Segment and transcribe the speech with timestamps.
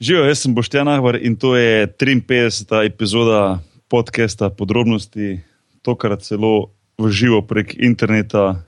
[0.00, 2.86] Živijo, jaz sem Boštjan Ahvar in to je 53.
[2.86, 3.58] epizoda
[3.88, 5.40] podcasta Podrobnosti,
[5.82, 8.64] tokrat celo v živo prek interneta.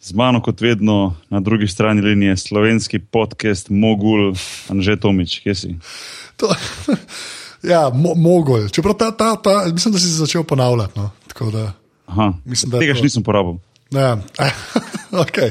[0.00, 4.32] Z mano, kot vedno, na drugi strani linije slovenski podcast Mogul,
[4.72, 5.76] Anže Tomič, kje si?
[6.40, 6.48] To,
[7.72, 8.68] ja, mo, mogul.
[8.72, 10.96] Čeprav ta, ta, ta, mislim, da si začel ponavljati.
[10.96, 11.10] No.
[11.52, 11.72] Da,
[12.06, 13.60] Aha, mislim, da tega še nisem porabil.
[13.90, 14.18] Ja,
[15.24, 15.50] okay.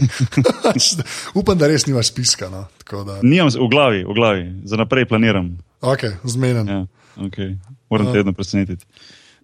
[1.39, 2.49] Upam, da res nimaš spiska.
[2.49, 2.65] No.
[2.91, 3.19] Da...
[3.23, 5.57] Nimam v glavi, v glavi, za naprej planiram.
[5.81, 6.67] Okay, Zmeden.
[6.67, 6.85] Ja,
[7.17, 7.55] okay.
[7.89, 8.85] Moram te vedno presenetiti.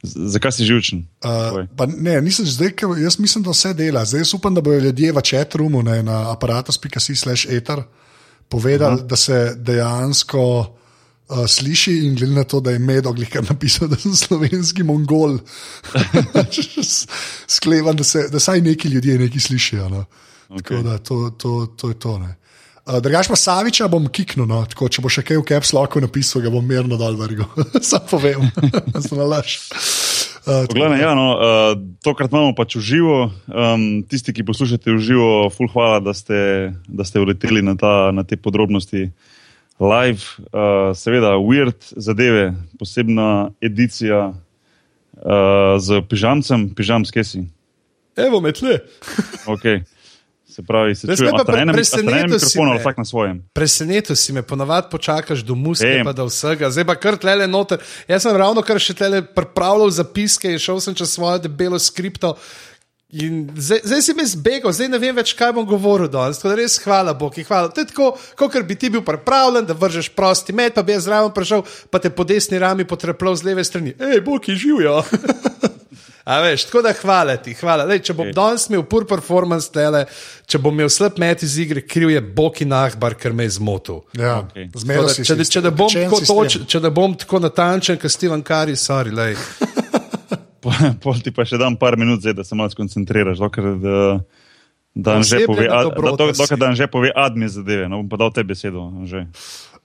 [0.04, 1.04] Zakaj si živčen?
[1.22, 1.62] Uh,
[1.98, 2.73] ne, nisem zdaj,
[3.04, 4.05] jaz mislim, da vse dela.
[4.05, 7.84] Zdaj upam, da bodo ljudje v četrumu na aparatus.com/eter
[8.49, 9.08] povedali, uh -huh.
[9.08, 10.76] da se dejansko
[11.31, 15.38] uh, sliši in glede na to, da je medoglik napisal, da sem slovenski mongol.
[17.55, 19.90] Sklevam, da, da saj neki ljudje nekaj slišijo.
[19.90, 20.05] No.
[20.49, 20.84] Okay.
[20.84, 22.20] Da, to, to, to je to.
[22.20, 24.63] Uh, Drugač pa Saviča bom kiknil, no.
[24.67, 27.48] Tako, če bo še kaj v Caps Locku napisal, ga bom mirno dal vrgo.
[27.90, 28.49] Sam povem,
[28.99, 29.60] sem nalaž.
[30.41, 33.18] Uh, Poglej, ja, no, uh, tokrat imamo pač v živo.
[33.45, 38.10] Um, tisti, ki poslušate v živo, full hvala, da ste, da ste uleteli na, ta,
[38.10, 39.12] na te podrobnosti
[39.82, 40.21] live,
[40.54, 47.48] uh, seveda, weird zadeve, posebna edicija uh, z pižamcem, pižam skesi.
[48.15, 48.79] Evo, me tle.
[49.48, 49.82] okay.
[50.51, 53.38] Se pravi, se čuje, da je presenetil mikrofon, vsak na svojem.
[53.54, 57.79] Presenetil si me, ponavadi počakaš do muske, pa do vsega, zdaj pa kar tle noter.
[58.07, 62.35] Jaz sem ravno kar še tle pripravljal zapiske in šel sem čez svojo debelo skripto.
[63.12, 66.40] Zdaj, zdaj si mi zbegal, zdaj ne vem več, kaj bom govoril danes.
[66.40, 67.44] Tako da res hvala Bogu.
[67.47, 67.72] Hvala.
[67.75, 71.09] To je tako, kot bi ti bil pripravljen, da vržeš prosti med, pa bi jaz
[71.09, 73.95] zraven prišel, pa te po desni rami potrepel z leve strani.
[74.00, 75.01] Hej, Bog je živijo.
[76.23, 77.84] A veš, tako da hvala ti, hvala.
[77.89, 78.35] Lej, če bom okay.
[78.38, 80.03] danes imel pur performance tele,
[80.45, 83.56] če bom imel slab met iz igre, kriv je Bog in Ahbar, ker me je
[83.57, 84.03] zmotil.
[84.16, 84.69] Ja, okay.
[84.85, 85.25] zmeraj si.
[85.25, 89.35] Če, če, če, če, če da bom tako natančen, kot Steven Kari, sorry, lej.
[91.03, 93.41] pol ti pa še dam par minut, zdaj, da se malo skoncentriraš.
[93.41, 93.99] Dokler, da,
[94.95, 97.89] da že pove, dobro, da, dokler, da že pove admi zadeve.
[97.89, 98.89] No, bom pa dal te besedo.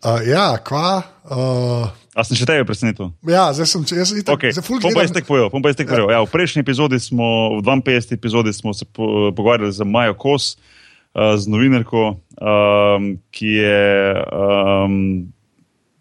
[0.04, 1.02] Uh, ja, kva.
[1.24, 1.88] Uh...
[2.16, 3.10] A sem še tebe presenetil?
[3.28, 4.52] Ja, zdaj sem jaz, itak, okay.
[4.56, 6.08] Pom pa jaz tek povedal.
[6.08, 6.16] Ja.
[6.16, 8.16] Ja, v prejšnji epizodi smo, v 52.
[8.16, 13.84] epizodi smo se po, pogovarjali z Majo Kos, uh, z novinarko, um, ki je
[14.32, 14.96] um,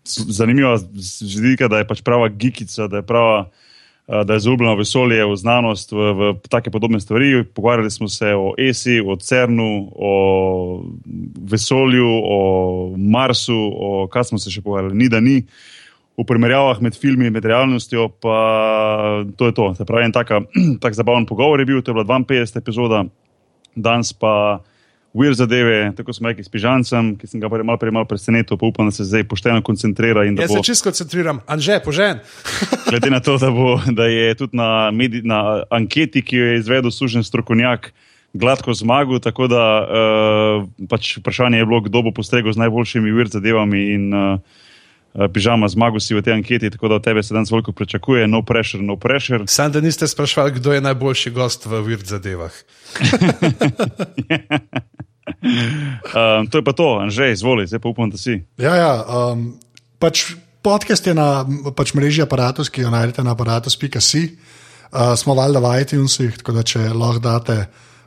[0.08, 3.48] zanimiva z vidika, da je pač prava gikica, da je prava.
[4.08, 7.44] Eh, da je zaubljena v vesolje, v znanost, v, v take podobne stvari.
[7.44, 10.12] Pogovarjali smo se o ESI, o CERN-u, o
[11.50, 12.42] vesolju, o
[12.98, 15.40] Marsu, o kaj smo se še pogovarjali, ni da ni.
[16.16, 18.38] V primerjavah med filmi in med realnostjo, pa
[19.36, 19.74] to je to.
[19.76, 20.14] Se pravi, en
[20.84, 23.04] tak zabaven pogovor je bil, to je bila 52 epizoda,
[23.76, 24.62] danes pa
[25.16, 28.68] vir zadeve, tako smo rekli s pižancem, ki sem ga malo prej malo presenetil, pa
[28.68, 30.26] upam, da se zdaj pošteno koncentrira.
[30.28, 32.20] Jaz bo, se čisto koncentriram, anže, požen.
[32.92, 36.60] glede na to, da, bo, da je tudi na, medi, na anketi, ki jo je
[36.60, 37.94] izvedel služen strokovnjak,
[38.34, 39.24] gladko zmagal.
[39.24, 43.88] Tako da uh, pač vprašanje je bilo, kdo bo postregel z najboljšimi vir zadevami.
[43.96, 44.64] In, uh,
[45.16, 48.44] Pižama zmagal si v tej anketi, tako da od tebe se danes veliko pričakuje, no
[48.44, 49.48] pressure, no pressure.
[49.58, 52.52] Sam da niste sprašvali, kdo je najboljši gost v vir zadevah.
[55.26, 58.38] um, to je pa to, že izvoli, zdaj pa upam, da si.
[58.62, 59.56] Ja, ja um,
[60.00, 64.30] pač podcast je na pač mreži aparatus, ki jo najdete na aparatus.com.
[64.96, 67.58] Uh, smo valjda v iTunesih, tako da če lahko date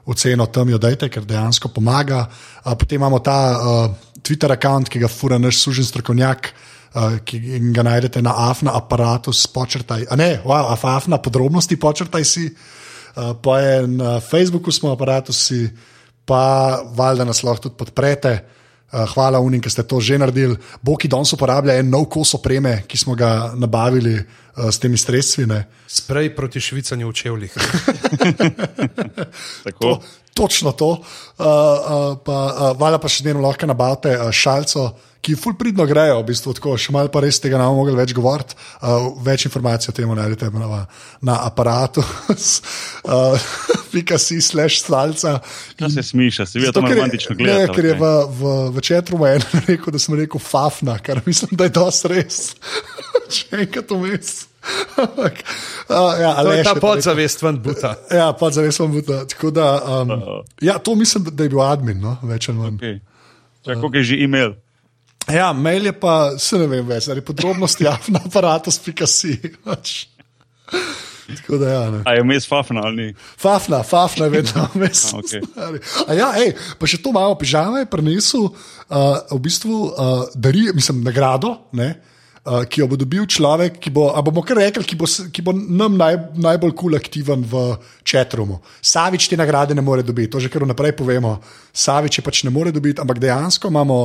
[0.09, 2.25] oceno tam, jo dajte, ker dejansko pomaga.
[2.65, 3.91] Uh, potem imamo ta uh,
[4.23, 6.53] Twitter račun, ki ga fura naš služen strokovnjak.
[6.89, 12.47] Uh, ki ga najdete na afna aparatus, počrtaj, ne, wow, afna podrobnosti, počrtaj si.
[12.49, 15.98] Uh, pa je na Facebooku smo aparatusi, uh,
[16.29, 18.37] pa valjda nas lahko tudi podprete.
[18.89, 20.57] Eh, hvala unim, ki ste to že naredili.
[20.81, 25.45] Boki danes uporablja en nov kos opreme, ki smo ga nabavili uh, s temi sredstvi.
[25.85, 27.53] Sprej proti švicanju v čevljih.
[29.81, 30.01] to,
[30.39, 30.95] točno to.
[30.95, 35.55] Uh, uh, pa, uh, Vala pa še eno lahko nabavite uh, šalco, uh, ki ful
[35.59, 38.57] pridno grejo, v bistvu tako, še malo pa res tega ne bomo mogli več govoriti.
[38.79, 40.83] Uh, več informacij o tem najdete na,
[41.27, 42.05] na aparatu.
[42.31, 43.35] Uh,
[44.25, 45.39] si, slash stalca.
[45.79, 47.67] Kaj se smiša, se vidi, da je to romantično gledati.
[47.67, 51.57] Ne, ker je v, v, v četru en rekel, da sem rekel fafna, kar mislim,
[51.59, 52.45] da je dosti res.
[53.35, 54.37] Če enkrat vmes.
[54.99, 57.95] Uh, ja, to je ta podzavest van buta.
[58.11, 59.25] ja, podzavest van buta.
[59.53, 59.69] Da,
[60.03, 60.45] um, uh -oh.
[60.61, 62.19] ja, to mislim, da je bil admin, no?
[62.23, 62.77] več ali manj.
[62.77, 63.01] Okay.
[63.67, 64.55] Uh, je že imel.
[65.33, 69.37] Ja, mail je pa, se ne vem več, ali podrobnosti ja, na aparatu, spika si.
[69.65, 70.07] Pač.
[71.29, 72.03] Tako da, ja, ne.
[72.09, 73.15] A je vmes fafna ali ni?
[73.37, 75.03] Fafna, fafna je vedno vmes.
[76.09, 80.71] A ja, ej, pa še to malo pižame je prinesel, uh, v bistvu uh, dari,
[80.73, 81.59] mislim, nagrado.
[81.77, 81.93] Ne?
[82.49, 85.53] Uh, ki jo bo dobil človek, ki bo, bomo kar rekli, ki bo, ki bo
[85.53, 88.63] nam naj, najbolj kul cool aktiven v četrumu.
[88.81, 91.37] Savič te nagrade ne more dobiti, to že kar vnaprej povemo.
[91.77, 93.99] Savič je pač ne more dobiti, ampak dejansko imamo,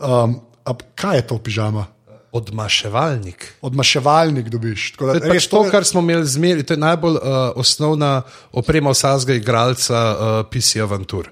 [0.00, 1.84] um, a, kaj je to pižama?
[2.32, 3.60] Odmaševalnik.
[3.60, 4.96] Odmaševalnik dobiš.
[4.96, 8.22] Tako da, To je pač to, kar smo imeli zmeri, to je najbolj uh, osnovna
[8.48, 11.28] oprema vsakega igralca uh, PC Aventur.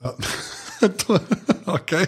[1.00, 1.18] to,
[1.66, 2.06] okay.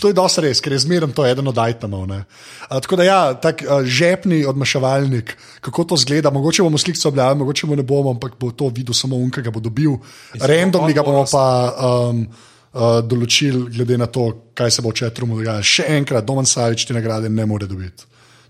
[0.00, 2.06] to je dosti res, ker je zmerno to eden od itemov.
[2.10, 2.24] ne.
[2.68, 7.38] A, tako da, ja, tak a, žepni odmaševalnik, kako to zgleda, mogoče bomo slikce objavili,
[7.38, 9.98] mogoče mu ne bomo, ampak bo to videl samo un, ki ga bo dobil.
[10.40, 15.38] Randomni ga bomo pa um, uh, določili, glede na to, kaj se bo v četrumu
[15.38, 15.62] dogajalo.
[15.62, 18.06] Še enkrat, Domen Savič te nagrade ne more dobiti.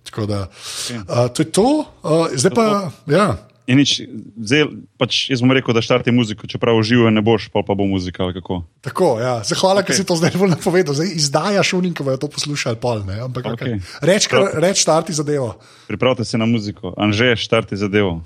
[0.08, 2.66] Tako da, uh, to je to, uh, zdaj pa,
[3.12, 3.28] ja.
[3.68, 4.00] In nič,
[4.40, 4.64] zdaj,
[4.96, 8.24] pač jaz bom rekel, da štarti muziko, čeprav uživo ne boš, pa, pa bo muzika.
[8.80, 9.44] Tako, ja.
[9.44, 9.92] Zahvala, okay.
[9.92, 9.92] Okej.
[9.92, 10.96] ker si to zdaj bolj napovedal.
[10.96, 13.20] Zdaj izdajaš unim, ki bojo to poslušali, pol, ne?
[13.28, 13.76] ampak okay.
[13.76, 14.00] Okay.
[14.00, 15.60] reč, kar- reč, starti zadevo.
[15.84, 16.96] Pripravite se na muziko.
[16.96, 18.24] Anže, štarti zadevo.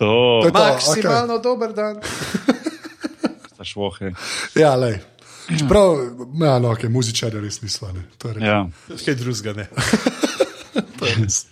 [0.00, 1.42] To, je Maksimalno okay.
[1.44, 2.02] dober dan.
[3.64, 4.12] švohe.
[4.56, 4.98] Ja, lej.
[5.58, 5.96] Čeprav,
[6.40, 7.88] ja, no, okay, muzičarje res niso.
[7.94, 8.04] Ne.
[8.18, 8.44] To je res.
[8.44, 8.60] Ja.
[9.04, 9.68] Kaj drugega ne.
[11.00, 11.46] To je res.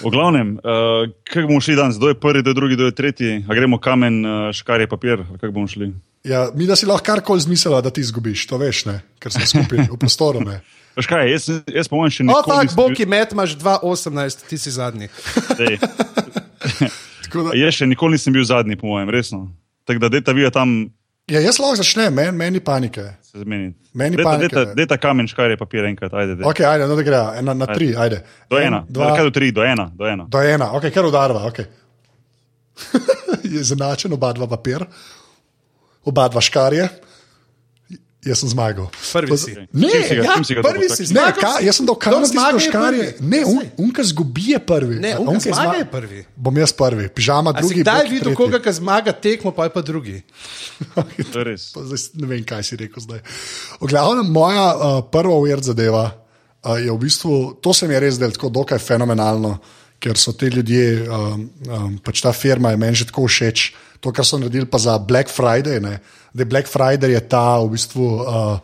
[0.00, 1.98] V glavnem, uh, kako bomo šli danes?
[2.00, 3.32] Kdo je prvi, kdo je drugi, kdo je tretji?
[3.48, 5.24] A gremo kamen, uh, škar je papir?
[5.40, 5.92] Kako bomo šli?
[6.24, 9.00] Ja, mi da si lahko karkoli zmislila, da ti izgubiš, to veš, ne?
[9.20, 10.44] ker smo skupaj v prostoru.
[10.44, 10.60] Ne.
[10.98, 14.40] Veš kaj, jaz, jaz po mojem še O, nikoli tak, nisem Boki, met imaš 2,18,
[14.50, 15.08] ti si zadnji.
[17.30, 19.44] Da, Jaz še nikoli nisem bil zadnji, po mojem, resno.
[19.86, 20.90] Tako da deta vi tam
[21.30, 23.04] ja, jaz lahko začnem, meni men ni panike.
[23.30, 23.78] Se zmeniti.
[23.94, 24.74] Meni Deta, panike deta, ne.
[24.74, 26.34] deta kamen, škar je papir enkrat, ajde.
[26.40, 26.46] dej.
[26.50, 28.22] Ok, ajde, no da gre, ena na tri, ajde.
[28.50, 30.26] Do En, ena, dva, kaj do tri, do ena, do ena.
[30.28, 31.44] do ena, ok, kar udarva.
[31.50, 31.66] Okay.
[33.54, 34.84] je zanačen, oba dva papir,
[36.04, 36.88] oba dva škarje.
[38.20, 38.84] Jaz sem zmagal.
[38.92, 39.56] Prvi si.
[39.72, 41.08] Ne, si ga- ja, si ga prvi si?
[41.16, 43.06] Ne, ka, jaz sem dal kamen je škarje.
[43.24, 45.00] Ne, un, unka zgubi je prvi.
[45.00, 46.20] Ne, unka unka zmaga zma- je prvi.
[46.36, 47.80] Bom jaz prvi, pižama A si drugi.
[47.80, 50.20] kdaj videl koga, ki zmaga tekmo, pa je pa drugi?
[50.94, 51.56] Pa Zdaj,
[52.20, 53.24] ne vem, kaj si rekel zdaj.
[53.80, 58.00] V glavnem, moja uh, prva uver zadeva uh, je v bistvu, to se mi je
[58.00, 59.56] res zdelo tako dokaj fenomenalno,
[59.96, 63.72] ker so ti ljudje, um, um, pač ta firma je meni že tako všeč.
[64.00, 65.76] To, kar so naredili pa za Black Friday.
[65.80, 66.00] Ne?
[66.32, 68.58] Da je Black Friday je ta v bistvu uh,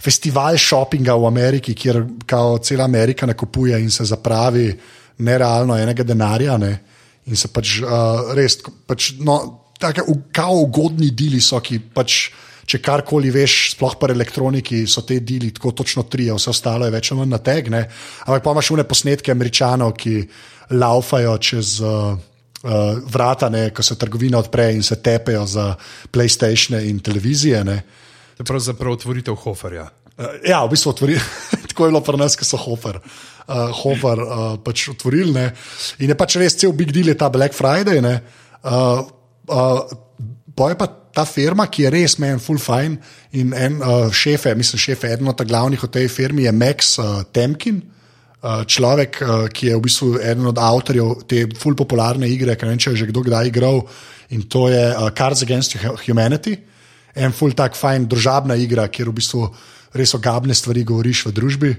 [0.00, 4.68] festival šopinga v Ameriki, kjer kao cela Amerika nakupuje in se zapravi
[5.18, 6.58] nerealno enega denarja.
[6.58, 6.72] Ne?
[7.26, 9.38] In se pač uh, res, pač, no,
[9.80, 12.26] tako kao ugodni deli so, ki pač.
[12.66, 16.90] Če karkoli veš, sploh pri elektroniki, so te deli tako točno tri, vse ostalo je
[16.90, 17.82] več ali manj na tegne.
[18.24, 20.16] Ampak pa imaš une posnetke američanov, ki
[20.74, 22.18] laufajo čez uh,
[22.62, 25.74] uh, vrata, ne, ko se trgovina odpre in se tepejo za
[26.12, 27.64] PlayStation in televizije.
[27.64, 27.82] Ne.
[28.36, 29.88] To je pravzaprav otvoritev Hoferja.
[30.16, 31.18] Uh, ja, v bistvu otvori,
[31.68, 33.00] tako je bilo pri nas, ki so Hofer.
[33.46, 35.32] Uh, Hofer uh, pač otvorili.
[35.32, 35.50] Ne.
[35.98, 38.00] In je pač res cel big deal je ta Black Friday.
[38.00, 38.20] ne.
[38.64, 39.04] Uh,
[39.52, 40.02] uh,
[40.56, 42.96] Pa je pa ta firma, ki je res meni full fine
[43.36, 47.28] in en uh, šef, mislim, šef, eden od glavnih v tej firmi je Max uh,
[47.28, 47.95] Temkin, uh,
[48.66, 52.74] človek, uh, ki je v bistvu eden od avtorjev te full popularne igre, ki ne
[52.74, 53.82] vem, če je že kdo kdaj igral
[54.30, 55.76] in to je uh, Cards Against
[56.06, 56.56] Humanity.
[57.16, 59.46] En full tak fajn družabna igra, kjer v bistvu
[59.96, 61.70] res ogabne stvari govoriš v družbi.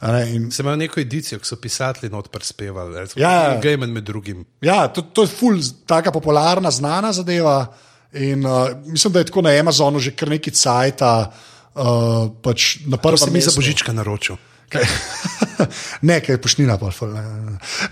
[0.00, 3.60] a Ne, in, Se imajo neko edicijo, ki so pisatelji not prispevali, recimo, Ja, ja.
[3.60, 4.44] Gaiman med drugim.
[4.60, 7.66] Ja, to, to je ful, taka popularna, znana zadeva.
[8.12, 11.32] In uh, mislim, da je tako na Amazonu že kar nekaj cajta.
[11.76, 13.60] Uh, pač na prvem si mi za mestu.
[13.60, 14.36] božička naročil.
[16.08, 16.76] Ne, ker je pošnina.
[16.80, 17.14] Pa, ful,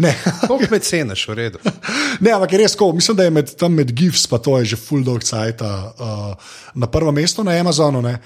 [0.03, 0.13] ne.
[0.47, 1.61] Koliko me ceniš, v redu.
[2.25, 2.93] ne, ampak je res tako.
[2.97, 6.53] Mislim, da je med, tam med GIFs, pa to je že full dog cajta uh,
[6.75, 8.03] na prvem mestu na Amazonu.
[8.05, 8.19] Ne.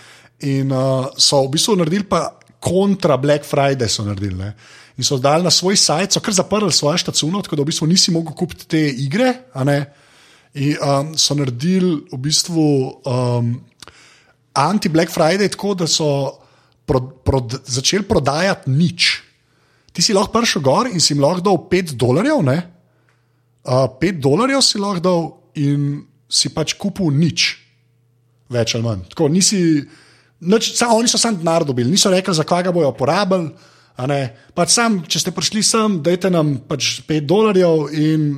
[0.48, 2.28] In uh, so v bistvu naredili pa
[2.60, 3.88] kontra Black Friday.
[3.88, 4.52] So naredili, ne.
[4.98, 7.86] In so dali na svoj sajt, so kar zaprli svojo štacuno, tako da v bistvu
[7.86, 9.30] nisi mogel kupiti te igre.
[10.58, 12.66] In um, so naredili v bistvu
[13.06, 13.54] um,
[14.58, 16.08] anti-Black Friday tako, da so
[16.88, 19.20] pro, prod, začeli prodajati nič.
[19.92, 22.58] Ti si lahko prišel gor in si jim lahko dal 5 dolarjev, ne?
[23.68, 25.22] Uh, 5 dolarjev si lahko dal
[25.60, 27.56] in si pač kupil nič,
[28.52, 29.08] več ali manj.
[29.12, 29.60] Tako, nisi,
[30.44, 32.92] nič, sam, oni so sam denar dobili, niso rekli, za kaj ga bojo
[34.06, 34.20] ne.
[34.54, 38.30] Pač sam, če ste prišli sem, dajte nam pač 5 dolarjev in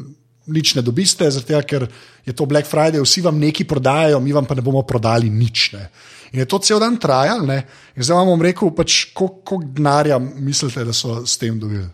[0.51, 1.85] nič ne dobiste, zato ker
[2.25, 5.73] je to Black Friday, vsi vam nekaj prodajajo, mi vam pa ne bomo prodali nič.
[5.77, 5.85] Ne.
[6.33, 7.47] In je to cel dan trajalo,
[7.97, 11.89] in zdaj vam bom rekel, pač, koliko denarja mislite, da so s tem dobili.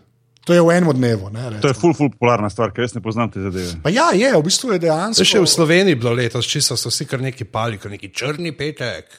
[0.47, 1.27] To je v enem dnevu.
[1.33, 3.81] Ne, to je ful, ful popularna stvar, ker res ne poznam te zadeve.
[3.83, 5.25] Pa ja, je, v bistvu je dejansko.
[5.27, 9.11] Še v Sloveniji bilo letos, čisto so vsi kar neki pali, kot neki črni petek.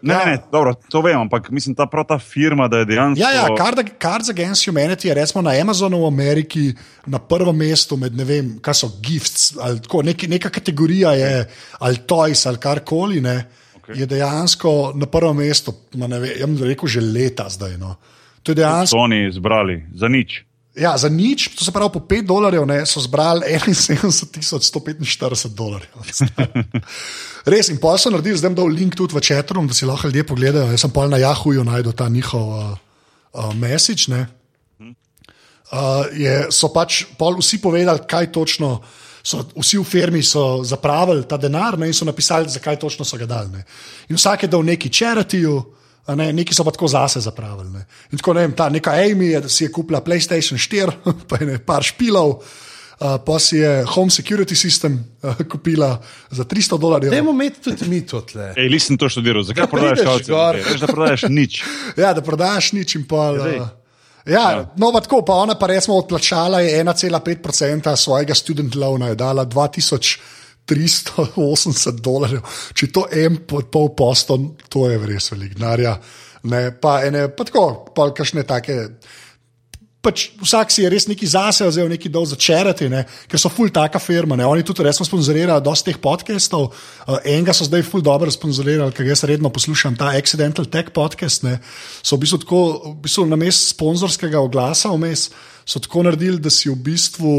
[0.00, 0.20] Ne, ja.
[0.28, 3.20] ne, dobro, to vem, ampak mislim, ta prava firma, da je dejansko.
[3.20, 6.64] Ja, ja Cards Against Humanity je recimo na Amazonu v Ameriki
[7.06, 11.32] na prvem mestu med ne vem, kaj so gifts ali tako, neki, neka kategorija je
[11.80, 13.20] ali toys ali karkoli.
[13.84, 14.00] Okay.
[14.00, 17.76] Je dejansko na prvem mestu, ne vem, jaz bi rekel, že leta zdaj.
[17.76, 18.00] No.
[18.40, 18.96] To je dejansko.
[18.96, 20.40] So oni zbrali za nič.
[20.74, 25.94] Ja, za nič, to se pravi, po 5 dolarjev ne, so zbrali 71.145 dolarjev.
[27.52, 30.24] Res, in pa so naredili, zdaj dal link tudi v četru, da si lahko ljudje
[30.26, 30.72] pogledajo.
[30.74, 32.74] Jaz sem pa na Yahooju najdel ta njihov uh,
[33.36, 34.10] uh, message.
[34.10, 34.26] Uh,
[36.10, 38.82] je, so pač vsi povedali, kaj točno.
[39.24, 43.16] So, vsi v firmi so zapravili ta denar ne, in so napisali, zakaj točno so
[43.16, 43.48] ga dali.
[43.56, 43.62] Ne.
[44.12, 45.54] In vsak je dal neki čeratiju,
[46.12, 47.70] ne, neki so pa tako zase zapravili.
[47.72, 47.86] Ne.
[48.12, 50.92] In tako ne vem, ta neka Amy je, si je kupila PlayStation 4,
[51.28, 52.42] pa je ne par špilov.
[52.94, 55.98] Uh, pa si je Home Security System uh, kupila
[56.30, 57.10] za 300 dolarjev.
[57.10, 58.52] Ne, imeti tudi mi to tle.
[58.56, 60.42] Ej, nisem to študiral, zakaj prodajaš avto?
[60.54, 61.64] Veš, da prodajaš nič.
[61.96, 63.32] ja, da prodajaš nič in pa.
[63.32, 63.66] Uh,
[64.26, 64.72] ja, ja.
[64.76, 72.00] No, pa tako, pa ona pa resmo odplačala 1,5% svojega student loana, je dala 2380
[72.00, 72.40] dolarjev.
[72.74, 74.38] Če to en pol posto,
[74.68, 75.80] to je res velik denar.
[76.44, 78.74] Ne, pa ene, pa tako, pa kakšne take
[80.04, 83.04] pač vsak si je res neki zase, oziroma neki dol začerati, ne?
[83.30, 84.36] ker so ful taka firma.
[84.36, 84.44] Ne?
[84.44, 86.68] Oni tudi resno sponzorirajo dosti teh podcastov.
[87.06, 91.46] Uh, enega so zdaj ful dobro sponzorirali, ker jaz redno poslušam ta Accidental Tech podcast.
[91.48, 91.56] Ne?
[92.04, 92.60] So v bistvu tako,
[92.92, 95.30] v bistvu na mestu sponzorskega oglasa vmes,
[95.64, 97.36] so tako naredili, da si v bistvu.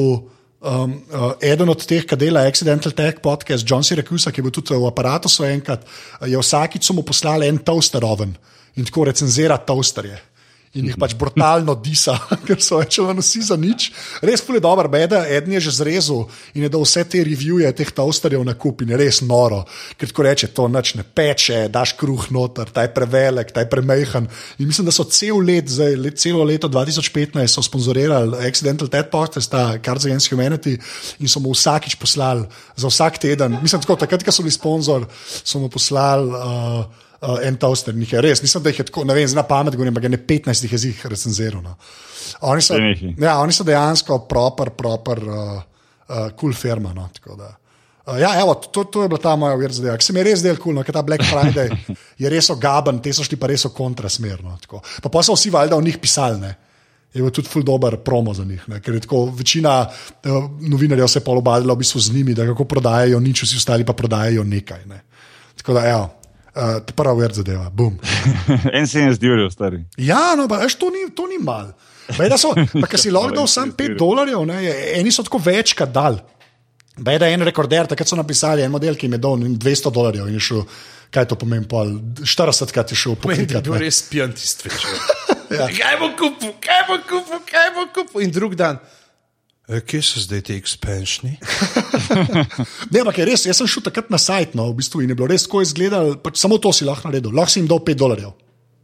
[0.66, 4.54] Um, uh, eden od teh, ki dela Accidental Tech podcast, John Siracusa, ki je bil
[4.56, 5.84] tudi v aparatu, so enkrat,
[6.26, 8.32] je vsakič mu poslali en toaster oven
[8.74, 10.18] in tako recenzira toasterje
[10.76, 12.18] in jih pač brutalno disa,
[12.48, 13.88] ker so več ali manj vsi za nič.
[14.26, 17.92] Res je dobro, beda, eden je že zrezal in je dal vse te revije teh
[17.96, 19.64] toasterjev na kup in je res noro,
[19.98, 23.72] ker tako reče, to noč ne peče, daš kruh noter, ta je prevelik, ta je
[23.72, 24.28] premehen.
[24.60, 29.10] In mislim, da so cel let, zdaj, let, celo leto 2015 so sponzorirali Accidental Ted
[29.14, 30.76] Podcast, ta Cards Against Humanity
[31.20, 33.60] in so mu vsakič poslali za vsak teden.
[33.64, 35.08] Mislim, tako, takrat, ko so bili sponzor,
[35.42, 36.36] so mu poslali.
[36.36, 39.44] Uh, uh, en toaster, njih je res, nisem da jih je tako, ne vem, zna
[39.44, 41.64] pamet, govorim, ampak ne 15 jih je zih recenziral.
[41.64, 41.76] No.
[42.42, 45.62] Oni, so, ja, oni so dejansko proper, proper, uh,
[46.10, 46.94] uh, cool firma.
[46.94, 47.10] No,
[48.06, 49.98] Uh, ja, evo, to, to je bila ta moja uvir zadeva.
[49.98, 51.72] Se mi je res del kul, cool, no, ker ta Black Friday
[52.22, 54.60] je res ogaben, te so šli pa res kontrasmerno.
[55.02, 56.38] Pa pa so vsi valjda o njih pisali.
[56.38, 56.52] Ne.
[57.16, 58.78] Je bil tudi ful dober promo za njih, ne.
[58.84, 63.20] ker je tako večina uh, novinarjev se polobadila v bistvu z njimi, da kako prodajajo
[63.24, 64.86] nič, vsi ostali pa prodajajo nekaj.
[64.86, 65.02] Ne.
[65.58, 66.06] Tako da, evo,
[66.56, 67.98] Uh, prva ver zadeva, bum.
[68.78, 69.82] en se je zdel, stari.
[70.00, 71.74] Ja, no, pa veš, to ni, to ni mal.
[72.16, 74.62] Beda so, pa ker si lahko dal sam 5 dolarjev, ne,
[74.96, 76.22] eni so tako večkrat dal.
[76.96, 80.30] Beda je en rekorder, takrat so napisali en model, ki jim je dal 200 dolarjev
[80.32, 80.64] in je šel,
[81.12, 81.92] kaj to pomeni, pol
[82.24, 83.60] 40 krat je šel po svetu.
[83.60, 84.86] To je res pijantiст več.
[85.60, 85.68] ja.
[85.68, 88.80] Kaj bo kupil, kaj bo kupil, kaj bo kupil in drug dan.
[89.66, 91.40] E, kje so zdaj ti ekspansioni?
[92.92, 95.18] ne, ampak je res, jaz sem šel takrat na sajt, no, v bistvu, in je
[95.18, 97.98] bilo res tako izgledalo, pač samo to si lahko naredil, lahko si jim dal 5
[97.98, 98.36] dolarjev.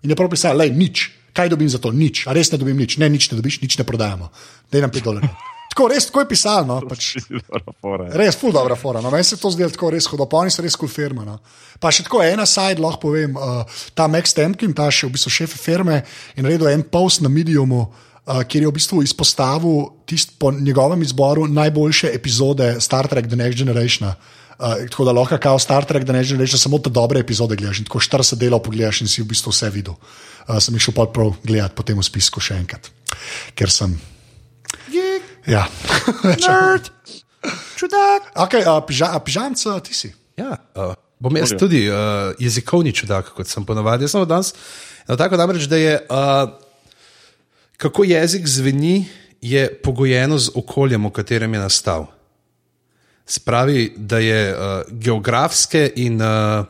[0.02, 1.06] In je prav pisal, le nič,
[1.38, 3.78] kaj dobim za to, nič, a res ne dobim nič, ne, nič ne dobiš, nič
[3.78, 4.34] ne prodajamo,
[4.74, 5.38] da nam 5 dolarjev.
[5.72, 6.66] Tako res, tako je pisalo.
[6.68, 7.14] No, pač,
[8.20, 9.00] res, ful dobro, fora.
[9.00, 11.24] No, meni se to zdi tako res hudo, pa oni so res kul cool firma.
[11.24, 11.38] No.
[11.80, 13.64] Pa še tako ena side, lahko povem, uh,
[13.96, 16.02] ta Max Temkin, ta še v bistvu šef firme,
[16.36, 17.86] in naredil en post na Mediumu.
[18.32, 23.36] Uh, kjer je v bistvu izpostavil tist, po njegovem izboru najboljše epizode Star Trek The
[23.36, 24.08] Next Generation.
[24.08, 24.16] Uh,
[24.90, 27.86] tako da lahko kao Star Trek The Next Generation samo te dobre epizode gledaš in
[27.86, 29.98] tako 40 delov pogledaš in si v bistvu vse videl.
[30.48, 32.88] Uh, sem jih šel pa prav gledati po tem spisku še enkrat,
[33.56, 34.00] ker sem.
[34.88, 35.28] Geek.
[35.50, 35.68] Ja,
[36.48, 36.88] nerd,
[37.76, 38.32] čudak.
[38.48, 40.14] Okay, uh, piža, pižamc, uh, ti si.
[40.40, 44.08] Ja, uh, bom jaz tudi uh, jezikovni čudak, kot sem ponovadi.
[44.08, 44.56] Jaz sem danes.
[45.10, 45.98] No, tako namreč, da je.
[46.08, 46.71] Uh,
[47.82, 49.06] kako jezik zveni,
[49.42, 52.06] je pogojeno z okoljem, v katerem je nastal.
[53.26, 54.60] Spravi, da je uh,
[54.92, 56.66] geografske in, uh,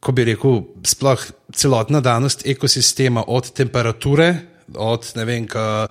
[0.00, 1.22] ko bi rekel, sploh
[1.54, 4.34] celotna danost ekosistema, od temperature,
[4.74, 5.86] od ne vem, ka,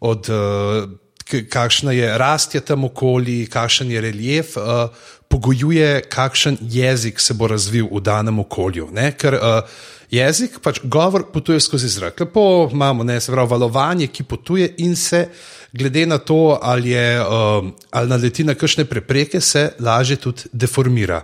[0.00, 0.32] od.
[0.32, 0.90] Uh,
[1.30, 4.88] Kakšna je rast tam okoli, kakšen je relief, uh,
[5.30, 8.88] pogojuje, kakšen jezik se bo razvil v danem okolju.
[8.90, 9.12] Ne?
[9.14, 9.62] Ker uh,
[10.10, 12.20] jezik, pač govor potuje skozi zrak.
[12.20, 15.28] Lepo imamo, ne, se pravi, valovanje, ki potuje in se,
[15.72, 21.22] glede na to, ali, je, um, ali naleti na kakšne prepreke, se lažje tudi deformira.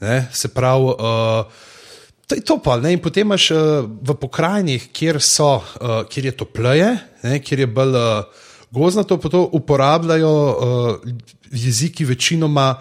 [0.00, 1.70] Ne, se pravi, uh,
[2.26, 2.76] to je to pa.
[2.80, 6.90] Ne, in potem imaš uh, v pokrajinah, kjer, so, uh, kjer je topleje,
[7.24, 8.44] ne, kjer je bolj uh,
[8.74, 11.10] gozdnato, to uporabljajo uh,
[11.54, 12.74] jeziki večinoma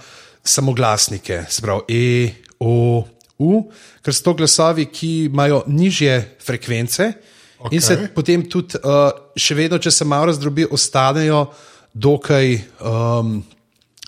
[0.44, 3.04] samoglasnike, se pravi, e, o,
[3.44, 3.64] u,
[4.04, 7.12] ker so to glasovi, ki imajo nižje frekvence
[7.60, 7.76] okay.
[7.76, 11.48] in se potem tudi, uh, še vedno, če se malo razdrobi, ostanejo
[11.94, 12.56] dokaj.
[12.80, 13.42] Um,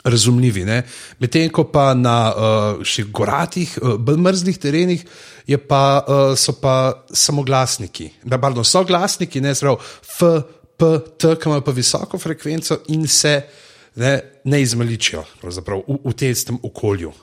[0.05, 0.61] Razumljivi.
[1.17, 5.01] Medtem ko pa na uh, še goratih, uh, bolj mrzlih terenih
[5.65, 6.75] pa, uh, so pa
[7.09, 10.21] samoglasniki, da pardon, so glasniki, ne zelo F,
[10.77, 13.33] P, T, ki imajo pa visoko frekvenco in se
[13.95, 14.13] ne,
[14.43, 15.55] ne izmaličijo v,
[16.05, 17.13] v tem okolju.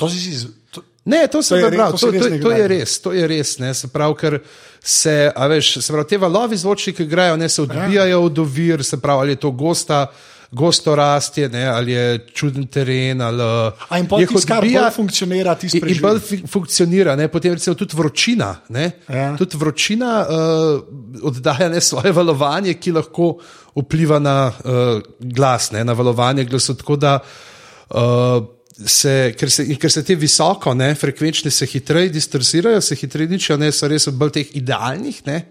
[0.00, 3.58] To si, to, Ne, to, to, je, to, to, to, je res, to je res.
[3.58, 4.36] Ne, se pravi, ker
[4.84, 5.14] se,
[5.48, 9.26] veš, se pravi, te valovi zvočni, ki grejo, ne se odbijajo od ovir, se pravi,
[9.26, 10.06] ali je to gosta.
[10.50, 13.20] Gosto rastje, ne, ali je čuden teren.
[13.22, 13.44] Ali,
[13.88, 16.18] A in potem tisto, kar bolj funkcionira, tisto, kar bolj
[16.50, 17.14] funkcionira.
[17.14, 18.48] Ne, potem recimo tudi vročina.
[18.74, 19.28] Ne, ja.
[19.38, 20.82] Tudi vročina uh,
[21.22, 23.36] oddaja ne, svoje valovanje, ki lahko
[23.78, 26.74] vpliva na uh, glas, ne, na valovanje glasu.
[26.82, 28.42] Tako da uh,
[28.86, 33.58] se, ker, se, ker se te visoko, ne, frekvenčne se hitreje distorsirajo, se hitreje ničijo,
[33.60, 35.42] ne, so res bolj teh idealnih ne,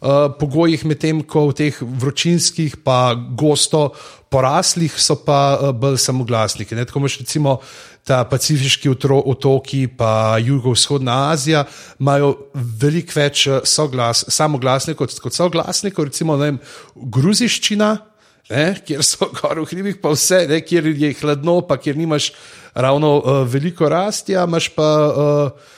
[0.00, 3.90] uh, pogojih, medtem ko v teh vročinskih, pa gosto
[4.32, 6.76] poraslih, so pa uh, bolj samoglasniki.
[6.78, 6.86] Ne.
[6.88, 7.58] Tako imaš recimo
[8.06, 11.66] ta pacifiški otoki, pa jugovzhodna Azija,
[12.00, 16.60] imajo veliko več uh, soglas, samoglasnikov kot, kot soglasnikov, recimo vem,
[16.94, 17.96] gruziščina.
[18.50, 22.32] Ne, kjer so gor v hribih, pa vse, ne, kjer je hladno, pa kjer nimaš
[22.74, 25.76] ravno uh, veliko rasti, imaš pa uh,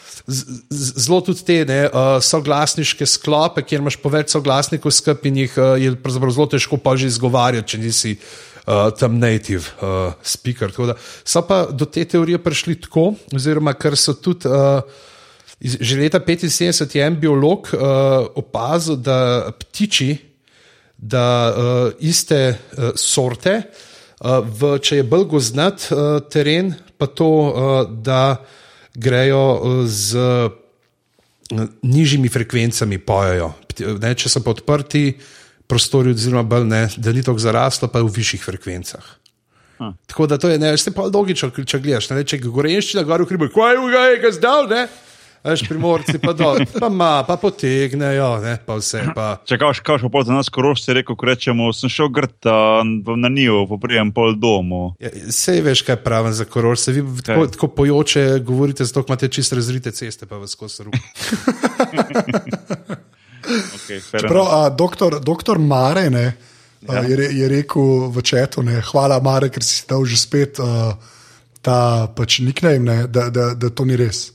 [0.70, 5.58] zelo tudi te ne, uh, soglasniške sklope, kjer imaš po več soglasnikov skupaj in jih
[5.58, 8.16] uh, je zelo težko pa že izgovarjati, če nisi.
[8.62, 10.70] Uh, tam native uh, speaker.
[10.70, 10.94] Da,
[11.26, 14.86] so pa do te teorije prišli tako, oziroma ker so tudi uh,
[15.58, 20.14] že leta 75 je en biolog uh, opazil, da ptiči,
[20.94, 23.91] da uh, iste uh, sorte, uh,
[24.22, 28.38] v, če je bolj gozdnat uh, teren, pa to, uh, da
[28.94, 30.52] grejo z uh,
[31.82, 33.52] nižjimi frekvencami pojejo.
[33.98, 35.10] Ne, če so pa odprti
[35.66, 39.06] prostori, oziroma bolj ne, da ni tako zaraslo, pa je v višjih frekvencah.
[39.78, 39.94] Hm.
[40.06, 43.26] Tako da to je, ne, ste pa logično, če gledaš, ne, če gorenjši na gori,
[43.26, 44.84] hribe, kaj je v gaju, kaj zdaj, ne.
[45.42, 49.00] Veš, primorci pa dol, pa, ma, pa potegnejo, ne, pa vse.
[49.10, 49.42] Pa.
[49.42, 52.54] Če kaš, kaš pa za nas koroš, si rekel, ko rečemo, sem šel grta
[52.86, 54.94] na njo, poprijem pol domu.
[55.02, 59.26] Ja, sej veš, kaj pravim za koroš, se vi tako, tako pojoče govorite, zato imate
[59.34, 61.02] čist razrite ceste, pa vas skozi ruke.
[63.76, 66.36] okay, Čeprav, a, doktor, doktor Mare ne,
[66.86, 67.00] ja.
[67.00, 70.94] a, je, je rekel v četu, ne, hvala Mare, ker si dal že spet a,
[71.66, 74.28] ta pač nickname, da, da, da to ni res.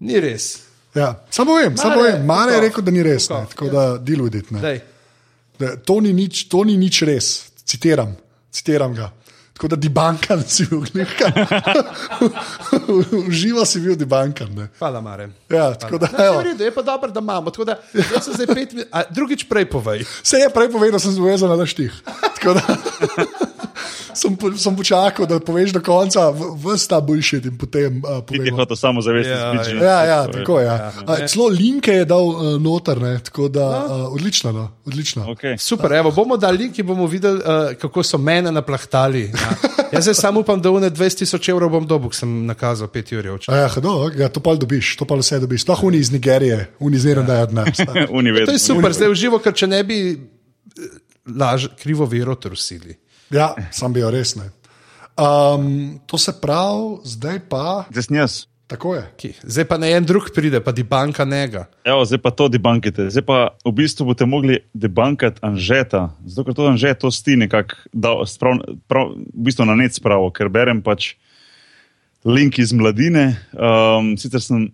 [0.00, 0.58] Ni res.
[0.94, 2.24] Ja, samo vem, samo vem.
[2.26, 3.28] Mare je rekel, da ni res.
[3.30, 4.58] Ne, tako da videti.
[5.84, 6.00] To,
[6.48, 7.30] to ni nič res.
[7.64, 8.16] Citiram,
[8.50, 9.12] citiram ga.
[9.60, 10.80] Tako da debankan si bil,
[13.28, 14.48] uživa si bil debankan.
[14.78, 15.28] Hvala, Mare.
[15.52, 17.50] Ja, tako da, ne, redu, je pa dobro, da imamo.
[17.50, 17.76] Da,
[18.54, 20.06] pet, a, drugič prej povej.
[20.22, 21.92] Se je prej povedal, da sem zvezan na štih
[24.14, 26.28] sem, po, sem počakal, da poveš do konca,
[26.64, 28.02] vse ta boljši in potem.
[28.04, 29.84] Uh, Ti ti hočeš samo zavesti, da je to.
[29.84, 30.66] Ja, ja, tako je.
[30.66, 30.92] Ja.
[31.08, 31.28] Ja.
[31.28, 34.52] Celo linke je dal uh, noter, ne, tako da uh, odlično.
[34.52, 35.26] No, odlično.
[35.34, 35.58] Okay.
[35.58, 39.30] Super, evo, bomo dali link in bomo videli, uh, kako so mene naplahtali.
[39.30, 39.70] Ja.
[39.92, 43.14] Jaz se samo upam, da v ne 20 tisoč evrov bom dobil, sem nakazal 5
[43.18, 43.26] ur.
[43.48, 45.64] Ja, no, ja, to pa dobiš, to pa vse dobiš.
[45.66, 47.26] Sploh oni iz Nigerije, oni iz Nirnda, ja.
[47.26, 47.80] da je od nas.
[48.46, 49.98] To je super, zdaj uživo, ker če ne bi
[51.26, 52.94] laž, krivo vero trusili.
[53.30, 54.50] Ja, sam bil res ne.
[55.20, 57.84] Um, to se pravi, zdaj pa.
[57.90, 58.38] Zdaj sem jaz.
[58.70, 59.02] Tako je.
[59.18, 59.28] Ki?
[59.42, 61.64] Zdaj pa ne en drug pride, pa debanka njega.
[61.84, 63.08] Evo, zdaj pa to debankite.
[63.10, 66.12] Zdaj pa v bistvu boste mogli debankati Anžeta.
[66.22, 71.16] Zato, ker to Anžet to sti nekako v bistvu na net spravo, ker berem pač
[72.22, 73.34] link iz mladine.
[73.54, 74.70] Um, sicer sem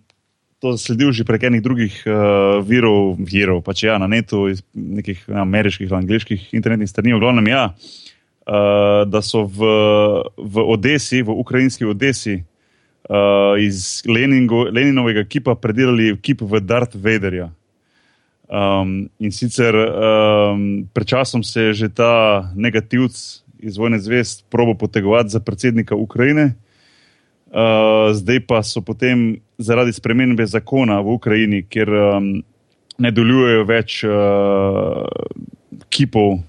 [0.61, 5.25] to sledil že prek enih drugih uh, virov, virov pač ja, na netu, iz nekih
[5.25, 7.73] ja, ameriških ali angliških internetnih strani, v glavnem ja.
[7.73, 8.06] Uh,
[9.07, 9.59] da so v,
[10.37, 12.43] v Odesi, v ukrajinski Odesi,
[13.09, 17.51] uh, iz Leningo, Leninovega kipa predelali kip v Darth Vaderja.
[18.47, 24.73] Um, in sicer um, pred časom se je že ta negativc iz vojne zvest probo
[24.73, 26.55] potegovati za predsednika Ukrajine,
[27.51, 32.43] uh, zdaj pa so potem zaradi spremembe zakona v Ukrajini, kjer um,
[32.97, 35.03] ne delujejo več uh,
[35.91, 36.39] kipov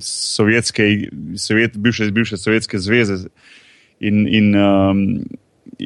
[0.00, 3.28] sovjetske, sovjet, bivše, bivše Sovjetske zveze
[4.00, 5.02] in, in um,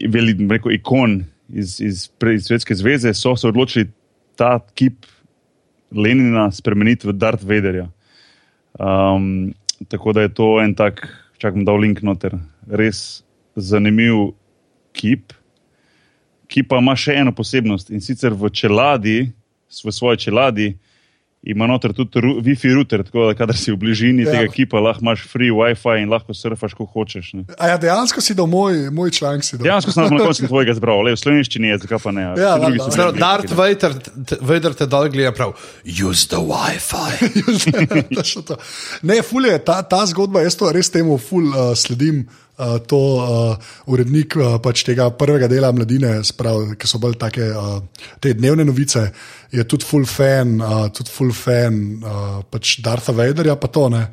[0.08, 3.90] veli, rekel, ikon iz, iz, iz Sovjetske zveze, so se odločili
[4.36, 5.06] ta kip
[5.92, 7.90] Lenina spremeniti v Darth Vaderja.
[8.80, 9.52] Um,
[9.88, 11.04] tako da je to en tak,
[11.38, 13.22] čakam, da v link noter, res
[13.56, 14.32] zanimiv
[14.96, 15.32] kip,
[16.48, 19.18] ki pa ima še eno posebnost in sicer v čeladi,
[19.84, 20.72] v svoji čeladi,
[21.42, 24.30] ima noter tudi ru, Wi-Fi router, tako da kadar si v bližini ja.
[24.30, 27.32] tega kipa, lahko imaš free WiFi in lahko surfaš, ko hočeš.
[27.34, 27.44] Ne.
[27.58, 29.48] A ja, dejansko si do moj, moj članek.
[29.62, 32.28] Dejansko sem na koncu tvojega zbral, le v slovenščini je, zakaj pa ne.
[32.38, 32.54] Ja,
[33.16, 33.98] Dart Vader,
[34.40, 37.10] Vader te dol gleda prav, use the WiFi.
[39.10, 42.22] ne, ful je, ta, ta zgodba, jaz to res temu ful uh, sledim.
[42.52, 43.56] Uh, to uh,
[43.88, 47.78] urednik uh, pač tega prvega dela mladine, sprav, ki so bolj take uh,
[48.20, 49.06] te dnevne novice,
[49.48, 54.04] je tudi full fan, uh, tudi full fan uh, pač Dartha Vaderja, pa to ne.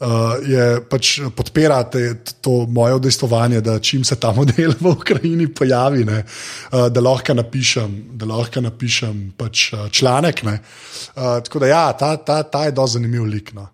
[0.00, 2.04] Uh, je pač podpirate
[2.40, 7.36] to moje udejstvovanje, da čim se ta model v Ukrajini pojavi, ne, uh, da lahko
[7.40, 10.44] napišem, da lahko napišem pač, uh, članek.
[10.44, 13.52] Uh, tako da, ja, ta, ta, ta je dosti zanimiv lik.
[13.56, 13.68] No.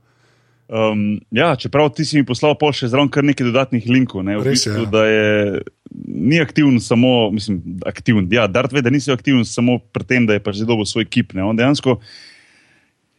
[0.67, 4.25] Um, ja, čeprav ti si mi poslal pol še zraven kar nekaj dodatnih linkov.
[4.27, 4.73] Ne, Res je.
[4.75, 5.63] Bistvu, je
[6.07, 8.27] ni aktiven samo, mislim, aktiven.
[8.35, 11.37] Ja, Dart ve, da nisi aktiven samo pri tem, da je pač zelo svoj kip.
[11.39, 11.45] Ne.
[11.47, 12.01] On dejansko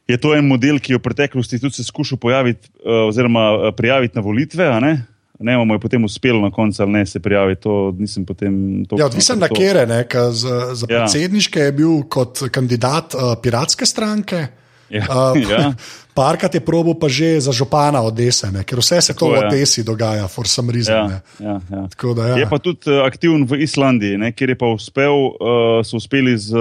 [0.08, 3.76] je to en model, ki je v preteklosti tudi se skušal pojaviti uh, oziroma uh,
[3.76, 4.68] prijaviti na volitve.
[4.82, 4.94] Ne,
[5.40, 7.62] ne mu je potem uspelo na koncu ali ne se prijaviti.
[7.62, 8.84] To nisem potem.
[8.98, 11.04] Ja, odvisen na kere, ne, za, za ja.
[11.04, 14.48] predsedniške je bil kot kandidat uh, piratske stranke.
[14.90, 15.74] Ja, uh, ja.
[16.18, 18.64] Parkrat je probo pa že za župana Odese, ne?
[18.64, 19.86] ker vse se Tako, to v Odesi ja.
[19.86, 20.96] dogaja, for some reason.
[20.96, 21.84] Ja, ja, ja.
[22.16, 22.36] Da, ja.
[22.42, 24.32] Je pa tudi uh, aktiven v Islandiji, ne?
[24.32, 26.58] kjer je pa uspel, uh, so uspeli z,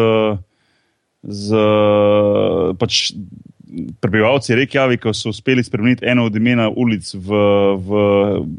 [1.23, 1.47] z
[2.77, 3.17] pač,
[4.01, 7.29] prebivalci Reykjavika, so uspeli spremeniti eno od imena ulic v,
[7.77, 7.91] v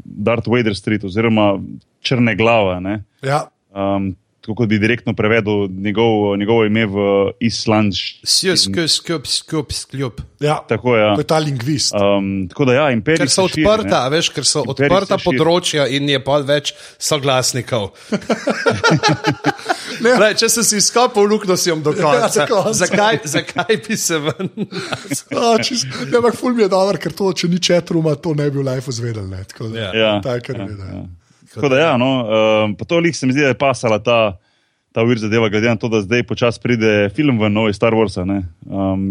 [0.04, 1.58] Darth Vader Street oziroma
[2.00, 2.78] Črne glave.
[3.22, 3.48] Ja.
[3.74, 4.14] Um,
[4.48, 7.04] kako bi direktno prevedel njegov, njegovo ime v
[7.40, 8.56] islandščino.
[8.56, 10.20] Skup, skup, skup, skup.
[10.40, 11.02] Ja, tako je.
[11.04, 11.14] Ja.
[11.14, 11.94] To je ta lingvist.
[11.94, 13.18] Um, tako da, ja, imperij.
[13.26, 17.90] Ker so odprta, širi, veš, ker so imperij odprta področja in je pa več soglasnikov.
[20.04, 22.46] ne, Lej, če sem si izkopal luknjo, si jim do konca.
[22.48, 24.52] Ja, zakaj, zakaj bi se ven?
[26.18, 28.94] Ampak ful mi je dobro, ker to, če ni četruma, to ne bi v life
[28.94, 29.28] zvedel.
[29.74, 31.06] Ja, ja, tak, ja, ja.
[31.54, 34.38] Tako da, ja, no, um, pa to lik se mi zdi, da je pasala ta,
[34.98, 38.16] ta vir zadeva, glede na to, da zdaj počasi pride film v novi Star Wars.
[38.18, 38.32] Um,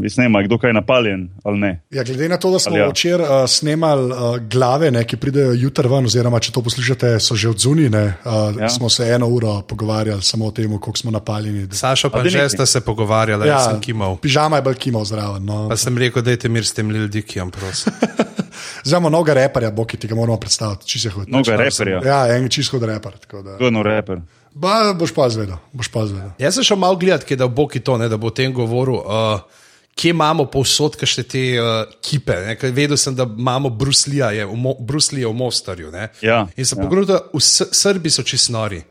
[0.04, 1.72] ne vem, kdo kaj je napaljen ali ne.
[1.96, 2.90] Ja, glede na to, da smo ja.
[2.92, 7.40] včeraj uh, snemali uh, glave, ne, ki pridejo jutri ven, oziroma če to poslušate, so
[7.40, 7.88] že odzuni.
[7.88, 8.70] Uh, ja.
[8.70, 11.70] Smo se eno uro pogovarjali samo o tem, koliko smo napaljeni.
[11.72, 14.18] Saša, pa že ste se pogovarjali, ja, sem kimal.
[14.20, 15.46] Pižama je bil kimal zraven.
[15.48, 15.70] No.
[15.72, 17.94] Pa sem rekel, da je mir s tem ljudem, prosim.
[18.84, 21.32] Zdaj imamo novega reperja, bo ki ti ga moramo predstaviti, če se hoče.
[21.32, 22.02] Novega reperja.
[22.06, 23.16] Ja, en čisto reper.
[23.30, 24.22] Kdo je reper?
[24.58, 25.60] Ba, boš pa zvedel.
[25.74, 26.34] Boš pa zvedel.
[26.42, 29.02] Jaz sem šel malo gledati, da bo ki to, ne, da bo o tem govoril.
[29.06, 29.66] Uh,
[29.98, 32.36] Kje imamo povsod še te uh, kipe?
[32.46, 32.54] Ne?
[32.70, 35.90] Vedel sem, da imamo Bruslija v, Mo v Mostarju.
[36.22, 36.84] Ja, in sem ja.
[36.86, 38.84] pogledal, da v S Srbiji so čisto nori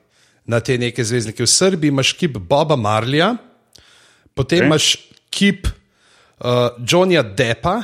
[0.50, 1.46] na te neke zvezdnike.
[1.46, 3.37] V Srbiji imaš kip Boba Marlija,
[4.35, 4.66] potem okay.
[4.66, 4.88] imaš
[5.31, 7.83] kip uh, Johnnyja Deppa,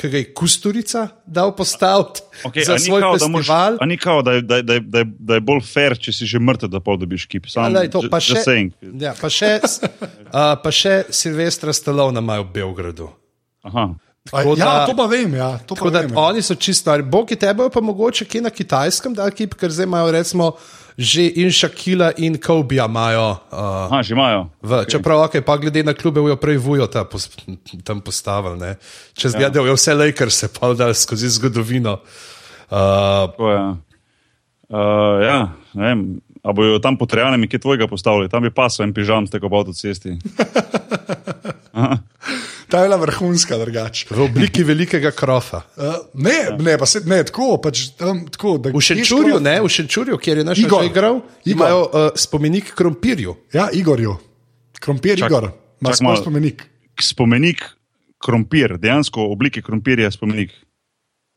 [0.00, 3.76] ki ga je Kusturica dal postaviti okay, za svoj kao, festival.
[3.76, 6.40] Da, mož, ni kao, da, da, da, da, da je bolj fair, če si že
[6.40, 7.48] mrtev, da pol dobiš kip.
[7.50, 8.40] Sam, ja, to, pa, še,
[8.80, 13.10] ja, pa, še, uh, pa še Silvestra Stallone imajo v Beogradu.
[13.68, 13.90] Aha.
[14.30, 15.32] Da, ja, to pa vem.
[15.34, 16.16] Ja, to pa vem ja.
[16.28, 20.12] Oni so čisto, bogi tebe pa mogoče kje na kitajskem, da kip, ker zdaj imajo
[20.12, 20.50] recimo
[20.98, 23.30] že in Šakila in Kobija imajo.
[23.52, 23.58] Uh,
[23.90, 24.48] Aha, že imajo.
[24.62, 24.90] V, okay.
[24.90, 27.30] Čeprav, okay, pa glede na klube, jo prej vujo ta, pos,
[27.84, 28.74] tam postavili.
[29.14, 29.64] Če zdaj ja.
[29.68, 32.00] je vse lekar, se pa da skozi zgodovino.
[32.70, 33.62] Uh, ja,
[34.70, 35.38] uh, ja
[35.74, 36.02] ne vem.
[36.40, 39.60] A bojo tam potrebni, ki tvojega postavili, tam bi pasel in pižam s tega po
[39.60, 40.16] avtocesti.
[42.70, 44.06] Ta je bila vrhunska, drugače.
[44.10, 45.62] V obliki velikega krofa.
[45.76, 46.56] Uh, ne, ja.
[46.56, 47.56] ne, pa se ne, tako.
[47.62, 51.56] Pač, um, tako v Šenčurju, ne, v Šenčurju, kjer je naš Igor igral, Igor.
[51.56, 53.34] imajo uh, spomenik krompirju.
[53.52, 54.16] Ja, Igorju.
[54.80, 56.64] Krompir Čak, Igor, ima svoj spomenik.
[57.00, 57.64] Spomenik
[58.22, 60.54] krompir, dejansko v obliki krompirja spomenik.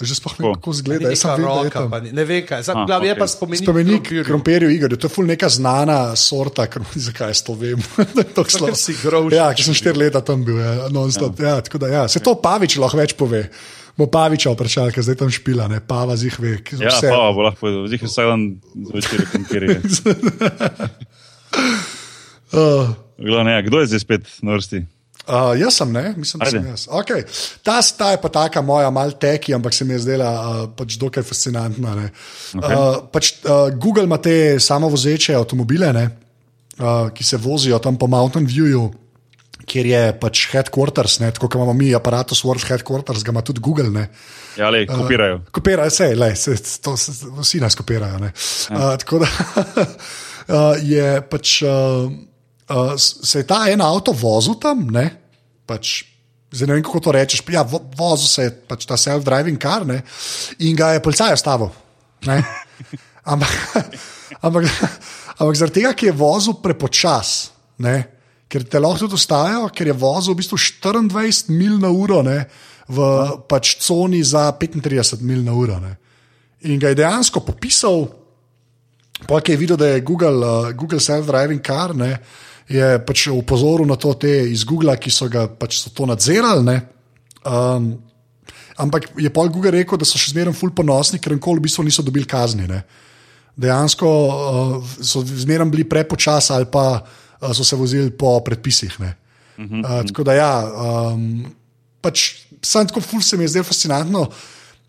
[0.02, 1.10] Že sploh ne vem, kako izgleda.
[1.14, 2.74] Ne, roka, vedel, ne, ne ve, kaj je.
[2.74, 3.06] Okay.
[3.06, 4.98] Je pa spomenik, spomenik krompirju Igorju.
[4.98, 6.66] To je ful neka znana sorta,
[7.08, 7.78] zakaj jaz to vem.
[8.36, 9.30] to si grož.
[9.38, 10.58] Ja, ker sem štiri leta tam bil.
[10.58, 11.30] Ja, no, ja.
[11.38, 12.04] Ja, da, ja.
[12.10, 13.46] Se to Pavič lahko več pove.
[14.02, 16.58] Mo Paviča vprašal, ker zdaj tam špila, ne Pava zih ve.
[16.74, 17.14] Ja, vse.
[17.14, 18.48] Pava bo lahko povedal, zih vsak dan
[18.90, 19.78] zvečer krompirje.
[22.50, 22.90] Uh,
[23.30, 24.82] Glavne, ja, kdo je zdaj spet na vrsti?
[25.24, 26.58] Uh, jaz sem, ne, mislim, da Ajde.
[26.58, 26.82] sem jaz.
[26.92, 27.24] Okay.
[27.64, 30.98] Ta, ta je pa taka moja, mal teki, ampak se mi je zdela uh, pač
[31.00, 31.94] dokaj fascinantna.
[31.96, 32.10] ne.
[32.60, 32.76] Okay.
[32.76, 36.04] Uh, pač, uh, Google ima te samovozeče avtomobile, ne,
[36.76, 38.90] uh, ki se vozijo tam po Mountain Viewju,
[39.64, 43.64] kjer je pač headquarters, ne, tako kot imamo mi aparatus World Headquarters, ga ima tudi
[43.64, 43.88] Google.
[43.96, 44.10] Ne.
[44.60, 45.40] Ja, le, kopirajo.
[45.40, 48.20] Uh, kopirajo, vse, le, se, to, se, vsi nas kopirajo.
[48.20, 48.36] ne.
[48.76, 49.32] Uh, tako da
[49.88, 51.62] uh, je pač.
[51.64, 52.12] Uh,
[52.70, 55.10] Uh, se je ta en avto vozil tam, ne?
[55.68, 56.06] Pač,
[56.52, 57.44] zdaj ne vem, kako to rečeš.
[57.52, 60.02] Ja, vo, vozil se je pač ta self-driving car ne?
[60.64, 61.72] in ga je policaj stavil.
[62.28, 62.40] ne.
[63.24, 63.48] Ampak,
[64.44, 64.66] ampak,
[65.40, 67.96] ampak zaradi tega, ker je vozil prepočas, ne?
[68.52, 72.44] ker te lahko tudi ustavijo, ker je vozil v bistvu 24 mil na uro ne?
[72.92, 73.06] v
[73.48, 75.80] pač coni za 35 mil na uro.
[75.80, 75.96] Ne?
[76.68, 78.06] In ga je dejansko popisal,
[79.28, 81.96] pa je videl, da je Google, uh, Google self-driving car.
[81.96, 82.20] Ne?
[82.74, 86.80] Je pač upozoril na to te iz Google, ki so ga pač so to nadzirali.
[87.46, 87.94] Um,
[88.80, 91.86] ampak je pol Google rekel, da so še zmeraj ful ponosni, ker nikoli v bistvu
[91.86, 92.66] niso dobili kazni.
[92.70, 92.82] Ne.
[93.54, 98.98] Dejansko uh, so zmeraj bili prepočasni ali pa uh, so se vozili po predpisih.
[98.98, 101.46] Uh, tako da ja, um,
[102.02, 104.28] pač sam tako ful se mi je zdelo fascinantno.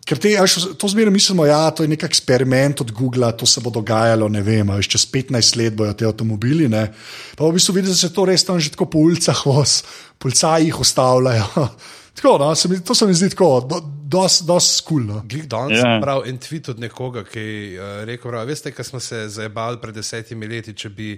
[0.05, 3.61] Ker te, až, to zmeraj mislimo, da ja, je nek eksperiment od Google, to se
[3.61, 6.69] bo dogajalo, ne vem, až čez 15 let bojo te avtomobili.
[6.69, 6.93] Ne.
[7.33, 9.81] Pa v bistvu vidiš, da se to res tam že tako po ulicah, voz,
[10.21, 11.49] policaji jih ustavljajo.
[12.15, 13.67] Tako, no, se mi, to se mi zdi tako,
[14.07, 15.17] dosti do, skulno.
[15.27, 15.81] Glej, danes Ja.
[15.81, 19.25] sem bral en tweet od nekoga, ki je uh, rekel: prav, Veste, kaj smo se
[19.29, 21.09] zabavali pred desetimi leti, če bi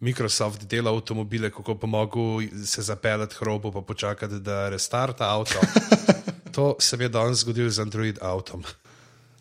[0.00, 5.60] Microsoft delal avtomobile, kako pa mogel se zapeljati k robu, pa počakati, da restarta avto.
[6.56, 8.64] to se je danes zgodilo z Android avtom.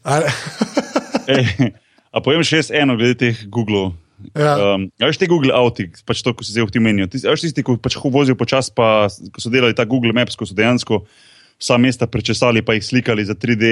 [0.04, 0.28] Ali-
[1.32, 1.72] Ej,
[2.12, 3.96] a povem še jaz eno, glede teh Google.
[4.32, 4.76] Ja.
[4.76, 7.08] Um, veš te Google avti, pač to, ko si zdaj v tem menijo.
[7.08, 10.36] A veš tisti, ki pač ho- vozijo počasi, pa ko so delali ta Google Maps,
[10.36, 11.02] ko so dejansko
[11.56, 13.64] vsa mesta prečesali, pa jih slikali za 3D,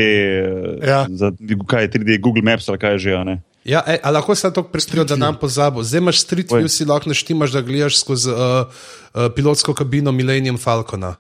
[0.82, 1.04] Ja.
[1.08, 1.32] za,
[1.68, 3.12] kaj je 3D Google Maps ali kaj je že.
[3.14, 3.36] a ne?
[3.64, 5.80] Ja, ej, a lahko se to prestrijo, da nam pozabo.
[5.80, 8.68] Zdaj imaš street view, si lahko naštimaš, da gledaš skozi uh,
[9.14, 11.16] uh, pilotsko kabino Millennium Falcona.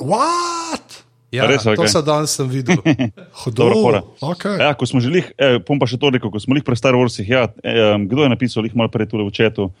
[0.00, 0.85] What?
[1.34, 1.90] Ja, res, to okej.
[1.90, 2.78] so danes sem videl.
[3.82, 4.02] Fora.
[4.22, 4.60] Okay.
[4.62, 6.94] Ja, ko smo že, eh, pom pa še to rekel, ko smo jih pri Star
[6.94, 9.72] Warsih, ja, eh, kdo je napisal, jih malo prej tule v četu,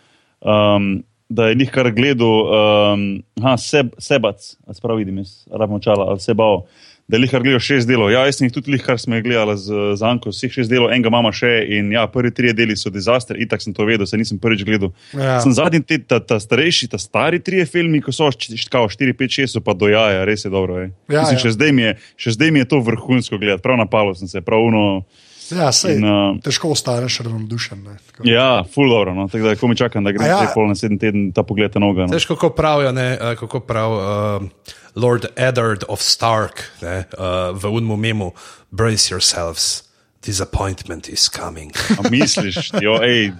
[0.42, 3.06] um, da je njih kar gledal, um,
[3.42, 6.66] ha, seb, Sebac, a se pravi, vidim, jaz rabim očala, ali Sebao,
[7.08, 8.10] da je jih gledal šest delov.
[8.10, 10.70] Ja, jaz sem jih tudi lih, kar smo jih gledali z, z Anko, vseh šest
[10.70, 14.08] delov, enega imamo še in ja, prvi tri deli so dizaster, itak sem to vedel,
[14.10, 14.90] se nisem prvič gledal.
[15.14, 15.38] Ja.
[15.44, 19.38] Sem zadnji, te, ta, ta starejši, ta stari trije filmi, ko so štkao 4, 5,
[19.46, 20.80] 6, so pa dojaja, res je dobro.
[20.82, 20.90] ej.
[21.06, 21.44] Ja, Mislim, ja.
[21.46, 24.42] Še, zdaj mi je, še zdaj mi je to vrhunsko gledati, prav napalo sem se,
[24.42, 25.04] prav uno.
[25.46, 27.84] Ja, sej, In, uh, težko ostaneš ravnodušen.
[27.86, 28.26] ne, tako.
[28.26, 29.28] Ja, full dobro, no.
[29.30, 30.50] tako da ko mi čakam, da grem A ja.
[30.50, 32.08] pol naslednji teden ta pogled na noga.
[32.08, 32.18] No.
[32.18, 37.68] Veš, kako pravijo, ne, eh, kako prav uh, Lord Eddard of Stark ne, uh, v
[37.68, 38.32] unmu memu:
[38.70, 39.84] Brace yourselves,
[40.24, 41.72] disappointment is coming.
[41.98, 43.32] A misliš, jo, ej,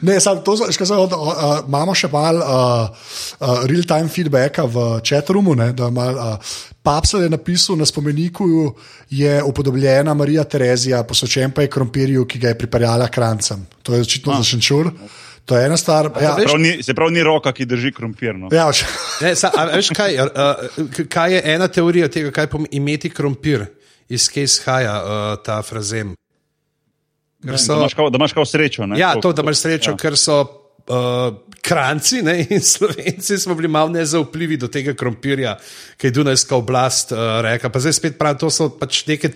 [0.00, 4.84] Ne, sam, to, še, kaj, uh, uh, imamo še malo uh, uh, real-time feedbacka v
[5.04, 5.56] chatroomu.
[5.58, 8.72] ne, da mal, Uh, Papsel je napisal na spomeniku,
[9.12, 13.66] je upodobljena Marija Terezija, posvečen pa je krompirju, ki ga je pripeljala krancem.
[13.82, 14.88] To je očitno za šenčur.
[15.50, 16.06] To je ena stvar.
[16.22, 18.36] Ja, veš- prav ni, se pravi, ni roka, ki drži krompir.
[18.38, 18.48] No.
[18.52, 18.70] ja,
[19.20, 23.66] Ne, sa, a, veš, kaj, uh, kaj je ena teorija tega, kaj pomeni imeti krompir,
[24.08, 26.14] iz kje izhaja uh, ta frazem?
[27.42, 28.86] Ker Da so, imaš kao, da imaš kao srečo.
[28.86, 28.98] Ne?
[28.98, 29.96] ja, to, da imaš srečo, Ja.
[29.96, 30.38] ker so
[30.86, 35.56] uh, kranci ne, in slovenci smo bili malo nezaupljivi do tega krompirja,
[35.96, 37.70] ki je Dunajska oblast uh, rekla.
[37.70, 39.32] Pa zdaj spet pravim, to so pač neke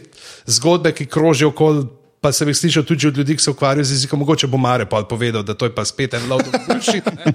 [0.46, 1.86] zgodbe, ki krožijo okoli.
[2.24, 4.86] Pa sem jih slišal tudi od ljudi, ki se ukvarjajo z jezikom, mogoče bo Mare
[4.88, 7.04] pa povedal, da to je pa spet en lov bullshit.
[7.04, 7.34] ne.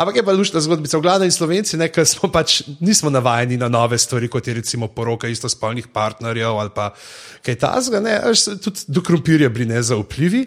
[0.00, 0.96] Ampak je pa lušna zgodbica.
[0.96, 4.88] V glavnem Slovenci, ne, ker smo pač nismo navajeni na nove stvari, kot je recimo
[4.88, 6.94] poroka istospolnih partnerjev ali pa
[7.44, 10.46] kaj tasga, ne, až so tudi do krompirja bili nezaupljivi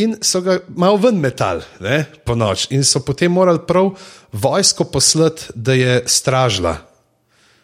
[0.00, 2.70] in so ga malo ven metal, ne, po noč.
[2.72, 3.92] In so potem morali prav
[4.32, 6.78] vojsko poslati, da je stražila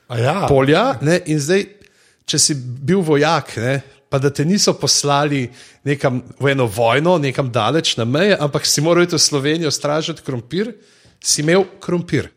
[0.08, 0.36] a ja.
[0.48, 0.98] polja.
[1.00, 1.64] Ne, in zdaj,
[2.28, 3.80] če si bil vojak, ne,
[4.14, 5.50] pa da te niso poslali
[5.82, 10.22] nekam v eno vojno, nekam daleč na meje, ampak si moral iti v Slovenijo stražiti
[10.22, 10.70] krompir,
[11.18, 12.30] si imel krompir.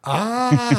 [0.00, 0.16] A,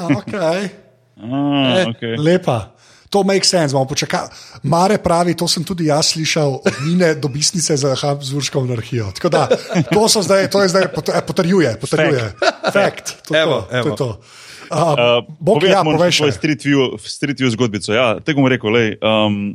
[0.09, 0.33] ok.
[0.33, 2.17] A, okay.
[2.17, 2.73] Lepa.
[3.13, 3.77] To makes sense.
[3.77, 4.25] bomo počaka-
[4.65, 9.11] Mare pravi, to sem tudi jaz slišal od Nine dobitnice za Habsburško monarhijo.
[9.13, 9.45] Tako da,
[9.93, 11.77] to, so zdaj, to je zdaj eh, potrjuje.
[11.77, 12.33] potrjuje.
[12.73, 13.21] Fact.
[13.29, 13.95] To, je Evo, to, to, je evo.
[13.95, 14.09] to.
[14.09, 14.17] Uh,
[14.65, 16.31] Uh, Bog, ja, povej še.
[16.33, 17.93] street view, street view zgodbico.
[17.93, 18.73] Ja, tako bom rekel.
[18.73, 19.53] Lej, um,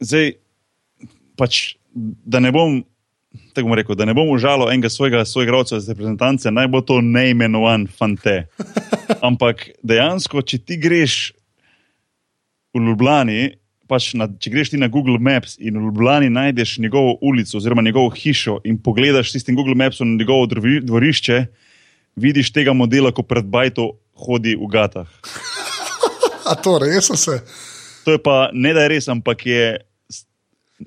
[0.00, 0.34] zdaj,
[1.38, 2.80] pač, da ne bom
[3.54, 7.00] tako bom rekel, da ne bom užalil enega svojega soigralca iz reprezentance, naj bo to
[7.00, 8.44] neimenovan fante.
[9.28, 11.16] Ampak dejansko, če ti greš
[12.74, 13.40] v Ljubljani,
[13.90, 17.82] pač na, če greš ti na Google Maps in v Ljubljani najdeš njegovo ulico oziroma
[17.82, 21.44] njegovo hišo in pogledaš s tistim Google Mapsom na njegovo dvorišče,
[22.16, 25.10] vidiš tega modela, ko pred bajto hodi v gatah.
[26.50, 27.40] A to res se.
[28.04, 29.78] To je pa ne da je res, ampak je.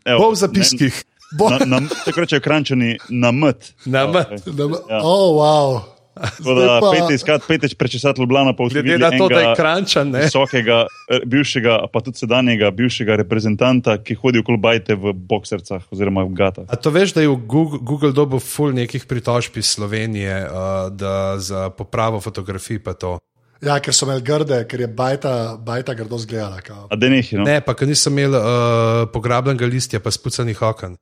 [0.05, 1.03] Evo, Bo v zapiskih.
[1.33, 3.73] Bo, Na, na, tako rečejo krančani na mt.
[3.85, 4.13] Na M.
[4.45, 5.01] da, Ja.
[5.01, 5.81] oh, wow.
[6.13, 10.09] Tako da pa- pejte iskat, pejte prečesati Ljubljana, pa Glede na to, da je krančan,
[10.09, 10.19] ne.
[10.21, 16.21] Visokega, eh, bivšega, pa tudi sedanjega bivšega reprezentanta, ki hodi okoli bajte v boksercah oziroma
[16.21, 16.65] v gatah.
[16.69, 20.53] A to veš, da je v Google, Google dobil ful nekih pritožb iz Slovenije uh,
[20.91, 23.17] da za popravo fotografij pa to.
[23.63, 26.61] Ja, ker so imeli grde, ker je bajta, bajta grdo zgledala.
[26.61, 26.87] kao.
[26.91, 27.45] A da nehi, no?
[27.47, 30.97] Ne, pa ker nisem imel uh, pograbljenega listja, pa spucanih okon.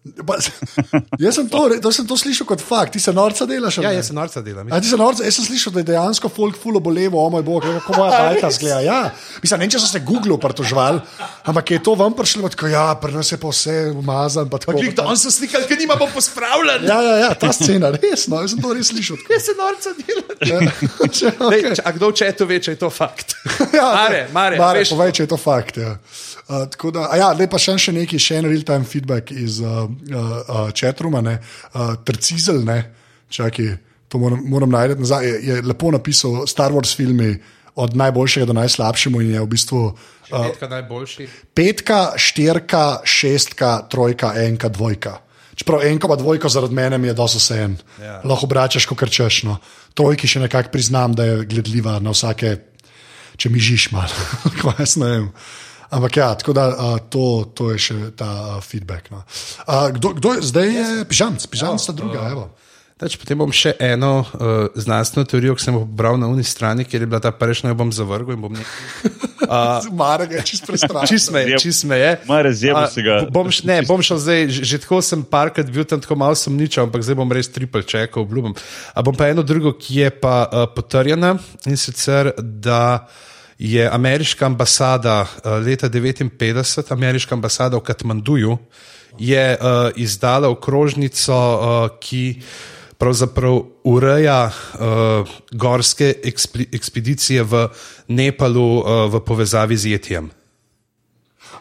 [0.00, 0.38] Pa,
[1.24, 3.82] jaz sem to, to, sem to slišal kot fakt, ti se norca delaš.
[3.84, 4.70] Ja, jaz se norca delam.
[4.72, 7.44] A ti se norca, jaz sem slišal, da je dejansko folk fulo bolevo, o moj
[7.44, 8.80] bog, kako moja bajta zgleda.
[8.80, 9.00] Ja,
[9.42, 11.02] mislim, ne vem, če so se Google pritožvali,
[11.52, 14.48] ampak je to vam prišlo, tako ja, je pa vse umazan.
[14.48, 16.88] Pa tako, Klik, da on so slikali, ker nimamo pospravljen.
[16.88, 19.20] Ja, ja, ja, ta scena, res, no, jaz sem to res slišal.
[19.20, 19.36] tako.
[19.36, 20.32] Jaz se norca delam.
[20.48, 20.62] Ja,
[21.20, 21.76] če, Dej, okay.
[21.76, 23.36] če, a kdo v četu ve, če je to fakt?
[23.76, 25.84] Ja, mare, mare, mare veš, povej, če je to fakt.
[25.84, 25.98] Ja.
[26.50, 30.18] Uh, tako da, ja, lepa še, še neki, še en real-time feedback iz uh, uh,
[30.18, 31.36] uh, chatruma, ne,
[31.70, 32.80] uh, Trcizel, ne,
[33.30, 33.76] čakaj,
[34.10, 37.36] to moram, moram najti nazaj, je, je lepo napisal Star Wars filmi
[37.78, 39.94] od najboljšega do najslabšega in je v bistvu uh,
[40.50, 41.28] Petka najboljši.
[41.54, 45.20] petka, štirka, šestka, trojka, enka, dvojka.
[45.54, 47.78] Čeprav enko pa dvojko zaradi mene je dosto vse en.
[48.00, 48.20] Ja.
[48.24, 49.42] Lahko obračaš, kot češ.
[49.44, 49.58] No.
[49.94, 52.56] Trojki še nekako priznam, da je gledljiva na vsake,
[53.36, 54.08] če mi žiš malo.
[54.46, 55.26] Tako jaz ne vem.
[55.90, 59.10] Ampak ja, tako da uh, to, to je še ta uh, feedback.
[59.10, 59.24] No.
[59.66, 60.68] Uh, kdo, kdo je zdaj?
[60.70, 62.28] Je pižamc, pižamc sta druga.
[62.30, 62.50] evo.
[63.00, 66.84] Tač, potem bom še eno uh, znanstveno teorijo, ki sem jo pobral na uni strani,
[66.84, 69.30] kjer je bila ta prejšnja, jo bom zavrgel in bom nekaj.
[70.00, 71.08] Mara ga je čist prestrašen.
[71.08, 72.10] Čist me je, čist me je.
[72.28, 73.16] Ma, razjebal A, si ga.
[73.32, 76.36] Bom, š- ne, bom šel zdaj, že, že tako sem parkrat bil tam, tako malo
[76.38, 78.54] sem ničal, ampak zdaj bom res triple čekal, obljubim.
[78.94, 81.34] A bom pa eno drugo, ki je pa uh, potrjena
[81.66, 83.08] in sicer, da
[83.60, 88.58] je ameriška ambasada uh, leta 1959, ameriška ambasada v Katmanduju,
[89.18, 92.40] je uh, izdala okrožnico, uh, ki
[92.98, 96.14] pravzaprav ureja uh, gorske
[96.72, 97.68] ekspedicije v
[98.08, 100.30] Nepalu uh, v povezavi z Jetijem.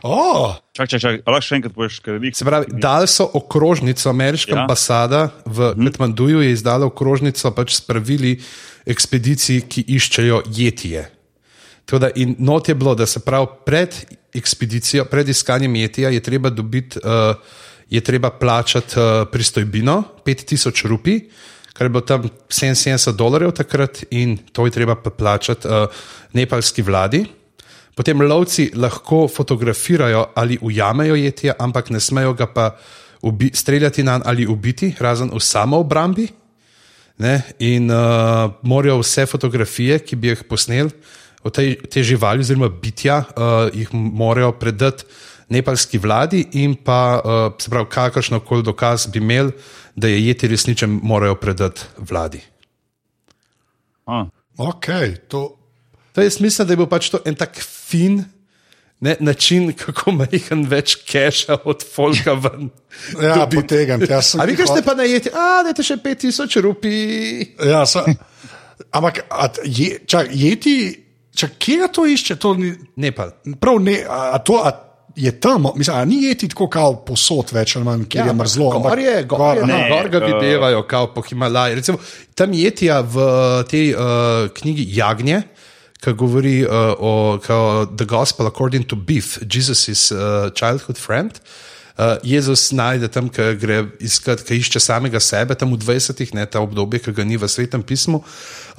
[0.03, 4.07] Oh, Čak, čak, čak, lahko še enkrat poveš, ker je Se pravi, dali so okrožnico,
[4.07, 4.63] ameriška Ja.
[4.63, 8.39] ambasada v Katmanduju je izdala okrožnico pač s pravili
[8.87, 11.18] ekspedicij, ki iščejo jetije.
[11.89, 13.95] Tako Da, in not je bilo, da se pravi pred
[14.33, 17.35] ekspedicijo, pred iskanjem jetija je treba dobiti, uh,
[17.89, 21.19] je treba plačati uh, pristojbino 5000 rupij,
[21.73, 25.73] kar je bilo tam 77 dolarjev takrat, in to je treba plačati uh,
[26.33, 27.25] nepalski vladi.
[27.95, 32.77] Potem lovci lahko fotografirajo ali ujamejo jetja, ampak ne smejo ga pa
[33.21, 36.27] ubi, streljati na ali ubiti, razen v samoobrambi.
[37.17, 37.41] Ne?
[37.59, 40.91] In uh, morajo vse fotografije, ki bi jih posneli
[41.47, 45.03] te, te živali, oziroma bitja, uh, jih morajo predati
[45.49, 49.51] nepalski vladi, in pa, uh, se pravi, kakršno koli dokaz bi imeli,
[49.95, 52.41] da je jeti resničen, morajo predati vladi.
[54.05, 54.25] A,
[54.57, 54.85] ok,
[55.27, 55.55] to.
[56.13, 58.23] To jaz mislim, da je bil pač to en tak fin
[58.99, 62.69] ne, način, kako majhen več keša od folka ven.
[63.23, 63.61] Ja, dobiti.
[63.61, 64.01] potegam.
[64.09, 67.45] Ja, A vi greste hot- pa na jeti, a dajte še 5000 rupij.
[67.69, 68.03] Ja, so,
[68.91, 72.35] ampak a, je, čak, jeti, čak, kje ga to išče?
[72.35, 73.31] To ni, Nepal.
[73.59, 74.71] prav ne, a, a to a
[75.15, 78.33] je tam, mislim, a ni jeti tako kao posod več ali manj, kjer ja, je
[78.33, 78.69] mrzlo.
[78.75, 79.67] ampak Gor je, gor, aha.
[79.67, 81.75] ne, gor ga uh, videvajo, kao po Himalaji.
[81.75, 81.97] Recimo,
[82.35, 83.25] tam jetija v
[83.69, 85.41] tej uh, knjigi Jagnje,
[85.99, 91.35] ki govori uh, o kao, The Gospel According to Beef, Jesus uh, childhood friend.
[91.35, 91.69] Uh,
[92.23, 96.61] Jezus najde tam, ki gre iskat, ki išče samega sebe, tam v 20-ih, ne ta
[96.63, 98.21] obdobje, ki ga ni v svetem pismu.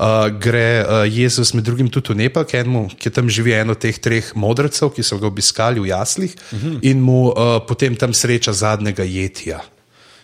[0.01, 3.77] Uh, gre uh, Jezus med drugim tudi v Nepal, ki, enemu, ki tam živi eno
[3.77, 6.79] teh treh modrecev, ki so ga obiskali v jaslih, uh -huh.
[6.81, 9.61] in mu uh, potem tam sreča zadnjega jetja.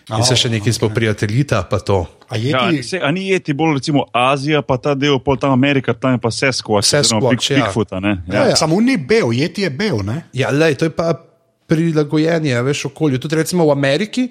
[0.07, 2.05] In se še nekaj spoprijateljita, pa to.
[2.31, 5.51] A ja, jeti, se, a ni jeti bolj recimo Azija, pa ta del, pol tam
[5.51, 7.65] Amerika, tam je pa Sasquatch, oziroma Sasquatch, Big, ja.
[7.65, 7.99] Bigfoota.
[7.99, 8.23] Ne?
[8.31, 8.55] ja, ja.
[8.55, 9.99] Samo ni bel, jeti je bel.
[10.07, 10.21] Ne?
[10.33, 11.11] Ja, lej, to je pa
[11.67, 13.19] prilagojenje, a veš, okolju.
[13.19, 14.27] Tudi recimo v Ameriki,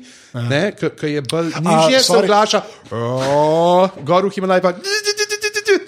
[1.00, 2.24] ki je bolj nižje, se sorry.
[2.24, 4.72] oglaša, "O, gor v Himalaj pa.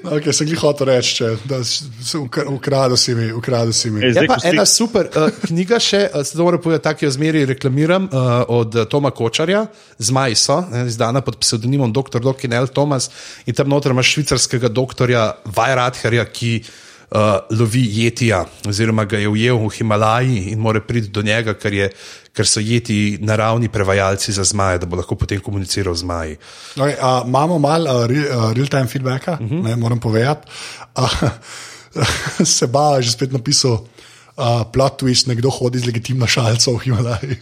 [0.09, 2.19] Okay, sem jih hotel reči, če, da se
[2.49, 3.33] ukradel si mi.
[3.33, 4.01] Ukradel si mi.
[4.01, 8.09] Je pa ena super uh, knjiga, še uh, se dobro povedati, tako jo zmeri reklamiram,
[8.09, 9.67] uh, od Toma Kočarja,
[9.99, 12.21] Zmaj so, ne, izdana pod psevdonimom Dr.
[12.25, 13.11] Dokinel Thomas
[13.47, 16.88] in tam noter imaš švicarskega doktorja Vajratherja, ki uh,
[17.51, 21.91] lovi jetija, oziroma ga je ujel v Himalaji in more priti do njega, ker, je,
[22.37, 26.37] ker so jeti naravni prevajalci za zmaje, da bo lahko potem komuniciral z zmaji.
[26.77, 29.63] Okay, uh, imamo malo uh, re, uh, real-time feedbacka, uh -huh.
[29.65, 30.49] ne, moram povedati.
[30.97, 31.23] Uh,
[32.57, 33.79] se bava, že spet napisal.
[34.39, 37.37] Uh, plot twist, nekdo hodi z legitimno šalico v Himalaji.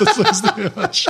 [0.64, 1.02] Imaš?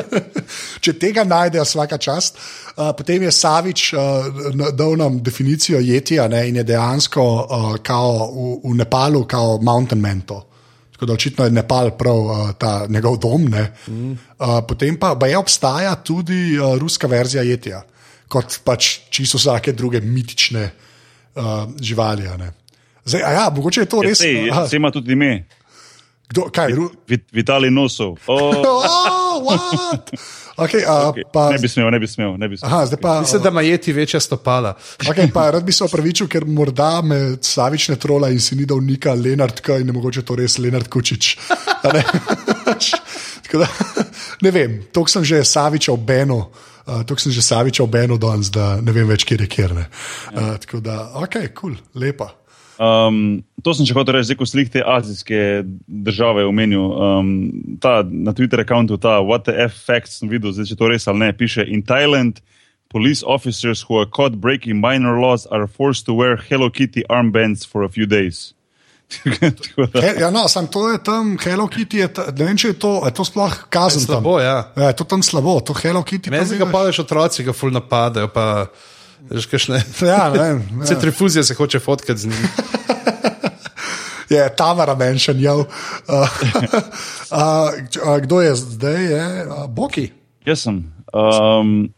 [0.84, 2.40] Če tega najdejo, vsaka čast.
[2.74, 4.26] Uh, potem je Savič uh,
[4.74, 10.02] dal nam definicijo jetija ne, in je dejansko uh, kao v, v Nepalu, kao mountain
[10.02, 10.40] mento.
[10.90, 13.46] Tako da očitno je Nepal prav uh, ta njegov dom.
[13.46, 14.10] Mm.
[14.10, 17.84] Uh, potem pa, pa je obstaja tudi uh, ruska verzija jetija,
[18.26, 22.26] kot pač čisto vsake druge mitične uh, živali.
[22.42, 22.63] ne.
[23.04, 24.18] Zdaj, a ja, mogoče je to Ja, res.
[24.18, 25.44] sej, aha, sej ima tudi ime.
[26.28, 26.72] kdo, kaj,
[27.08, 28.16] Vit- Vitali Nosov.
[28.26, 30.10] Oh, oh, what?
[30.56, 31.24] Okay, uh, okay.
[31.28, 32.36] pa, Ne bi smel, ne bi smel.
[32.38, 32.70] Ne bi smel.
[32.70, 34.76] aha, zdaj pa, Mislim, da ima jeti večja stopala.
[35.00, 38.64] Okay, pa rad bi se opravičil, ker morda me Savič ne trola in si ni
[38.64, 41.36] dal nika Lenard K in ne mogoče to res Lenard Kučič.
[41.82, 42.04] A Ne?
[43.54, 43.66] Da,
[44.42, 46.38] ne vem, to sem že Saviča v Benu.
[46.86, 49.74] Uh, to sem že Saviča v Benu danes, da ne vem več, kje je kjer.
[49.74, 49.84] ne.
[50.32, 52.32] Uh, tako da, ok, kul, cool, lepa.
[52.78, 56.90] Um, to sem še hotel reči, zdaj ko slik te azijske države omenil.
[56.90, 57.28] Um,
[57.82, 61.06] ta, na Twitter računu ta What the F facts sem videl, zdaj če to res
[61.10, 62.42] ali ne, piše in Thailand.
[62.94, 67.66] Police officers who are caught breaking minor laws are forced to wear Hello Kitty armbands
[67.66, 68.54] for a few days.
[69.24, 72.78] He, ja, no, sam to je tam, Hello Kitty, je ta, ne vem, če je
[72.78, 74.18] to, je to sploh kazen tam.
[74.18, 74.70] Slabo, ja.
[74.76, 76.30] Ja, je to tam slabo, to Hello Kitty.
[76.30, 78.30] Tam se ga pa več otroci, ga ful napadajo.
[78.34, 78.66] Pa,
[79.30, 80.62] veš, kakšne, Ja, ne vem.
[80.80, 80.86] Ja.
[80.86, 82.48] Centrifuzija se hoče fotkati z njim.
[84.34, 85.66] je Tamara menšan, uh,
[86.08, 86.28] uh,
[88.22, 89.04] kdo je zdaj?
[89.04, 90.10] Je, uh, Boki.
[90.46, 90.92] Jaz sem.
[91.12, 91.92] Um,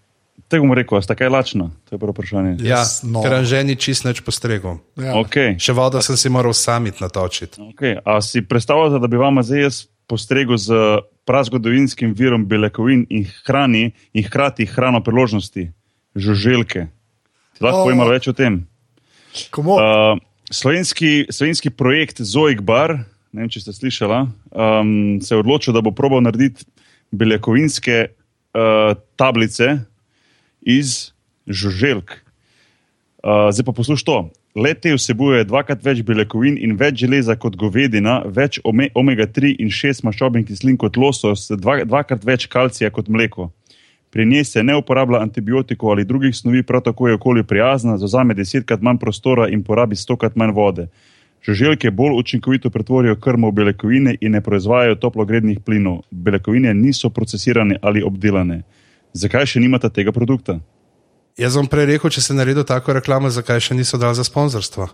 [0.46, 1.64] Tega bom rekel, sta kaj lačna?
[1.88, 2.52] To je prvo vprašanje.
[2.62, 3.18] Ja, Jaz, no.
[3.24, 4.78] ker anženi čist neč postregel.
[4.94, 5.16] Ja.
[5.18, 5.56] Okay.
[5.58, 7.58] Še vodo sem si moral samit natočiti.
[7.72, 7.98] Okay.
[8.06, 13.90] A si predstavljate, da bi vam zdaj jaz postregel z prazgodovinskim virom beljakovin in, hrani,
[14.14, 15.66] in hkrati hrano priložnosti,
[16.14, 16.86] žuželke?
[17.56, 17.88] Ti lahko O.
[17.88, 18.60] povem malo več o tem?
[19.52, 19.76] Komu?
[19.80, 20.20] Uh,
[20.52, 22.98] slovenski, slovenski projekt Zoik Bar,
[23.32, 24.92] ne vem, če ste slišali, um,
[25.24, 26.68] se je odločil, da bo probal narediti
[27.16, 29.78] beljakovinske uh, tablice
[30.60, 31.12] iz
[31.46, 32.18] žuželk.
[33.24, 34.18] Uh, zdaj pa poslušaj to.
[34.56, 40.00] Lete vsebuje dvakrat več beljakovin in več železa kot govedina, več ome, omega-3 in 6
[40.06, 43.50] maščobnih kislin kot losos, dva, dvakrat več kalcija kot mleko.
[44.10, 48.34] Pri njej se ne uporablja antibiotikov ali drugih snovi, prav tako je okolju prijazna, zauzame
[48.34, 50.86] desetkrat manj prostora in porabi stokrat manj vode.
[51.42, 56.00] Žuželke bolj učinkovito pretvorijo krmo v beljakovine in ne proizvajajo toplogrednih plinov.
[56.10, 58.62] Beljakovine niso procesirane ali obdelane.
[59.12, 60.58] Zakaj še nimate tega produkta?
[61.36, 64.88] Jaz bom prej rekel, če se naredi tako reklamo, zakaj še niso dali za sponzorstvo.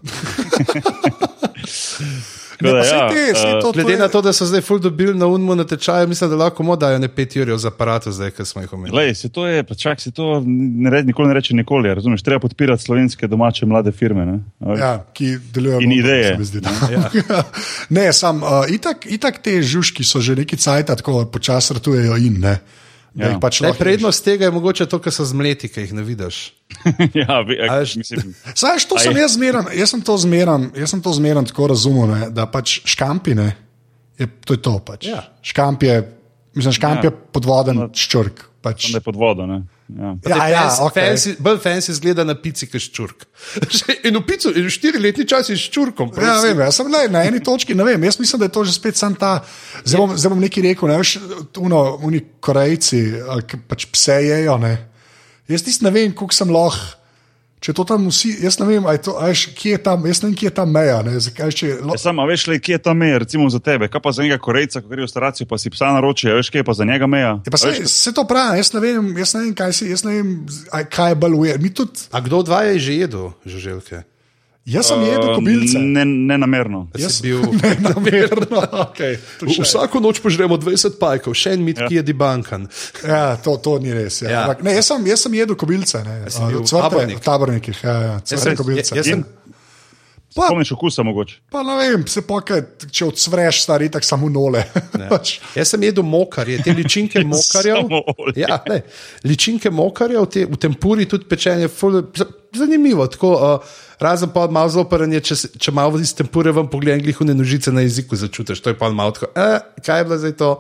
[2.62, 5.14] Ne, da, ja, te, eh, to, Glede je, na to, da so zdaj ful dobili
[5.18, 8.30] na unmu na tečaju, mislim, da lahko mu dajo ne pet jurjev za aparat, zdaj,
[8.30, 8.96] ki smo jih omenili.
[8.96, 11.94] Lej, se to je, pa čak, se to ne re, nikoli ne reče nikoli.
[11.94, 14.26] Razumeš, treba podpirati slovenske domače mlade firme.
[14.26, 14.38] Ne?
[14.78, 16.28] Ja, ki delujejo In dobro, ideje.
[16.32, 17.42] se mi zdi, da.
[17.98, 22.40] ne, sam, uh, itak, itak te žužki so že neki cajt, tako počasi ratujejo in
[22.40, 22.58] ne.
[23.14, 23.36] Ja.
[23.40, 26.52] pač lahko prednost tega je mogoče to, ker so zmleti, ki jih ne vidiš.
[27.20, 27.42] ja,
[28.56, 32.08] Znaš, to sem jaz zmeren, jaz sem to zmeren, jaz sem to zmeren tako razumel,
[32.08, 33.50] ne, da pač škampine,
[34.16, 35.10] je, to je to pač.
[35.12, 35.26] Ja.
[35.44, 35.98] Škamp je,
[36.56, 37.10] mislim, škamp Ja.
[37.10, 38.48] je podvoden ščurk.
[38.62, 38.92] Pač.
[38.94, 39.42] da je pod vodo.
[39.46, 39.64] Ne?
[39.89, 40.14] Ja.
[40.28, 41.09] Ja, ja, Fancy- okay.
[41.09, 43.26] fancy, bolj fancy zgleda na pici, kot ščurk.
[44.09, 46.14] in v pico, in štiriletni čas je ščurkom.
[46.22, 48.64] Ja, vem, jaz sem le, na eni točki, ne vem, jaz mislim, da je to
[48.64, 49.43] že spet sam ta.
[49.85, 51.18] Zdaj bom, zdaj bom nekaj rekel, ne veš,
[51.61, 53.03] uno, oni Korejci,
[53.49, 54.57] ki pač pse jejo.
[54.62, 54.74] Ne.
[55.51, 57.01] Jaz tisti ne vem, koliko sem lahko.
[57.62, 60.26] Če to tam vsi, jaz ne vem, to, a veš, kje je tam, jaz ne
[60.26, 60.96] vem, kje je ta meja.
[61.06, 63.62] Ne, zakaj, če, lo, Ja, Samo, a veš, le, kje je ta meja, recimo za
[63.62, 63.86] tebe?
[63.86, 66.58] Kaj pa za njega Korejca, ko gre v staracijo, pa si psa naroči, veš, kje
[66.58, 67.38] je pa za njega meja?
[67.38, 69.72] je pa A se, veš, se to pravi, jaz ne vem, jaz ne vem, kaj,
[69.72, 70.32] si, jaz ne vem,
[70.74, 71.54] a- kaj je baluje.
[71.58, 74.02] Mi tudi, A kdo dva je že jedel žuželke?
[74.64, 75.78] Jaz sem jedel kobilce.
[75.78, 76.88] Um, Ne, ne namerno.
[76.98, 78.62] Jaz si bil- ne, namerno.
[78.86, 81.88] Okay, Vsako noč požremo 20 pajkov, še en mit, ja.
[81.88, 82.68] ki je dibankan.
[83.04, 84.22] Ja, to, to ni res.
[84.22, 84.30] Ja.
[84.30, 84.40] Ja.
[84.48, 84.56] Ja.
[84.62, 87.18] Ne, jaz, sem, jaz sem jedel kobilce, ne, si bil cvrte, tabornik?
[87.18, 87.78] v tabornikih.
[87.84, 88.96] Ja, ja, Jaz sem, kobilce.
[88.96, 89.24] jaz sem,
[90.37, 91.41] Pa- Spomniš okusa mogoče?
[91.53, 94.64] Pa ne vem, se pokaj, če odsvreš, stari tako samo nole.
[95.12, 97.83] Pač, Jaz sem jedel mokarje, te ličinke mokarjev.
[97.83, 98.41] Samo olje.
[98.41, 98.80] Ja, ne,
[99.28, 102.01] ličinke mokarjev, te, v tempuri tudi pečenje, ful,
[102.57, 103.07] zanimivo.
[103.12, 107.72] Tako, uh, razen pa malo zopranje, če, če malo iz tempure vam pogledam, glihune nožice
[107.72, 108.64] na jeziku začutiš.
[108.64, 110.51] To je pa malo tako, eh, kaj je bilo zdaj to?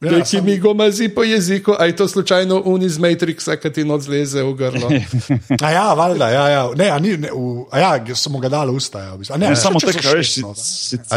[0.00, 2.98] Ja, Ja, ki sam- mi go mazi po jeziku, a je to slučajno uni iz
[2.98, 4.86] Matrixa, ki ti noč zleze v grlo.
[5.66, 6.70] a ja, valjda, ja, ja.
[6.72, 9.00] Ne, a ni, ne, v, a ja, sem mu ga dal v usta.
[9.00, 9.34] Ja, v bistvu.
[9.34, 10.54] A ne, Ne, vse, samo tako, veš, no,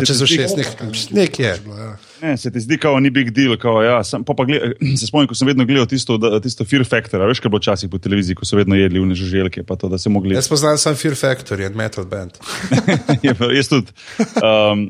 [0.01, 0.69] če so šest, nek,
[1.11, 1.53] nek je.
[1.61, 1.91] Ja.
[2.23, 3.53] Ne, se ti zdi, kao ni big deal.
[3.55, 6.65] Kao, ja, sem, pa pa gled, se spomnim, ko sem vedno gledal tisto, da, tisto
[6.65, 9.61] Fear Factor, a veš, kaj bilo včasih po televiziji, ko so vedno jedli v nežuželke,
[9.61, 10.33] pa to, da se mogli.
[10.33, 12.33] Jaz poznam sam Fear Factory in Metal Band.
[13.21, 13.93] Je pa- Jaz tudi.
[14.41, 14.89] Um,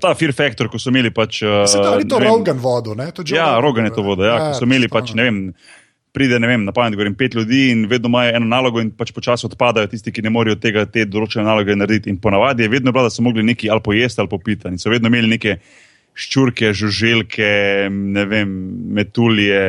[0.00, 1.42] ta Fear Factor, ko so imeli pač.
[1.44, 3.10] Uh, Se da, ni to Rogan vodo, ne?
[3.12, 4.26] To Ja, Rogan, je to voda.
[4.28, 5.40] Ja, ko so imeli pač, ne vem.
[6.12, 9.14] Pride, ne vem, na pamet govorim, pet ljudi in vedno imajo eno nalogo, in pač
[9.16, 12.12] počasi odpadajo tisti, ki ne morejo tega, te določene naloge narediti.
[12.12, 14.68] In ponavadi je vedno bilo, da so mogli nekaj ali pojesti ali popiti.
[14.68, 15.56] In so vedno imeli neke
[16.12, 17.48] ščurke, žuželke,
[17.88, 18.50] ne vem,
[18.92, 19.62] metulje,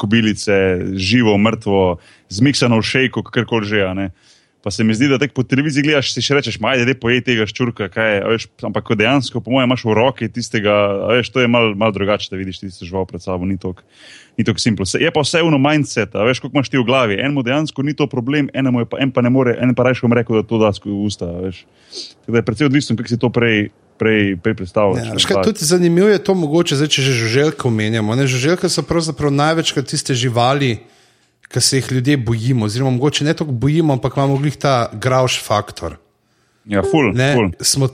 [0.00, 0.56] kobilice,
[0.96, 1.82] živo, mrtvo,
[2.32, 3.84] zmiksano v šejku, kakorkoli že.
[4.00, 4.08] ne.
[4.64, 7.44] Pa se mi zdi, da po televiziji gledaš, si še rečeš, majde, da pojej tega
[7.44, 10.72] ščurka, kaj je, a veš, ampak ko dejansko, po mojem, imaš v roki tistega,
[11.10, 13.84] veš, to je malo mal drugače, da vidiš tisto žival pred sabo, ni tako
[14.56, 14.88] simplo.
[14.88, 17.20] Se- Je pa vse uno mindset, veš, koliko imaš ti v glavi.
[17.20, 20.00] Enemu dejansko ni to problem, enemu je pa, en pa ne more, en pa rajš
[20.00, 21.66] vam rekel, da to da skozi usta, veš.
[22.24, 23.68] Tako da je predvsej odvisno, kako si to prej,
[24.00, 25.06] prej, prej predstavljaš.
[25.06, 28.16] Ja, veš kaj, tudi zanimivo je to, mogoče, zdaj, če že žuželke omenjamo.
[28.16, 30.80] Ne, žuželke so pravzaprav največkrat tiste živali,
[31.48, 32.66] ki se jih ljudje bojimo.
[32.66, 35.96] Oziroma, mogoče ne toliko bojimo, ampak imamo glih ta grauš faktor.
[36.64, 37.50] Ja, ful, Ne, ful.
[37.60, 37.88] smo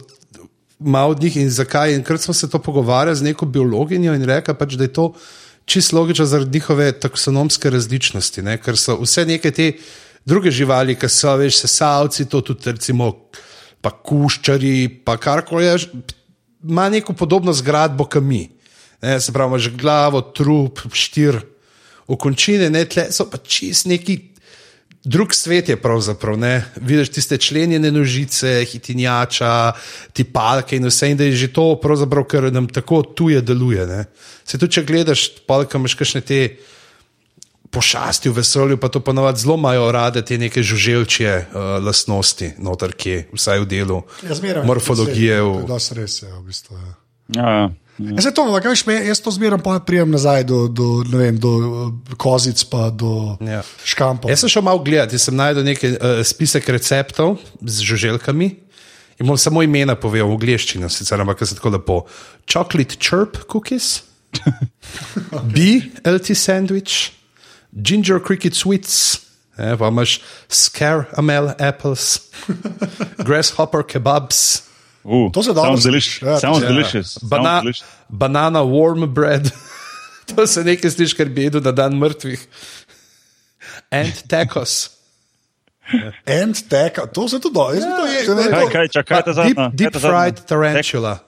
[0.79, 1.95] malo od njih in zakaj.
[1.95, 5.13] In krat smo se to pogovarjali z neko biologinjo in rekla, pač, da je to
[5.65, 8.43] čisto logično zaradi njihove taksonomske različnosti.
[8.43, 8.57] Ne?
[8.59, 9.73] Ker so vse neke te
[10.25, 13.13] druge živali, ki so več sesalci, to tudi recimo
[13.81, 15.77] pa kuščari, pa karkoli je,
[16.69, 18.49] ima neko podobno zgradbo, kot mi.
[19.03, 21.41] Ne, se pravi, imaš glavo, trup, štir,
[22.11, 24.19] okončine, ne tle, so pa čist neki
[25.05, 26.37] drug svet je pravzaprav.
[26.37, 26.65] Ne?
[26.77, 29.73] Vidiš tiste členjene nožice, hitinjača,
[30.13, 33.87] tipalke in vse, in da je že to pravzaprav, kar nam tako tuje deluje.
[33.87, 34.05] Ne?
[34.45, 36.43] Se tudi, če gledaš, palka imaš kakšne te.
[37.71, 42.91] Pošasti v vesolju, pa to ponovadi zelo imajo rade te neke žuželčje uh, lastnosti, noter
[42.99, 44.65] kje, vsaj v delu Ja, zmeraj.
[44.67, 45.37] morfologije.
[45.39, 46.75] To V, je res, ja, v bistvu.
[46.75, 46.91] Ja.
[47.39, 47.69] Ja, ja.
[47.99, 51.51] Ja, se to, ampak, veš, jaz to zmeraj pa prijem nazaj do, do, vem, do
[51.59, 53.61] eh, kozic, pa do Ja.
[53.85, 54.31] škampov.
[54.31, 58.49] Jaz sem šel malo gledati, jaz sem najdel nekaj uh, spisek receptov z žuželkami.
[59.21, 61.97] In bom samo imena povedal v angleščini, sicer ampak se tako lepo.
[62.49, 64.01] Chocolate chirp cookies,
[65.53, 67.13] B, LT sandwich,
[67.77, 69.21] ginger cricket sweets,
[69.61, 72.33] eh, pa imaš scaramel apples,
[73.29, 74.63] grasshopper kebabs,
[75.05, 76.21] Uh, To se dobro sounds sliši.
[76.21, 76.23] delicious.
[76.23, 76.63] Ja, Sounds
[77.23, 77.29] ja.
[77.29, 77.63] bana
[78.09, 79.51] banana warm bread.
[80.29, 82.47] to se nekaj sliši, kar bi jedel na dan mrtvih.
[83.91, 84.91] And tacos.
[86.27, 87.75] And teka, to se tudi dobro.
[87.75, 91.19] Jaz bi to ne, Kaj, kaj, čakaj, ta deep, deep fried tarantula.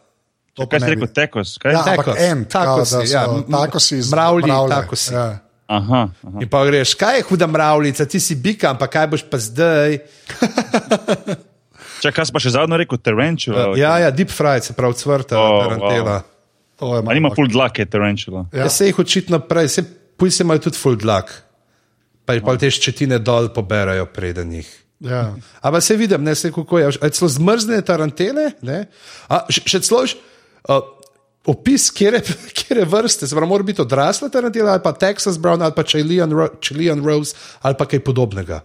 [0.55, 1.59] to pa Kaj si rekel, tekos?
[1.59, 1.73] Kaj?
[1.73, 2.17] Ja, Tacos.
[2.19, 3.25] en, da so ja.
[3.51, 5.15] tacosi iz Mravlji tacosi.
[5.15, 5.39] Ja.
[5.67, 6.39] Aha, aha.
[6.41, 9.99] In pa greš, kaj je huda mravljica, ti si bika, ampak kaj boš pa zdaj?
[12.03, 13.67] Čakaj, kaj si pa še zadnjo rekel, tarantula?
[13.79, 16.17] Ja, ja, deep fried, se pravi, cvrta, Oh, oh, tarantela.
[16.19, 16.29] wow.
[16.83, 18.49] To je A nima malo- full dlake tarantula?
[18.51, 18.67] Ja.
[18.67, 18.69] Ja.
[18.69, 19.83] Se jih očitno prej, se
[20.19, 21.31] pujsi imajo tudi full dlak.
[22.27, 24.67] Pa jih pa te ščetine dol poberajo preden jih.
[25.03, 25.35] Ja.
[25.61, 26.91] Ampak se vidim, ne se kako je.
[27.11, 28.87] Celo zmrzne tarantele, ne?
[29.29, 30.83] A, še, še celo uh,
[31.47, 32.23] opis, kje
[32.79, 36.31] je vrste, se pravi, mora biti odrasla tarantela ali pa Texas Brown ali pa Chilean,
[36.31, 38.63] Ro Chilean Rose ali pa kaj podobnega.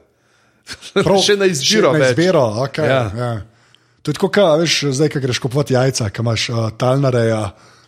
[1.06, 1.94] Prav, še na izbiro.
[1.94, 2.14] Še na več.
[2.18, 3.02] izbiro, okay, ja.
[3.16, 3.32] Ja.
[4.04, 7.42] To je tako, kaj, veš, zdaj, ko greš kupovati jajca, ki imaš uh, talnareja,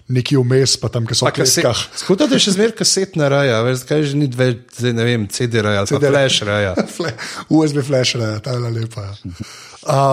[0.10, 1.82] neki vmes, pa tam, ki so v kaset, kletkah.
[2.02, 5.62] Skuto je še zmeraj kasetna raja, veš, kaj že ni več, zdaj ne vem, CD
[5.64, 6.42] pa CD flash.
[6.98, 7.14] Fle-
[7.54, 9.06] USB flashere, ta je lepa.
[9.06, 9.50] ja.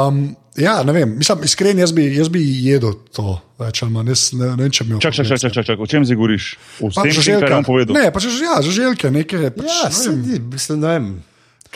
[0.06, 4.12] Um, ja, ne vem, mislim, iskreni, jaz bi, jaz bi jedel to več ali manj,
[4.14, 6.20] jaz ne, ne vem, če mi Čak, čak, čak, čak, čak, čak, o čem zdaj
[6.20, 6.46] govoriš?
[6.78, 7.50] O tem, kar je žuželka.
[7.56, 7.96] on povedal.
[7.98, 9.40] Ne, pa če že ja, žuželke, neke.
[9.56, 11.08] Pač, Ja, ne vem, sedi, mislim, ne vem.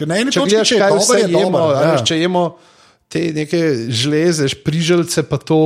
[0.01, 1.76] Ker na eni Če točki, gledaš, če je vse je jemo, dober.
[1.76, 2.03] a Ja.
[2.03, 2.44] če jemo
[3.11, 3.61] te neke
[3.92, 5.61] žleze, priželce, pa to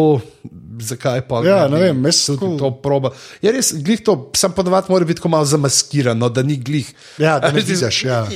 [0.81, 3.11] zakaj pa Ja, ne vem, jaz tudi tako- to proba.
[3.43, 6.89] Je res, glih to, sam ponovadi mora biti tako malo zamaskirano, da ni glih.
[7.19, 8.27] Ja, da ne vidiš, ja.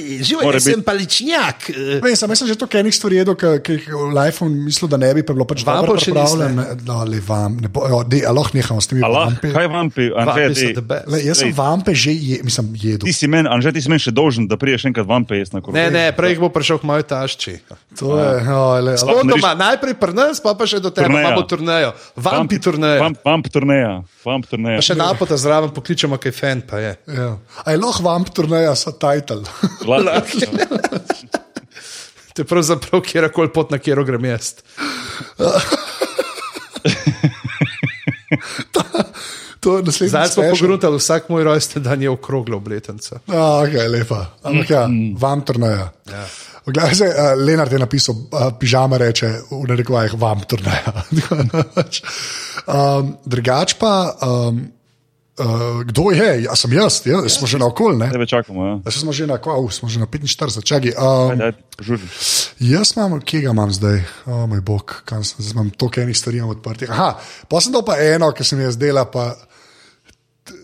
[0.43, 1.70] Mora jaz sem paličnjak.
[1.70, 2.01] eh.
[2.01, 5.22] Vem, sem, že toliko enih stvari jedel, ki jih v lifeu mislil, da ne bi,
[5.22, 6.64] pa bilo pač Vampov dobro še pripravljeno.
[6.86, 9.53] No, le vam, ne bo, jo, de, a lahko nehamo s temi Allah, vampi.
[9.53, 10.74] kaj vampi, Anže.
[11.07, 13.07] Le, jaz sem vampe že je, mislim, jedel.
[13.07, 15.61] ti si meni, Anže, ti si meni še dolžen, da priješ enkrat vampe jesti na
[15.61, 15.74] koro.
[15.74, 17.55] Ne, ne, prej jih bo prišel k moji tašči.
[17.99, 20.91] To je, oh, le, Sploh To ne doma, najprej pri nas, pa, pa še do
[20.91, 21.20] Turneja.
[21.20, 21.91] imamo turnejo.
[22.33, 23.01] Vampi turnejo.
[23.03, 23.93] Vamp, vamp turneja,
[24.24, 24.79] vamp turneja.
[24.81, 26.93] Pa še napota zraven pokličemo, kaj fan pa je.
[27.16, 27.31] ja.
[27.64, 29.43] A je lahko vamp turneja sa title?
[32.39, 34.53] To je pravzaprav kjerkoli pot, na kjer grem jaz.
[39.91, 43.18] Zdaj smo pogruntali, vsak moj rojsten dan je okrogla obletnica.
[43.26, 44.20] A, ok, lepa.
[44.43, 44.87] Ampak ja,
[45.18, 45.91] vam turneja.
[46.07, 46.24] Ja.
[46.68, 50.92] Glej, se, uh, Lenart je napisal, uh, pižama reče, v narekovajih vam turneja.
[52.74, 53.92] um, drugač pa,
[54.26, 54.60] um,
[55.40, 56.28] uh, kdo je?
[56.44, 58.10] Ja, sem jaz, ja, smo že na okol, ne?
[58.12, 58.74] Tebe čakamo, ja.
[58.84, 60.92] Ja, smo že na, oh, smo že na 45, čakaj.
[61.00, 61.40] Um.
[62.60, 66.04] Jaz imam, kje ga imam zdaj, o oh, moj bog, kam sem, zdaj imam toliko
[66.04, 66.92] enih stvari odprtih.
[66.92, 67.14] Aha,
[67.48, 69.32] pa sem dal pa eno, ki sem jaz dela, pa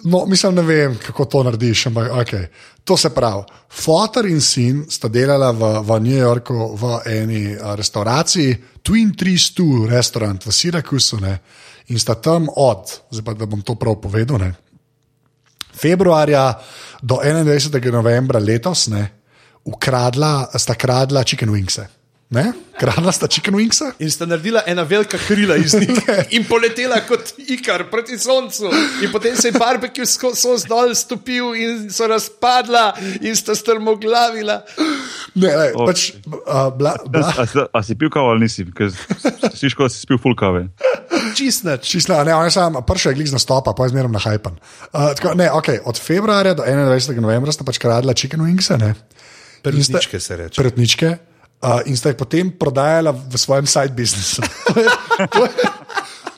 [0.04, 2.46] no, mislim, ne vem, kako to narediš, ampak okay.
[2.84, 3.42] To se pravi.
[3.68, 9.50] Fotor in sin sta delala v, v New Yorku v eni a, restauraciji, Twin Trees
[9.56, 11.40] 2 restaurant v Syracusu ne,
[11.88, 14.52] in sta tam od, zdaj pa da bom to prav povedal, ne,
[15.74, 16.54] februarja
[17.02, 17.92] do 21.
[17.92, 19.02] novembra letos ne,
[19.64, 21.80] ukradla, sta kradla chicken wings.
[22.30, 22.52] Ne?
[22.80, 23.78] Kradla sta chicken wings.
[23.98, 26.00] In sta naredila ena velika krila iz njih
[26.36, 28.70] in poletela kot ikar proti soncu.
[29.04, 34.62] In potem se je barbecue sos dol stopil in so razpadla in sta strmoglavila.
[35.34, 35.86] Ne, ne, O.
[35.86, 38.64] pač, uh, bla, bla, A, si- a si pil kavo ali nisi?
[38.72, 38.90] Ker
[39.54, 40.68] si škoda, si spil full kave.
[41.34, 41.86] Čistnač.
[41.86, 44.56] Čisto, ne, on je sam prvi je glik z nastopa, pa je zmeraj na hajpan.
[44.90, 47.20] Uh, tako, ne, okay, od februarja do 21.
[47.20, 48.94] novembra sta pač kradla chicken wings, ne?
[49.62, 50.58] Perutničke se reče.
[50.58, 51.33] Perutničke.
[51.62, 54.44] Uh, in sta jih potem prodajala v svojem side businessu.
[54.68, 54.88] to, je,
[55.32, 55.52] to, je,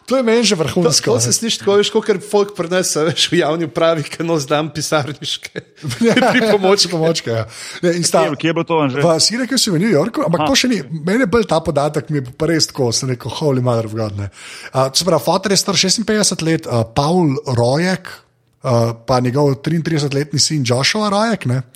[0.06, 1.18] to je meni že vrhunsko.
[1.18, 4.70] To se sliši tako, veš, kot folk prenese veš, v javni upravi, ki nos dan
[4.70, 5.62] pisarniške.
[6.30, 6.86] Pri pomoči.
[6.86, 7.30] pomočke.
[7.34, 7.42] Ja.
[7.82, 9.02] Ne, in sta, Kje, kje je bilo to, Anže?
[9.02, 10.78] V Syracusu v New Yorku, ampak to še ni.
[11.02, 13.98] Meni je bolj ta podatek, mi je pa res tako, sem rekel, holy mother of
[13.98, 14.14] God.
[14.14, 14.30] ne.
[14.70, 18.14] Uh, to se pravi, fotor je star 56 let, uh, Paul Rojek,
[18.62, 21.50] uh, pa njegov 33-letni sin Joshua Rojek.
[21.50, 21.66] Ne.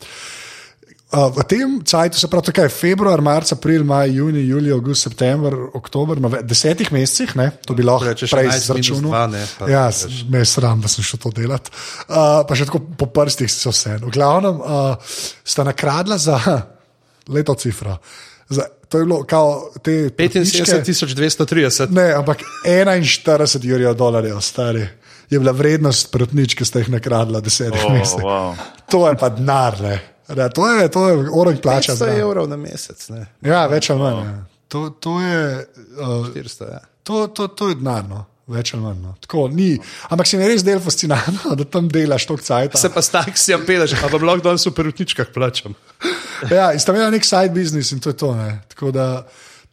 [1.11, 5.57] Uh, v tem času, se pravi, tukaj februar, marc, april, maj, juni, julij, august, september,
[5.75, 9.35] oktober, nove, desetih mesecih, ne, to bi lahko Rečeš prej 11 minus izračunal.
[9.67, 10.21] Ja, veš.
[10.31, 11.71] me je sram, da sem šel to delati.
[12.07, 13.97] Uh, pa še tako po prstih so vse.
[14.05, 14.95] V glavnem uh,
[15.43, 16.39] sta nakradla za
[17.35, 17.99] leto cifra.
[18.47, 21.91] Za, to je bilo kao te 75 230.
[21.91, 24.87] Ne, ampak 41 jurjev dolarjev, stari.
[25.31, 28.23] Je bila vrednost protničke, ki ste jih nakradla desetih Oh, mesecev.
[28.23, 28.55] wow.
[28.91, 29.99] To je pa denar, ne.
[30.37, 31.93] Ja, to je, to je orang plača.
[31.93, 32.21] 500 zraven.
[32.21, 33.27] evrov na mesec, ne.
[33.43, 34.25] Ja, več ali manj.
[34.25, 34.35] Ja.
[34.71, 35.67] To, to je.
[35.99, 36.81] Uh, 400, ja.
[37.03, 38.25] To, to, to je denar, no.
[38.51, 39.01] več ali manj.
[39.03, 39.15] No.
[39.21, 39.73] Tako, ni.
[40.11, 42.79] Ampak se mi res del fascinantno, da tam delaš toliko cajt.
[42.79, 45.77] Se pa s taksijem peleš, pa bom lahko danes v perutničkah plačam.
[46.49, 48.31] Ja, in sta imela nek side business in to je to.
[48.33, 48.63] Ne.
[48.73, 49.27] Tako da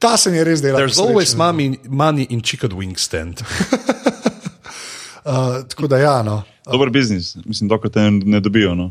[0.04, 0.82] ta se mi je res delal.
[0.82, 3.40] There's always money, money in chicken wing stand.
[5.24, 6.42] Uh, tako da ja, no.
[6.68, 8.76] Dober biznis, mislim, dokler te ne dobijo.
[8.76, 8.90] No.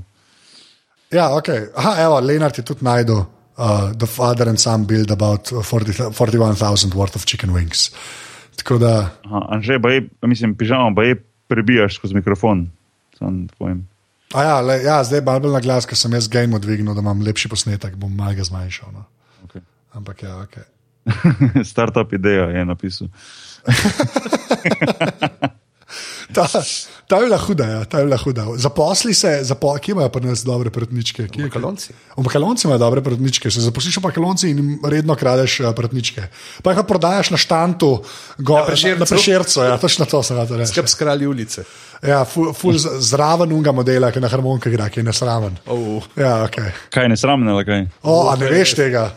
[1.16, 1.48] Ja, ok.
[1.74, 3.24] Aha, evo, Lenart je tudi najdel.
[3.56, 7.88] Uh, the father and son build about 40 41,000 worth of chicken wings.
[8.56, 11.16] Tako da, Aha, Anže, pa je, mislim, pižamo, pa je
[11.48, 12.68] prebijaš skozi mikrofon.
[14.34, 17.00] A ja, le, ja, zdaj malo bolj na glas, ker sem jaz game odvignil, da
[17.00, 18.92] imam lepši posnetek, bom malo ga zmanjšal.
[18.92, 19.04] No.
[19.46, 19.62] Okay.
[19.96, 20.56] Ampak ja, ok.
[21.70, 23.08] Startup ideja je napisal.
[26.34, 26.46] Ta,
[27.06, 28.44] ta je bila huda, ja, ta je bila huda.
[28.56, 31.28] Zaposli se, zapo, kje imajo pri nas dobre protničke?
[31.28, 31.92] Kje, Makalonci.
[32.16, 36.26] V Makalonci imajo dobre protničke, se zaposliš v Makalonci in redno kradeš uh, protničke.
[36.62, 38.02] Pa jih pa prodajaš na štantu,
[38.38, 39.00] go, na Prešercu.
[39.00, 40.72] na prešercu, ja, točno to se rado reče.
[40.72, 41.64] Skrb skrali ulice.
[42.02, 45.54] Ja, ful, ful zraven unga modela, ki na harmonika igra, ki je nesraven.
[45.66, 46.02] Oh.
[46.16, 46.74] Ja, okay.
[46.90, 47.86] Kaj ne sramne, ali kaj?
[48.02, 49.10] O, a ne veš tega?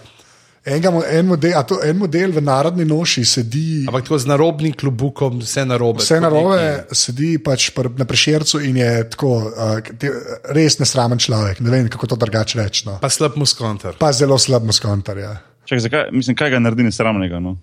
[0.70, 3.86] Enga, mo- en, model, a to, en model v narodni noši sedi.
[3.90, 6.04] Ampak tako z narobnim klubukom, vse narobe.
[6.04, 6.60] Vse narobe
[6.94, 10.12] sedi pač na prešercu in je tako, uh, te,
[10.54, 11.64] res nesramen človek.
[11.66, 12.86] Ne vem, kako to drugače reči.
[12.86, 13.00] No.
[13.02, 13.98] Pa slab muskontar.
[13.98, 15.18] Pa zelo slab muskontar.
[15.18, 15.34] Ja.
[15.66, 17.42] Čak, zakaj, mislim, kaj ga naredi nesramnega?
[17.42, 17.58] No?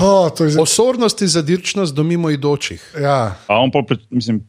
[0.00, 0.62] Oh, to je zelo.
[0.68, 2.80] Osornost in zadirčnost do mimo idočih.
[3.00, 3.36] Ja.
[3.48, 4.40] A on pa, mislim,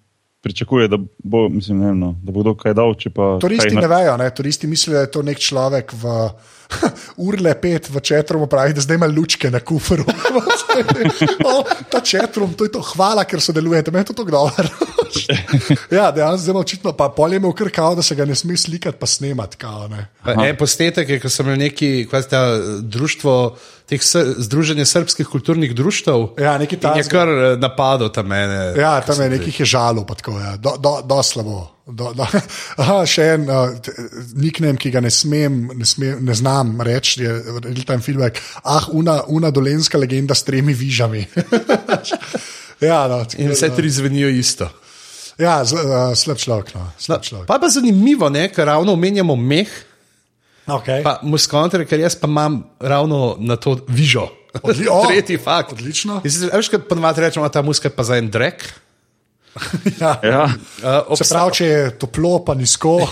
[0.43, 2.91] pričakuje, da bo, mislim, ne vem, no, da bo kdo kaj dal.
[3.15, 4.27] Pa, Turisti kaj ne vejo, ne?
[4.35, 6.15] turisti mislijo, da je to nek človek v
[7.27, 10.03] urle pet v četrumu, pravi, da zdaj ima lučke na kufru.
[11.47, 15.02] o, ta četrum, to je to, hvala, ker sodelujete, meni je to tako dobro.
[15.97, 18.97] ja, dejansko zelo očitno, pa polje imel kar kao, da se ga ne sme slikati,
[18.99, 19.57] pa snemati.
[19.57, 20.07] Kao, ne.
[20.23, 22.41] Pa En posnetek je, ko sem imel neki, kaj ste,
[22.81, 23.35] društvo,
[23.89, 24.01] teh
[24.37, 26.27] združenje srpskih kulturnih društev.
[26.39, 28.73] Ja, nekaj In je kar eh, napadal tam mene.
[28.79, 31.67] Ja, tam je nekih je žalov, pa tako je, do, do, do slabo.
[31.85, 32.25] Do, do.
[32.81, 33.73] Aha, še en uh,
[34.39, 38.39] nickname, ki ga ne smem, ne, smem, ne znam reči, je real time feedback.
[38.63, 41.25] Ah, una, una dolenska legenda s tremi vižami.
[42.89, 44.69] ja, no, tako In vse da- tri zvenijo isto.
[45.43, 46.71] Ja, zl, uh, slab človek.
[46.73, 47.45] No, slab človek.
[47.45, 49.67] Pa je pa zanimivo, ne, ker ravno omenjamo meh,
[50.63, 51.01] Okay.
[51.03, 54.29] pa muskontre, ker jaz pa imam ravno na to vižo.
[54.61, 55.73] Odli- o, Tretji fakt.
[55.73, 56.21] odlično.
[56.23, 58.63] Veš, kaj ponovadi rečemo, ta muska je pa za en drek.
[60.01, 60.17] Ja.
[60.23, 60.43] Ja,
[60.79, 62.95] Uh, Se pravi, če je toplo, pa nizko.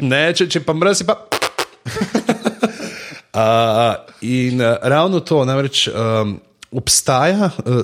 [0.00, 1.14] Ne, če, če pa mrzi, pa.
[3.34, 6.36] uh, in uh, ravno to, namreč um,
[6.70, 7.80] obstaja uh,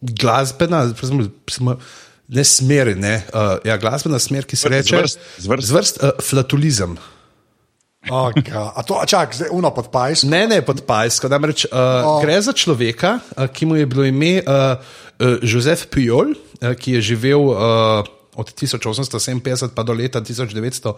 [0.00, 0.84] glasbena,
[1.50, 1.78] smo-
[2.28, 5.66] ne smer, ne, uh, ja, glasbena smer, ki se Zvrst, reče zvrst, zvrst.
[5.66, 6.98] zvrst uh, flatulizem.
[8.08, 8.48] Okay.
[8.56, 10.22] A to, a čak, zdaj uno pod pajs.
[10.24, 11.28] Ne, ne pod Pajsko.
[11.28, 12.24] Namreč uh, oh.
[12.24, 14.80] gre za človeka, uh, ki mu je bilo ime uh,
[15.20, 18.00] uh, Jozef Pujol, uh, ki je živel uh,
[18.40, 20.96] od 1857 pa do leta 1945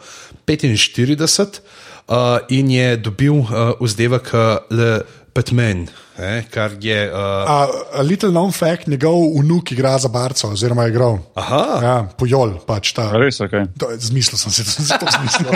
[2.07, 5.03] uh, in je dobil uh, vzdevek uh, Le
[5.33, 7.09] Petmen, eh, kar je.
[7.09, 7.16] Uh,
[7.49, 7.57] A,
[7.95, 11.18] a little known fact, njegov vnuk igra za barco, oziroma je igral.
[11.35, 13.07] aha, Ja, pojol pač ta.
[13.16, 13.55] res, ok.
[13.80, 15.49] To, zmislil sem da sem si to zmislil.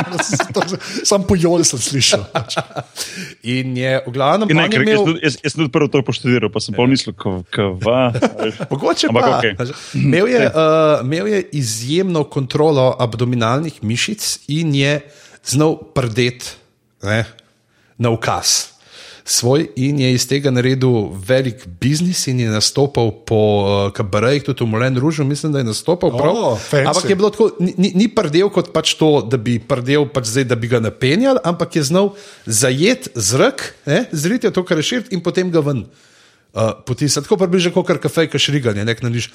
[1.04, 2.24] Sam pojol sem slišal.
[2.32, 2.56] Pač.
[3.44, 5.04] in je v glavnem Ne, ker, jaz, imel.
[5.04, 8.00] tudi- jaz, jaz sem tudi prvo to poštudiral, pa sem pol mislil, kva.
[8.72, 9.36] Mogoče pa.
[9.36, 9.52] okej.
[9.94, 15.04] Imel, je, uh, imel je izjemno kontrolo abdominalnih mišic in je
[15.44, 16.48] znal prdeti
[17.04, 17.28] ne,
[17.98, 18.72] na ukaz.
[19.26, 24.62] Svoj in je iz tega naredil velik biznis, in je nastopal po uh, kabarejih, tudi
[24.62, 26.14] v Molen Ružu, mislim, da je nastopal.
[26.14, 26.38] O, prav.
[26.62, 26.86] fancy.
[26.86, 30.46] ampak je bilo tako, ni, ni- prdel kot pač to, da bi prdel, pač zdaj,
[30.46, 32.14] da bi ga napenjal, ampak je znal
[32.46, 33.74] zajet zrak,
[34.14, 37.26] zriti to, kar je širt, in potem ga ven uh, potisniti.
[37.26, 39.34] Tako približno kot kar kafej, ki šriganje, nek naniš.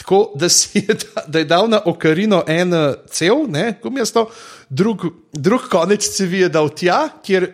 [0.00, 0.96] Tako da je da, si je,
[1.26, 4.30] da, je dal na Okarino en uh, cel, ne, mesto,
[4.68, 7.52] drug, drug konec cevi je dal tja, kjer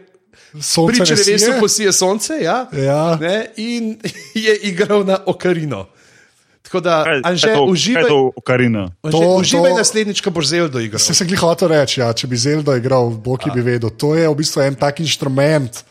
[0.63, 3.17] Sonce pri črevesu posije sonce, ja, Ja.
[3.21, 3.97] ne, in
[4.47, 5.87] je igral na Okarino.
[6.67, 8.33] Tako da, Anže, to, uživaj, to?
[8.43, 10.99] Anže, To- uživaj to- naslednjič, ko boš Zeldo igral.
[10.99, 13.87] Se sem jih hotel reči, ja, če bi Zelda igral, Bog ki bi vedel.
[13.95, 15.85] To je v bistvu en tak inštrument.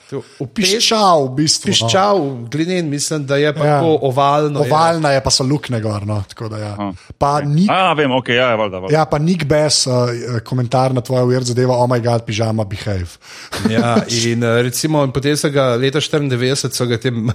[0.54, 1.72] Piščal, v bistvu.
[1.72, 1.72] no.
[1.72, 2.18] Piščal,
[2.52, 3.80] glinen, mislim, da je pa Ja.
[3.80, 4.60] tako ovalno.
[4.60, 4.68] je.
[4.68, 6.04] Ovalna je, pa so lukne gor.
[6.04, 6.74] No, tako da, ja.
[7.18, 8.78] Pa Nick, A, vem, ok, ja, je valjda.
[8.80, 8.94] valjda.
[8.94, 10.12] ja, pa Nick Bess, uh,
[10.44, 13.16] komentar na tvojo ujer zadeva, oh moj god, pižama, behave.
[13.72, 17.34] Ja, in eh, recimo, in potem so ga leta 94, so ga tem uh,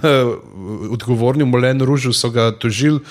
[0.91, 3.01] odgovorni v Molenu Ružu, so ga tožili,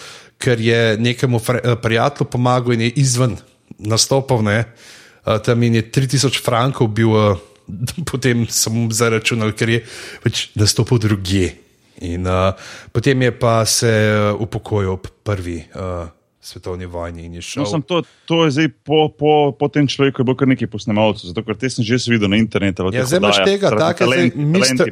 [0.41, 3.37] ker je nekemu eh, prijatelju pomagal in je izven
[3.79, 4.43] nastopal.
[4.43, 7.37] Ne, uh, tam je 3000 frankov bil, uh,
[8.11, 9.83] potem samo zaračunal, ker je
[10.25, 11.53] pač nastopil drugje.
[12.01, 12.57] In uh,
[12.93, 13.93] potem je pa se
[14.41, 15.61] upokojil ob prvi.
[15.77, 16.09] Uh,
[16.51, 17.63] Svetovni vojni in je šel.
[17.63, 20.67] No, sem to, to je zdaj po, po, po tem človeku, je bilo kar nekaj
[20.67, 22.91] posnemalcev, zato ker te sem že videl na internetu.
[22.91, 24.35] Ja, zdaj imaš tega, tako je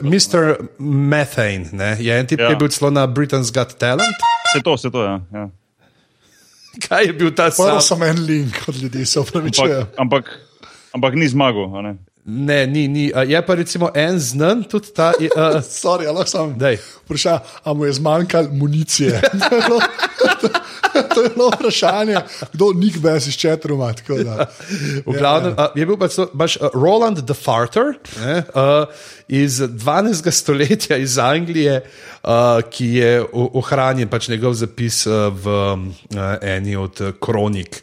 [0.01, 0.45] Mr.
[0.79, 1.67] Methane.
[1.73, 1.91] Ne?
[1.99, 2.47] Je en tip, ja.
[2.47, 2.55] ki Ja.
[2.55, 4.15] je bil celo na Britain's Got Talent.
[4.49, 5.19] Se to, se to, ja.
[5.33, 5.49] ja.
[6.79, 7.99] Kaj je bil ta Prvo sam?
[7.99, 9.87] sem en link od ljudi, se Ampak, upravičujem.
[9.99, 10.25] ampak,
[10.93, 11.67] ampak ni zmagal.
[11.73, 11.95] a ne.
[12.25, 13.09] Ne, ni, ni.
[13.25, 15.17] Je pa recimo en znan, tudi ta.
[15.17, 16.77] Uh, Sorry, ali lahko sem Daj.
[17.03, 19.17] vprašal, ali mu je zmanjkalo municije.
[21.05, 22.17] to je bilo- To je bilo vprašanje,
[22.53, 23.95] kdo Nick Bess iz Četruma.
[25.07, 27.85] v glavnem, uh, je bil pa celo- baš Roland the Farter
[28.17, 28.87] ne, uh,
[29.29, 30.31] iz 12.
[30.31, 31.83] stoletja iz Anglije,
[32.25, 32.31] uh,
[32.71, 35.95] ki je ohranjen pač njegov zapis uh, v um,
[36.41, 37.83] eni od kronik.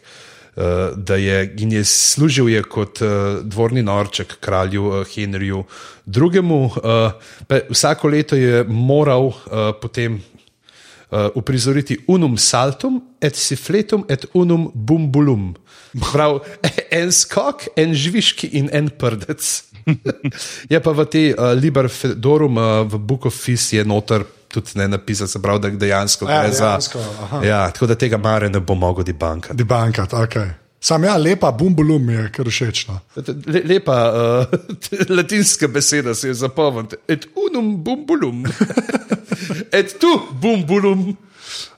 [0.56, 0.64] Uh,
[0.96, 3.10] da je, in je služil je kot uh,
[3.44, 5.64] dvorni norček kralju uh, Henryju
[6.08, 6.40] II.
[6.40, 6.72] Uh,
[7.70, 9.36] vsako leto je moral uh,
[9.82, 10.24] potem
[11.36, 15.54] uprizoriti unum saltum, et sifletum, et unum bumbulum.
[16.00, 16.42] Prav,
[17.00, 19.44] en skok, en žviški in en prdec.
[20.74, 24.72] je pa v tej uh, Liber Fedorum, uh, v Book of Fis je noter tudi
[24.80, 26.66] ne se pravi, da dejansko Ja, za.
[26.66, 27.46] dejansko, aha.
[27.46, 29.58] Ja, tako da tega mare ne bo mogel debankati.
[29.58, 30.65] Debankat, ok.
[30.86, 32.84] Sam ja, lepa, bumbulum je kar všeč.
[33.50, 34.52] Le, lepa uh,
[35.18, 37.00] latinska beseda se je zapomnila.
[37.08, 38.46] Et unum bumbulum.
[39.80, 40.12] Et tu
[40.42, 41.16] bumbulum.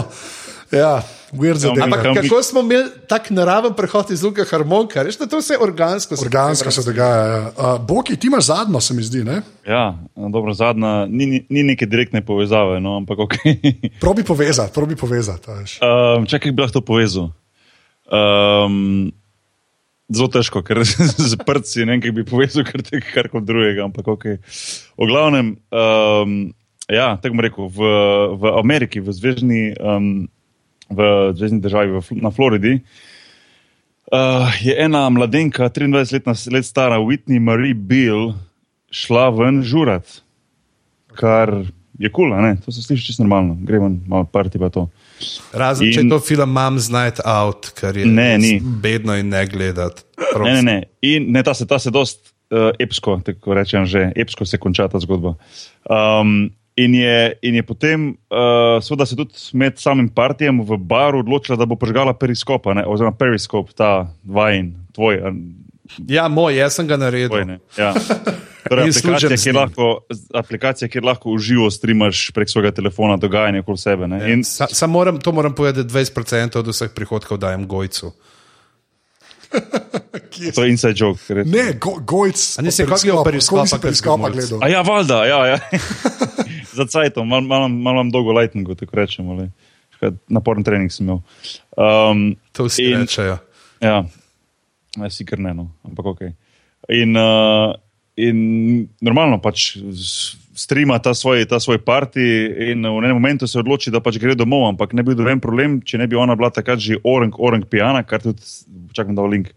[0.72, 1.22] Ja, zadeva.
[1.33, 6.16] Ampak kako smo imeli tak naraven prehod iz Luka harmonika, reš, da to vse organsko
[6.16, 7.26] se Organsko se dogaja.
[7.26, 7.53] Ja.
[7.57, 9.24] Uh, Boki, ti imaš zadnjo, se mi zdi.
[9.24, 9.41] Ne?
[9.66, 13.35] Ja, dobro, zadnja, ni, ni, ni neke direktne povezave, no, ampak ok.
[14.05, 15.51] Probi povezati, probi povezati.
[15.51, 17.30] Um, če kako bi lahko to povezal?
[18.12, 19.12] Um,
[20.12, 20.83] zelo težko, ker
[21.33, 23.89] zaprt si ne vem, kako bi povezal kar tek- karkoli drugega.
[23.89, 24.28] Ampak ok.
[25.01, 26.37] V glavnem, um,
[26.93, 27.91] ja, tako bom rekel, v,
[28.37, 30.28] v Ameriki, v zvezdni, um,
[30.93, 32.80] v zvezdni državi, v, na Floridi.
[34.12, 38.34] Uh, je ena mladenka, 23 letna, let stara Whitney Marie Bill,
[38.93, 40.05] šla ven žurat,
[41.16, 41.64] kar
[41.99, 44.88] je kul, cool, to se sliši čisto normalno, gremo malo parti pa to.
[45.53, 48.61] Razen če In- je to film Mom's Night Out, kar je Ne, ni.
[48.61, 50.03] bedno in ne gledati.
[50.45, 50.76] Ne, ne, ne.
[51.03, 54.88] In ne, ta se, ta se dost uh, epsko, tako rečem, že epsko se konča
[54.88, 55.36] ta zgodba.
[55.88, 61.20] Um, in, je, in je potem, uh, seveda, se tudi med samim partijem v baru
[61.25, 65.20] odločila, da bo požgala periskop, ne, oziroma periskop, ta vajen, tvoj.
[65.23, 65.35] a,
[66.09, 67.29] Ja, moj, jaz sem ga naredil.
[67.29, 67.93] tvoj ne, ja.
[68.70, 69.87] Torej, aplikacija, kjer lahko,
[70.39, 74.09] aplikacija, kjer lahko uživo streamaš prek svojega telefona dogajanje okoli sebe.
[74.09, 74.20] Ne.
[74.33, 78.12] In, Sa, sam moram, to moram povedati, da 20% od vseh prihodkov dajem gojcu.
[80.55, 81.20] to je inside joke.
[81.35, 81.49] res.
[81.51, 82.39] Ne, go, gojc.
[82.59, 84.35] A nisi pa kakega periskopa, periskopa, koliko si kakega periskopa mojc?
[84.35, 84.62] gledal?
[84.62, 85.59] A ja, valjda, ja, ja.
[86.73, 89.35] za cajtom, malo mal, mal imam dolgo lightningu, tako rečemo.
[89.35, 89.51] le.
[90.29, 91.20] Naporen trening sem imel.
[91.79, 93.39] Um, To vsi In- rečejo.
[93.81, 94.03] ja,
[94.99, 96.20] ja, si kar ne, no, ampak ok.
[96.91, 97.70] In, uh,
[98.18, 98.39] in
[99.01, 102.20] normalno pač s- streama ta svoj, ta svoj parti
[102.73, 105.41] in v enem momentu se odloči, da pač gre domov, ampak ne bi bil noben
[105.41, 108.43] problem, če ne bi ona bila takrat že orang, orang pijana, kar tudi,
[108.93, 109.55] čakam da link,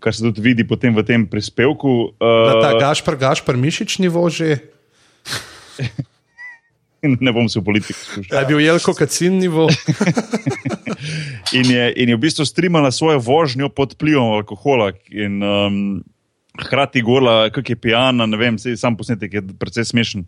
[0.00, 2.16] kar se tudi vidi potem v tem prispevku.
[2.18, 4.64] Da ta Uh, Gašpar, Gašpar Mišič nivo že,
[7.26, 8.32] ne bom se v politiko spuščal.
[8.32, 9.68] da je bil Jelko Kacin nivo.
[11.54, 14.88] In je, in je v bistvu streamala svojo vožnjo pod vplivom alkohola.
[15.12, 15.76] In, um,
[16.58, 20.24] hkrati govorila, kako je pijana, ne vem, sam posnetek je precej smešen.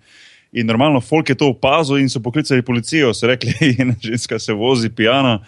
[0.53, 4.53] In normalno, folk je to opazil in so poklicali policijo, so rekli, ena ženska se
[4.53, 5.41] vozi pijana.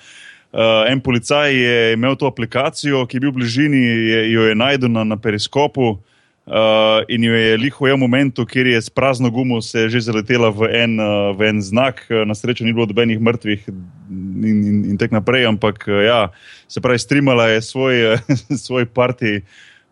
[0.52, 4.54] Uh, en policaj je imel to aplikacijo, ki je bil v bližini, je, jo je
[4.54, 5.98] najdel na, na periskopu
[6.48, 10.50] uh, in jo je liho v momentu, kjer je s prazno gumo se že zaletela
[10.50, 12.06] v en, uh, v en znak.
[12.10, 16.28] Uh, Na srečo ni bilo dobenih mrtvih in, in, in tako naprej, ampak ja,
[16.68, 17.94] se pravi, streamala je svoj,
[18.66, 19.44] svoj parti.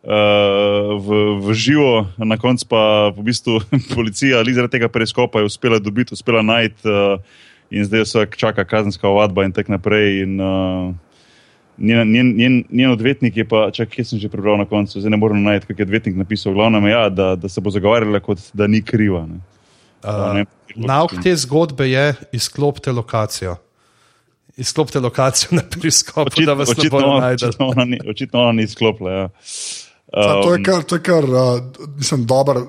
[0.07, 1.09] Uh, v,
[1.43, 3.59] v živo, na koncu pa v bistvu
[3.97, 7.19] policija, ali zaradi tega preiskopa, je uspela dobiti, uspela najti, uh,
[7.75, 10.23] in zdaj se čaka kazenska ovadba in tako naprej.
[10.23, 10.95] In, uh,
[11.79, 15.11] njen, njen, njen, njen odvetnik je pa, čakaj, kje sem že prebral na koncu, zdaj
[15.11, 16.55] ne morem najti, kaj je odvetnik napisal.
[16.55, 19.27] Glavno je, ja, da, da se bo zagovarjala, kot da ni kriva.
[19.27, 19.41] Ne.
[20.05, 20.45] Uh, ne,
[20.77, 23.57] Nauk te zgodbe je izklopite lokacijo.
[24.57, 27.49] Izklopite lokacijo na periskopu, da vas ne bodo ona- najdel.
[27.49, 29.11] očitno, ona ni, očitno ona ni izklopila.
[29.13, 29.29] Ja.
[30.13, 31.59] A, to je Um, kar, to je kar uh,
[31.99, 32.61] mislim, dober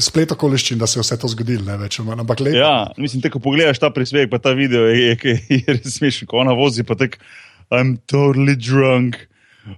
[0.00, 1.76] splet okoliščin, da se je vse to zgodilo.
[1.76, 1.88] Ne,
[2.20, 2.56] ampak lepo.
[2.56, 5.98] Ja, mislim, te, ko pogledaš ta prispevek, pa ta video je, je, je, je res
[5.98, 7.20] smešen, ko ona vozi, pa tako,
[7.70, 9.16] I'm totally drunk.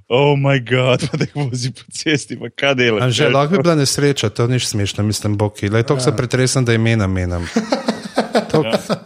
[0.09, 3.03] Oh, moj bog, pa tako vozi po cesti, pa kaj delaš.
[3.03, 5.69] Anže, lahko bi bila nesreča, to ni smešno, mislim, boki.
[5.69, 7.47] Le to se pretresem, da imena menam.
[8.51, 8.63] To,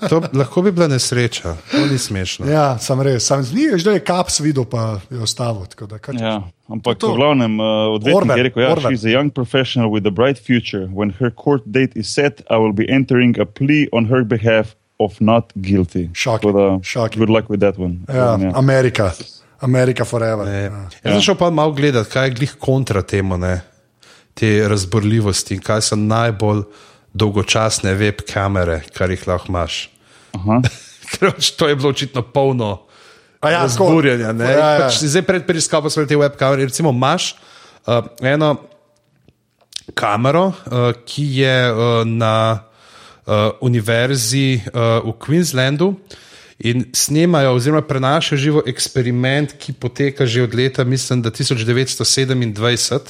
[0.09, 2.47] to, lahko bi bila nesreča, to ni smešno.
[2.49, 3.26] Ja, sam res.
[3.26, 5.66] Sam z njim je že kaps videl, pa je ostavil.
[5.66, 8.91] tako da, Ja, ampak To- v glavnem, uh, odvetnik Orwell, je rekel, ja, Orwell.
[8.93, 10.89] she's a young professional with a bright future.
[10.93, 14.74] When her court date is set, I will be entering a plea on her behalf
[14.99, 16.11] of not guilty.
[16.14, 17.18] Shocking, da, shocking.
[17.18, 18.05] Good luck with that one.
[18.09, 18.53] Ja, Ja.
[18.55, 19.12] Amerika,
[19.61, 20.45] Amerika forever.
[20.45, 20.62] Ne.
[20.62, 20.88] Ja.
[21.05, 23.61] Jaz sem šel pa malo gledati, kaj je glih kontra temu, ne?
[24.34, 26.64] te razborljivosti in kaj so najbolj
[27.14, 29.90] dolgočasne web kamere, kar jih lahko imaš.
[31.59, 32.86] To je bilo očitno polno
[33.40, 34.32] A ja, razburjenja.
[34.32, 34.78] Ja, ja.
[34.80, 36.64] Pač zdaj pred periskopom so te web kamere.
[36.64, 37.34] Recimo imaš
[37.86, 38.57] uh, eno
[39.95, 41.76] kamero, uh, ki je uh,
[42.09, 42.64] na
[43.27, 44.72] uh, univerzi uh,
[45.05, 45.95] v Queenslandu.
[46.61, 53.01] In snemajo, oziroma prenašajo živo eksperiment, ki poteka že od leta, mislim, da 1927,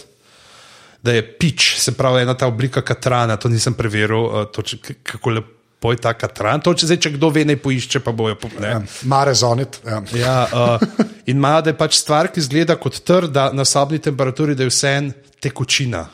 [1.03, 4.62] da je pič, se pravi, ena ta oblika katrana, to nisem preveril, uh, to,
[5.03, 5.51] kako lepo
[5.81, 6.62] poj ta katran.
[6.65, 8.39] To, če, zdaj, če kdo ve, ne poišče, pa bojo.
[8.41, 8.69] po- Ne.
[8.69, 9.77] Ja, Mare zonit.
[9.85, 9.99] Ja.
[10.17, 10.81] Ja, uh,
[11.27, 14.73] in imajo, da je pač stvar, ki izgleda kot trda na sobni temperaturi, da je
[14.73, 15.12] vse en
[15.45, 16.07] tekočina.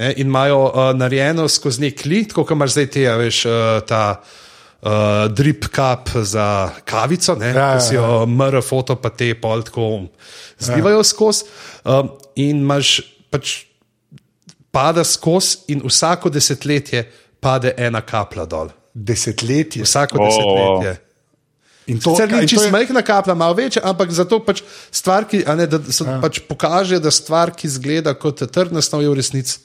[0.00, 3.82] Ne, in imajo uh, narejeno skozi nek lit, kot imaš zdaj te, a veš, uh,
[3.84, 8.96] ta uh, drip kap za kavico, ne, Ja, ja, ja, ki si jo mr foto,
[8.96, 9.90] pa te pol tako
[10.56, 11.10] zlivajo ja.
[11.10, 11.44] skozi.
[11.84, 12.94] Um, in imaš
[13.28, 13.58] pač
[14.72, 17.04] pada skozi, in vsako desetletje
[17.40, 18.72] pade ena kapla dol.
[18.94, 19.84] Desetletje.
[19.84, 20.98] Vsako oh, desetletje.
[21.90, 24.62] In to, Sicer ni to čisto je- majhna kaplja, malo večja, ampak zato pač
[24.94, 26.20] stvar, ki a ne, da se ja.
[26.22, 29.58] pač pokaže, da stvar, ki izgleda kot trdna snov, je v resnici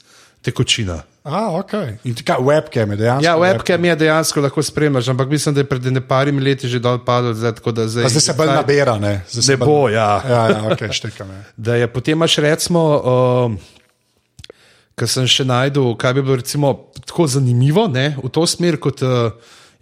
[0.46, 1.02] tekočina.
[1.26, 1.96] A, okay.
[2.06, 3.26] In kaj, webcam je dejansko.
[3.26, 7.00] Ja, webcam je dejansko lahko spremljaš, ampak mislim, da je pred neparimi leti že dol
[7.02, 8.06] padel, zdaj, tako da zdaj.
[8.06, 9.14] Pa zdaj se bolj nabira, ne?
[9.32, 10.12] Zdaj se Ne bolj- bo, ja.
[10.30, 11.34] Ja, ja, ok, štekam.
[11.34, 11.42] Ja.
[11.66, 12.84] Da je potem imaš recimo.
[13.02, 13.58] Um,
[14.96, 16.70] Ker sem še najdel, kaj bi bilo recimo,
[17.04, 19.34] tako zanimivo ne, v to smer, kot uh,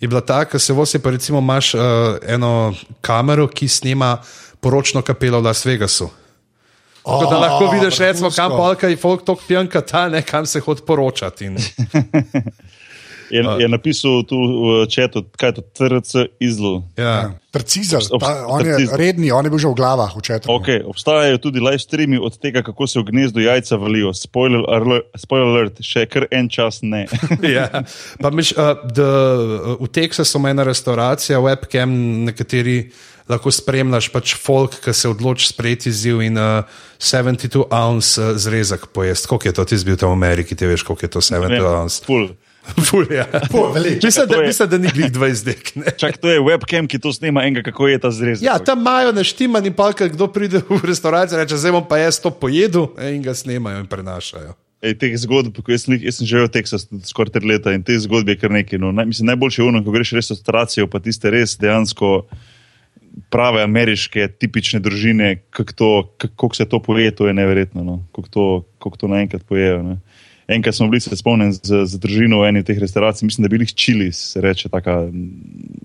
[0.01, 2.73] je bila ta, ker se vosi, pa recimo imaš uh, eno
[3.05, 4.15] kamero, ki snema
[4.57, 6.09] poročno kapelo v Las Vegasu.
[7.03, 10.59] Tako da lahko vidiš, recimo, kam polka je folk tok pjanka ta, ne, kam se
[10.59, 11.45] hod poročati.
[11.45, 11.57] In,
[13.33, 16.85] Je, je napisal tu v četu, kaj je to, TRC izlo.
[16.97, 17.33] ja.
[17.53, 20.49] Precizar, Ob- ta, on je redni, on je bil že v glavah v četu.
[20.49, 24.09] Okay, obstajajo tudi live streami od tega, kako se v gnezdu jajca valijo.
[24.13, 27.05] Spoiler, alert, spoiler alert, še kar en čas ne.
[27.57, 27.69] ja.
[28.17, 31.93] Pa miš, uh, da, uh, v Teksasu ima ena restauracija, webcam,
[32.25, 32.89] na kateri
[33.29, 36.63] lahko spremljaš pač folk, ki se odloči sprejeti izziv in uh,
[36.99, 39.27] 72 ounce uh, zrezek pojesti.
[39.27, 42.03] Koliko je to ti zbil tam v Ameriki, ti veš, koliko je to 72 ounce?
[42.05, 42.29] Ful.
[42.87, 43.27] Ful, ja.
[43.51, 45.75] Ful, mislim, da, to je- mislim, da ni glih 20 dek.
[45.75, 45.91] ne.
[45.97, 48.45] Čak, to je webcam, ki to snema enega, kako je ta zrezek.
[48.45, 52.19] Ja, tam imajo naštiman in pa, kdo pride v restavracijo, reče, zdaj bom pa jaz
[52.23, 54.55] to pojedel e, in ga snemajo in prenašajo.
[54.83, 57.95] Ej, teh zgodb, ko jaz, jaz sem živel v Teksasu skoraj tri leta in te
[57.99, 58.79] zgodbe je kar nekaj.
[58.79, 58.91] No.
[58.91, 62.25] Naj, mislim, najboljše je ono, ko greš v restauracijo, pa tiste res dejansko
[63.29, 67.83] prave ameriške, tipične družine, kako kako se to poje, to je neverjetno.
[67.83, 68.03] No.
[68.15, 69.83] Kako to, kako to naenkrat pojejo.
[69.83, 69.97] Ne.
[70.47, 73.49] Enkrat smo bili, se spomnim, z, z družino v eni od teh restauracij, mislim, da
[73.49, 75.29] bil jih čili, se reče, taka mm,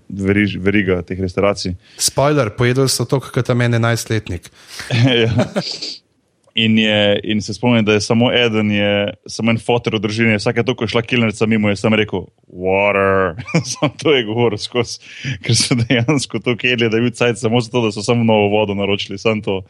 [0.09, 1.77] veriž, veriga teh restauracij.
[1.97, 4.51] Spoiler, pojedel so to, kot tam en 11-letnik.
[5.23, 5.47] ja.
[6.59, 10.35] In, je, in se spomnim, da je samo eden, je, samo en fotor v družini,
[10.39, 13.39] vsake to, ko je šla kilnerca mimo, je sam rekel: Water.
[13.71, 14.99] samo to je govoril skozi,
[15.45, 18.49] ker so dejansko to kelje, da je bil cajt samo zato, da so samo novo
[18.51, 19.17] vodo naročili.
[19.21, 19.61] Samo to.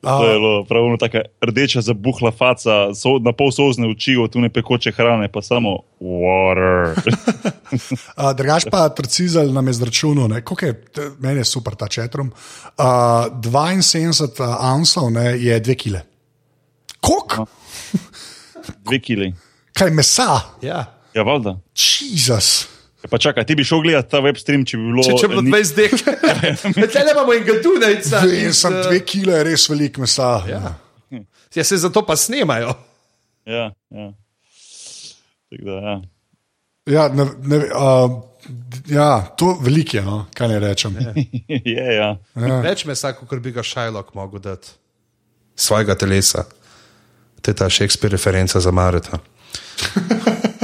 [0.00, 4.48] To je bilo pravno tako rdeča, zabuhla faca, so, na pol sozne oči, tu ne
[4.48, 6.96] pekoče hrane, pa samo water.
[8.38, 10.74] Drugač pa Trcizel nam je zračunal, ne, koliko je,
[11.20, 12.32] meni je super ta četrum.
[12.80, 16.02] Uh, 72 ouncev ne, je 2 kile.
[17.00, 17.46] Koliko?
[18.88, 19.34] Dve kili.
[19.72, 20.40] Kaj mesa?
[20.62, 20.84] Ja.
[21.14, 21.58] Ja, valjda.
[22.00, 22.79] Jezus.
[23.00, 25.02] Ja, Pa čakaj, ti bi šel gledati ta web stream, če bi bilo.
[25.06, 25.94] Če, če bi bilo ni- 20 dek,
[26.92, 28.20] tle ne imamo enega tunajca.
[28.28, 30.30] Vem, sem 2 kile, je res veliko mesa.
[30.50, 30.74] Ja.
[31.56, 32.74] Ja, se zato pa snemajo.
[33.48, 34.10] Ja, ja.
[35.50, 35.94] Da, ja.
[36.90, 38.12] Ja, ne, ne, uh,
[38.90, 40.96] ja, to veliko je, no, kaj ne rečem.
[41.74, 42.12] je, ja.
[42.62, 44.76] Več mesa, kot bi ga Šajlok mogel dati.
[45.56, 46.44] Svojega telesa.
[47.40, 49.18] To je ta Shakespeare referenca za Mareta.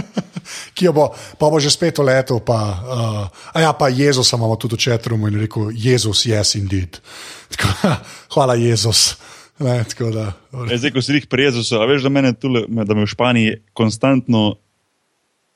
[0.77, 1.09] Ki jo bo,
[1.41, 2.43] pa bo že spet letel.
[2.45, 3.25] Pa, uh,
[3.57, 7.01] a ja, pa Jezus imamo tudi v četrumu in rekel: Jezus, yes, indeed.
[7.57, 7.93] Tako, da,
[8.37, 9.17] hvala, Jezus.
[9.57, 10.37] Ne, da,
[10.69, 14.61] E, zdaj, ko si jih prejezel, a veš, da, tule, da me v Španiji konstantno,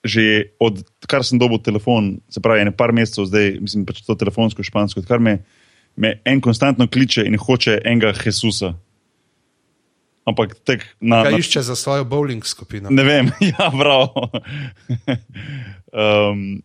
[0.00, 4.16] že od kar sem dobil telefon, se pravi, ene par mesecev zdaj, mislim, pač to
[4.16, 5.42] telefonsko špansko, kar me,
[6.00, 8.72] me en konstantno kliče in hoče enega Jesusa.
[10.30, 11.24] Ampak tek na.
[11.26, 12.90] Kaj na išče za svojo bowling skupino?
[12.90, 14.08] ne vem, ja, prav.
[15.92, 16.60] um,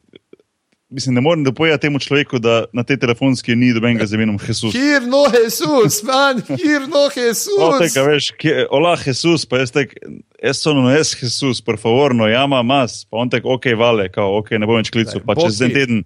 [0.89, 4.37] mislim, ne morem da povedati temu človeku, da na tej telefonski ni dobenega z imenom
[4.47, 4.73] Jezus.
[4.73, 7.57] Kjer no, Jezus, man, kjer no, Jezus.
[7.59, 9.95] No, tega, veš, kje, hola, Jezus, pa jaz tek,
[10.43, 14.07] jaz sem no, jaz Jezus, por favor, no, jama, mas, pa on tek, ok, vale,
[14.13, 16.05] kao, ok, ne bom več klical, pa čez en teden,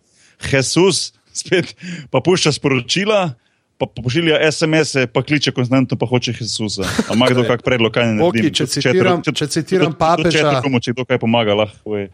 [0.51, 1.75] Jezus, spet,
[2.11, 3.33] pa pušča sporočila,
[3.79, 6.83] pa pošilja SMS-e, pa kliče konstantno, pa hoče Jezusa.
[7.07, 8.53] A ima kdo kak predlog, kaj ne Boki, naredim?
[8.53, 11.55] če Tudi citiram- tudi- če citiram tudi- tudi papeža- Če komu, če kdo kaj pomaga,
[11.55, 12.09] lahko je.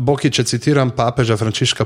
[0.00, 1.84] Boki, če citiram papeža Frančiška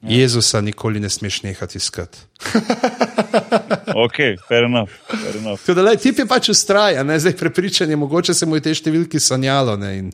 [0.00, 0.14] I.
[0.14, 2.18] Jezusa nikoli ne smeš nehati iskati.
[3.96, 4.16] Ok,
[4.48, 4.90] fair enough.
[5.08, 5.64] Fair enough.
[5.66, 9.18] Da, lej, tip je pač ustraja, ne zdaj prepričanje, mogoče se mu je te številke
[9.18, 10.12] sanjalo ne, in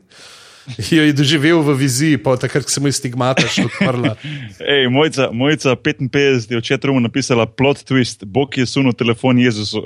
[0.91, 4.15] jo je doživel v viziji, pa takrat, ko se mu je stigmata še odprla.
[4.75, 9.83] Ej, mojca, mojca 55 je v četrumu napisala plot twist, Bog je sunil telefon Jezusu.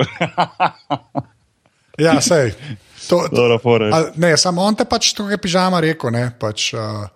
[2.05, 2.55] ja, sej.
[3.09, 3.89] To, to, je.
[3.89, 6.13] a, ne, samo on te pač tukaj pižama rekel.
[6.13, 7.07] Ne, pač, uh,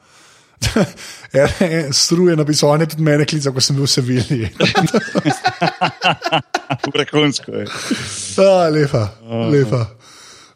[1.91, 4.49] Struje napisal, on je tudi mene klical, ko sem bil v Sevilji.
[6.93, 7.65] Vrhunsko je.
[8.39, 9.03] A, lepa,
[9.51, 9.85] lepa.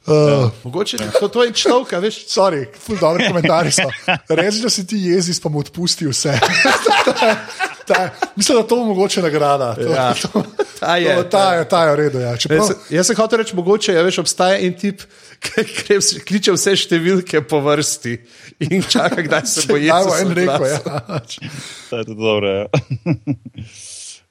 [0.07, 2.23] Uh, Mogoče to, to je človek, veš.
[2.31, 3.89] sorry, ful dobri komentarji so.
[4.29, 6.37] Reči, da si ti jeziš, pa mu odpusti vse.
[7.87, 9.75] ta, mislim, da to bo mogoče nagrada.
[9.75, 10.13] To, Ja.
[10.13, 10.43] to,
[10.79, 12.19] Ta je, to, ta, je, ta je v redu.
[12.19, 12.29] Ja.
[12.29, 15.01] Jaz, Čeprav, se- jaz sem hotel reči, mogoče ja, veš, obstaja en tip,
[15.41, 18.13] ki kliče vse številke po vrsti
[18.69, 20.67] in čaka, kdaj se bo bo Jezus en rekel.
[20.67, 20.79] Ja.
[21.89, 22.47] Ta je tudi dobro.
[22.47, 22.65] Ja.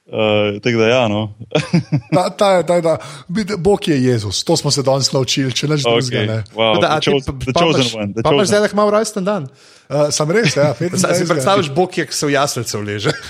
[0.07, 0.13] Uh,
[0.61, 1.33] tako da, ja, no.
[2.15, 2.97] Ta, ta, je- ta, je- ta,
[3.27, 6.07] Bid- Bog je Jezus, to smo se danes naučili, če neč drugega.
[6.17, 6.27] okay.
[6.27, 6.43] Ne.
[6.55, 7.11] wow, Da, ti
[7.51, 9.47] chosen, pa- imaš- zdaj, da imamo rojsten dan.
[9.89, 11.27] Uh, sem res, ja, Zdaj si 25.
[11.27, 13.11] predstavljaš, Bog je, ki se v jaslice vleže.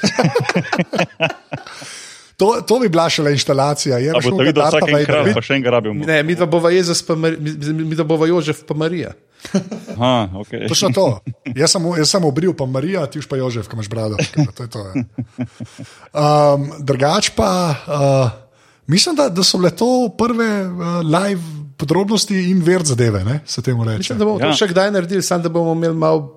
[2.37, 3.97] To, to bi bila šele instalacija.
[3.97, 6.05] Je A bo to videl vsak en kraj, pa še enega rabimo.
[6.05, 9.15] Ne, mi da bova Jezus, pa Mar, mi, mi da bova Jožef, pa Marija.
[9.97, 10.67] Aha, okay.
[10.69, 11.07] Točno to.
[11.55, 14.21] Jaz sem, jaz sem obril, pa Marija, ti už pa Jožef, ki imaš brado.
[14.57, 14.93] To je to, ja.
[16.13, 18.29] um, drugač pa, uh,
[18.85, 21.41] mislim, da, da so bile to prve uh, live
[21.77, 23.97] podrobnosti in ver zadeve, ne, se temu reče.
[23.97, 24.39] Mislim, da bomo.
[24.41, 24.51] Ja.
[24.51, 26.36] to še kdaj naredili, samo da bomo imeli malo.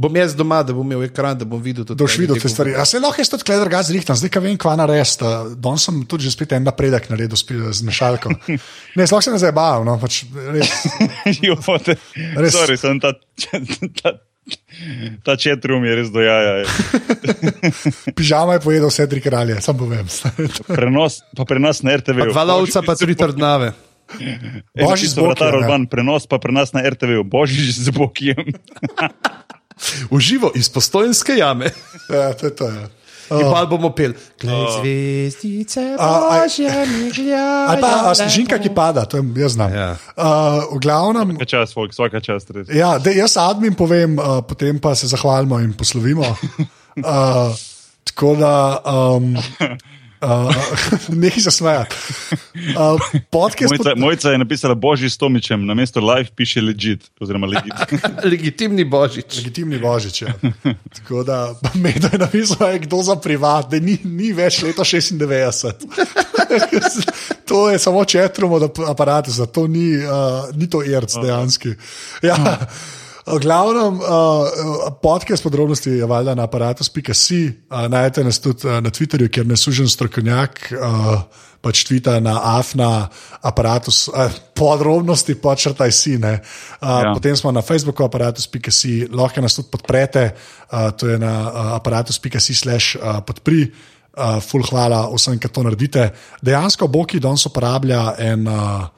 [0.00, 1.92] Bom jaz doma, da bom imel ekran, da bom videl to.
[1.92, 2.72] Da boš videl te stvari.
[2.72, 5.28] A se lahko jaz tudi kledar ga zrihtam, zdaj ka vem, kva narediti.
[5.60, 8.32] Danes sem tudi že spet en napredek naredil z mešalko.
[8.98, 10.22] Ne, sploh se ne zabavam, no, pač
[10.54, 10.72] res.
[11.46, 12.56] Jo, te, Res.
[12.56, 13.12] sorry, sem ta,
[14.00, 14.14] ta,
[15.26, 16.64] ta chatroom je res dojaja.
[18.18, 20.08] Pižama je povedal vse tri kralje, sam povem.
[20.66, 22.32] Prenos, pa pri nas na RTV.
[22.32, 23.76] Dva lovca, pa tri trdnave.
[24.74, 25.58] Božič z Božič Bokijem, ja.
[25.60, 28.58] Urban, prenos pa pri nas na RTV, Božič z Bokijem.
[30.10, 31.70] Uživo iz postojnske jame.
[32.10, 32.66] Ja, to je to.
[32.66, 32.88] Ja.
[33.30, 34.16] In pa bomo pel.
[34.42, 36.66] Glej, zvezdice, A, a- božje,
[36.98, 37.70] miglja.
[37.70, 39.70] Ali pa snežinka, ki pada, to je, jaz znam.
[39.70, 39.94] Ja.
[40.18, 42.50] Uh, v glavnem, Vsaka čast, folk, vsaka čast.
[42.50, 42.66] Res.
[42.74, 46.26] ja, dej, jaz admin povem, uh, potem pa se zahvalimo in poslovimo.
[46.98, 47.54] Uh,
[48.04, 49.36] tako da, um,
[50.22, 50.54] uh,
[51.22, 51.86] nekaj se smeja.
[52.54, 53.00] Uh,
[53.30, 57.10] podcast Mojca, Mojca je napisala Božji s Tomičem, na mesto live piše legit.
[57.20, 57.72] Oziroma legit.
[58.32, 59.36] Legitimni božič.
[59.36, 60.22] Legitimni božič.
[60.22, 60.34] Ja.
[60.96, 65.72] Tako da, medo je napisal, je kdo za privat, da ni, ni več leta 96.
[67.48, 71.68] to je samo četrum od ap- aparata, to ni, uh, ni to IRC dejansko.
[72.22, 72.36] Ja.
[73.38, 74.06] Glavnem, uh,
[75.02, 77.04] podcast podrobnosti je valjda na aparatu.com,
[77.70, 80.72] uh, najdete nas tudi uh, na Twitterju, kjer ne sužen strokovnjak.
[80.72, 81.22] Uh,
[81.60, 83.10] Pač tvita na afna
[83.44, 86.16] aparatus, eh, podrobnosti, počrtaj si.
[86.16, 86.40] Uh,
[86.80, 87.12] ja.
[87.12, 90.32] Potem smo na Facebooku, aparatus.si, lahko nas tudi podprete,
[90.72, 93.68] uh, to je na uh, aparatus.si, slash uh, podpri.
[94.16, 96.08] Uh, ful, hvala vsem, ki to naredite.
[96.40, 98.88] Dejansko Boki danes uporablja en, uh,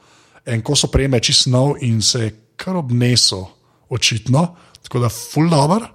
[0.47, 3.43] en kos opreme, čist nov in se je kar obnesel,
[3.93, 4.47] očitno.
[4.83, 5.87] Tako da, ful dobro.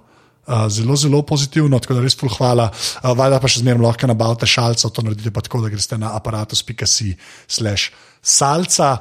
[0.49, 2.71] Uh, zelo, zelo pozitivno, tako da res ful hvala.
[2.71, 6.15] Uh, Valjda pa še zmeraj lahko nabavite šalca, to naredite pa tako, da greste na
[6.17, 7.11] aparatus.si
[7.45, 7.91] slash
[8.21, 8.95] salca.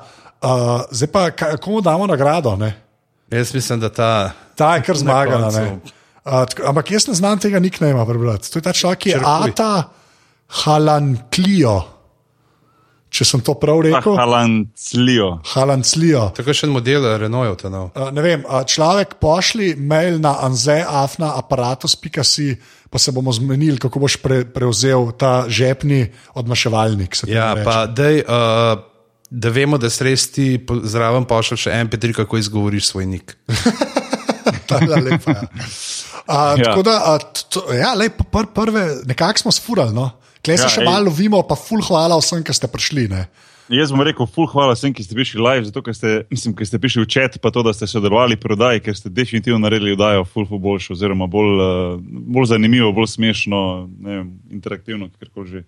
[0.45, 1.23] Uh, zdaj pa,
[1.57, 2.53] komu damo nagrado?
[2.61, 2.75] Ne?
[3.33, 4.11] Jaz mislim, da ta.
[4.61, 5.49] Ta je kar zmagala.
[5.49, 8.53] Uh, tako, ampak jaz ne znam tega niknema prebrati.
[8.53, 9.55] To je ta človek, ki je Črkuj.
[9.55, 9.73] Ata
[10.65, 11.79] Halanklio.
[13.09, 15.41] Če sem to prav rekel, Halanclijo.
[15.55, 16.27] Halanclio.
[16.37, 17.89] Tako še en model Renault ta nov.
[17.97, 22.49] Uh, ne vem, uh, človek pošli mail na anzeafnaaparatus.si,
[22.93, 26.05] pa se bomo zmenili, kako boš pre, prevzel ta žepni
[26.37, 27.17] odmaševalnik.
[27.33, 28.77] Ja, pa dej, uh,
[29.31, 33.37] da vemo, da res ti zraven pošleš še MP3, kako izgovoriš svoj nik.
[34.69, 35.33] Ta je lepa.
[35.33, 35.49] Ja.
[36.29, 36.65] Uh, ja.
[36.65, 39.95] Tako da, uh, to, ja, lej, pr, prve, nekako smo sfurali.
[39.97, 40.11] No?
[40.45, 40.89] Klej se ja, še ej.
[40.89, 43.09] malo lovimo, pa ful hvala vsem, ki ste prišli.
[43.11, 43.27] Ne?
[43.69, 46.65] Jaz bom rekel, ful, hvala vsem, ki ste prišli live, zato ker ste, mislim, ker
[46.65, 49.93] ste prišli v čat, pa to, da ste sodelovali pri oddaji, ker ste definitivno naredili
[49.93, 51.99] oddajo ful, ful boljšo, oziroma bolj, uh,
[52.33, 53.61] bolj zanimivo, bolj smešno,
[54.01, 55.65] ne vem, interaktivno, kakorkoli že.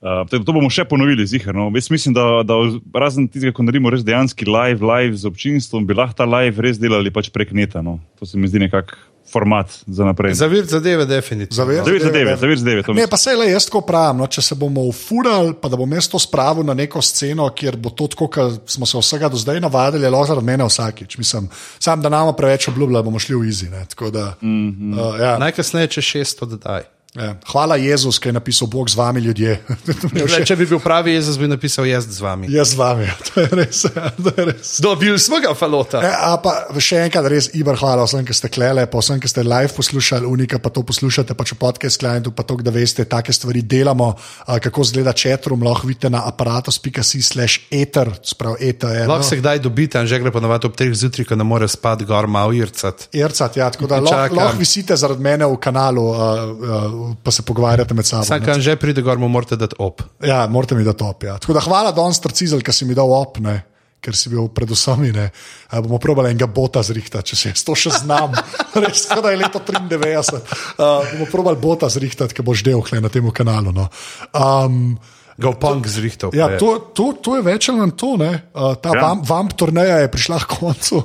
[0.00, 1.66] Uh, to bomo še ponovili, ziharno.
[1.76, 2.56] Jaz mislim, da, da
[2.94, 6.78] razen tistega, ko naredimo res dejanski live, live z občinstvom, bi lahko ta live res
[6.80, 7.82] delali pač prek neta.
[7.84, 7.98] No.
[8.22, 8.94] To se mi zdi nekak
[9.32, 10.34] format za naprej.
[10.34, 11.56] Zavir zadeve, definitivno.
[11.56, 12.82] Zavir Zavir zadeve, zavir zadeve.
[12.94, 14.18] Ne, pa se le jaz tako pravim.
[14.20, 17.76] No, če se bomo ufurali, pa da bom jaz to spravil na neko sceno, kjer
[17.76, 21.18] bo to tako, kot smo se vsega do zdaj navadili, je lahko mene vsakič.
[21.18, 21.48] Mislim,
[21.78, 23.70] sam da nam preveč obljubljamo, bomo šli v izi.
[23.70, 25.00] Ne, da, mm -hmm.
[25.00, 25.38] uh, ja.
[25.38, 26.82] Najkasneje, če šest oddaj.
[27.14, 27.34] Ja.
[27.46, 29.56] Hvala Jezus, ki je napisal Bog z vami, ljudje.
[30.30, 32.46] Le, če bi bil pravi Jezus, bi napisal jaz z vami.
[32.54, 33.80] Jaz z vami, ja, to je res.
[33.90, 34.70] Ja, to je res.
[34.78, 35.98] Dobil smo ga, falota.
[36.06, 39.26] E, a pa še enkrat, res, Ibr, hvala vsem, ki ste klele, pa vsem, ki
[39.26, 43.02] ste live poslušali, unika pa to poslušate, pa če podcast klientu, pa to, da veste,
[43.10, 44.12] take stvari delamo,
[44.46, 49.02] a, kako zgleda četrum, lahko vidite na aparatus.si slash eter, sprav eter.
[49.10, 52.30] Lahko se kdaj dobite, že gre ponovadi ob treh zjutraj, ko ne more spati gor,
[52.30, 53.08] malo ircat.
[53.18, 56.80] Ircat, ja, tako da lahko lah visite zaradi mene v kanalu, a, a,
[57.22, 58.22] pa se pogovarjate med sabo.
[58.24, 60.02] Vsak, ki že pride gor, mu morate dati op.
[60.24, 61.22] Ja, morate mi dati top.
[61.24, 61.38] Ja.
[61.38, 63.58] Tako da hvala, Don Strcizel, ki si mi dal op, ne,
[64.00, 65.02] ker si bil predvsem.
[65.12, 65.28] Ne.
[65.68, 68.32] A, bomo probali enega bota zrihtati, če se jaz to še znam.
[68.82, 70.40] Res, tako da je leto 93.
[70.78, 73.72] Uh, bomo probali bota zrihtati, ki boš del na tem kanalu.
[73.72, 73.88] No.
[74.32, 74.96] Um,
[75.40, 76.34] Ga v punk zrihtov.
[76.36, 78.16] ja, to, to, to je več ali manj to.
[78.20, 78.32] ne.
[78.52, 79.00] Uh, ta Ja.
[79.08, 81.00] vamp, vamp turneja je prišla k koncu.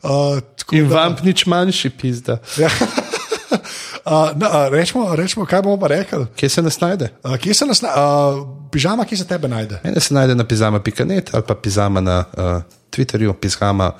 [0.00, 0.40] Uh,
[0.72, 2.38] In da- vamp nič manjši, pizda.
[2.56, 2.68] Ja.
[4.06, 6.26] Uh, uh, rečemo, rečemo, kaj bomo pa rekli.
[6.36, 7.08] Kje se nas najde?
[7.24, 9.80] Uh, kje se nas, na- uh, pižama, kje se tebe najde?
[9.84, 13.92] Mene se najde na pizama.net ali pa pizama na uh, Twitterju, pizama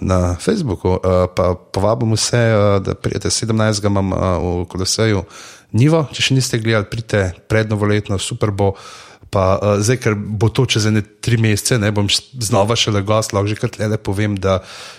[0.00, 0.98] na Facebooku.
[1.36, 2.42] Pa povabim vse,
[2.84, 3.86] da pridete 17.
[3.86, 5.22] imam v Koloseju
[5.72, 8.74] Nivo, če še niste gledali, pridite prednovoletno, super bo.
[9.32, 12.04] Pa uh, zdaj, ker bo to čez ene tri mesece, ne bom
[12.36, 14.58] znova šele gost, lahko že kar tle povem, da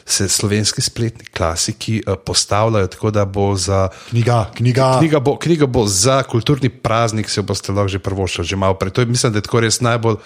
[0.10, 4.88] se slovenski spletni klasiki uh, postavljajo tako, da bo za Knjiga, knjiga.
[4.98, 8.98] Knjiga bo, knjiga bo za kulturni praznik, jo boste lahko že prvošali, že malo prej.
[8.98, 10.18] To je, mislim, da je tako res najbolj.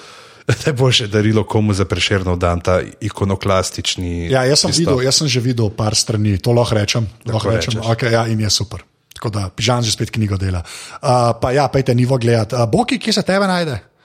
[0.65, 4.31] Najboljše darilo komu za preširno dan, ta ikonoklastični.
[4.31, 4.95] Ja, jaz sem, pristop.
[4.95, 7.11] videl, jaz sem že videl par strani, to lahko rečem.
[7.27, 7.75] Lahko rečem.
[7.75, 7.91] rečeš.
[7.91, 8.87] Okay, ja, in je super.
[9.17, 10.63] Tako da, pižam že spet knjigo dela.
[11.03, 12.55] Uh, pa ja, pejte nivo gledati.
[12.55, 13.96] Uh, Boki, kje se tebe najde?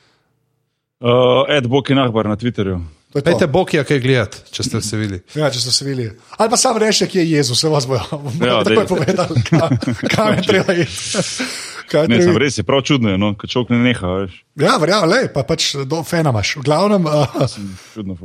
[1.03, 2.79] Uh, Ed Boki Nahbar na Twitterju.
[3.13, 5.19] Pejte Bokija, kaj gledati, če ste se videli.
[5.37, 6.15] Ja, če ste se videli.
[6.39, 8.01] Ali pa sam rešite, kje je Jezus, se vas bojo.
[8.41, 9.35] Ja, Ja, tako je povedal,
[10.15, 11.25] kam, je treba iti.
[11.93, 14.39] Kaj Ne, sem res je prav čudno, je, no, ko človek ne neha, veš.
[14.63, 16.55] Ja, verjamem, le, pa pač do fena imaš.
[16.63, 17.57] V glavnem, uh,
[17.93, 18.17] Čudno.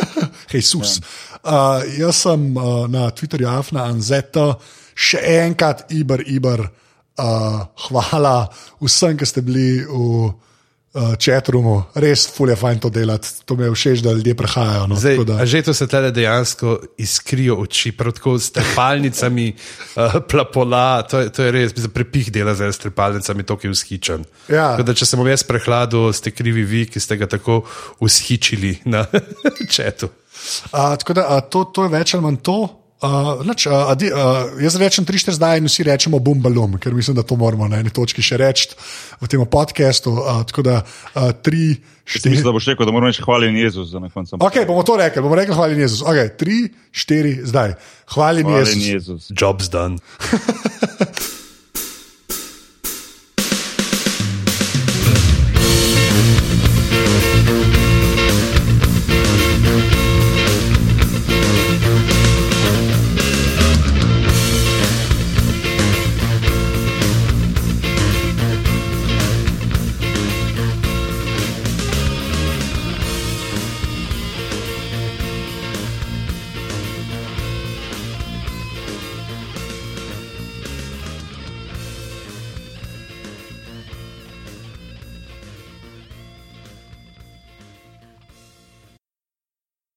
[0.52, 0.98] Jezus.
[1.40, 4.50] Uh, jaz sem uh, na Twitterju Afna Anzeta,
[4.92, 6.66] še enkrat Iber, Iber.
[7.16, 8.50] Uh, hvala
[8.84, 9.96] vsem, ki ste bili v
[10.26, 10.34] uh,
[11.18, 13.28] četrumu, res fulje fajn to delati.
[13.44, 14.86] To mi je všeč, da ljudje prehajajo.
[14.86, 19.52] No, Zdaj, da- a že to se tele dejansko iskrijo oči, prav tako s trepalnicami,
[19.52, 24.24] uh, plapola, to je, to je res, za prepih dela s trepalnicami, to je vzhičen.
[24.48, 24.76] Ja.
[24.76, 27.62] Da, če se bom jaz prehladil, ste krivi vi, ki ste ga tako
[28.00, 29.04] vzhičili na
[29.74, 30.08] četu.
[30.72, 32.58] Uh, tako da uh, to, to je več ali manj to.
[32.96, 36.94] Uh, nač, uh, adi, uh, jaz rečem 3-4 zdaj in vsi rečemo bum balum, ker
[36.96, 38.72] mislim, da to moramo na eni točki še reči
[39.20, 40.14] v tem podkastu.
[40.16, 40.80] Uh, tako da
[41.14, 44.38] 3, Jaz Mislim, da boš rekel, da moramo reči hvaljen Jezus za na koncu.
[44.40, 46.02] Ok, bomo to rekli, bomo rekli hvala Jezus.
[46.06, 47.74] Ok, 3, 4, zdaj.
[48.14, 48.86] Hvala Hvaljen Jezus.
[48.86, 49.32] Jezus.
[49.34, 49.98] Jobs done.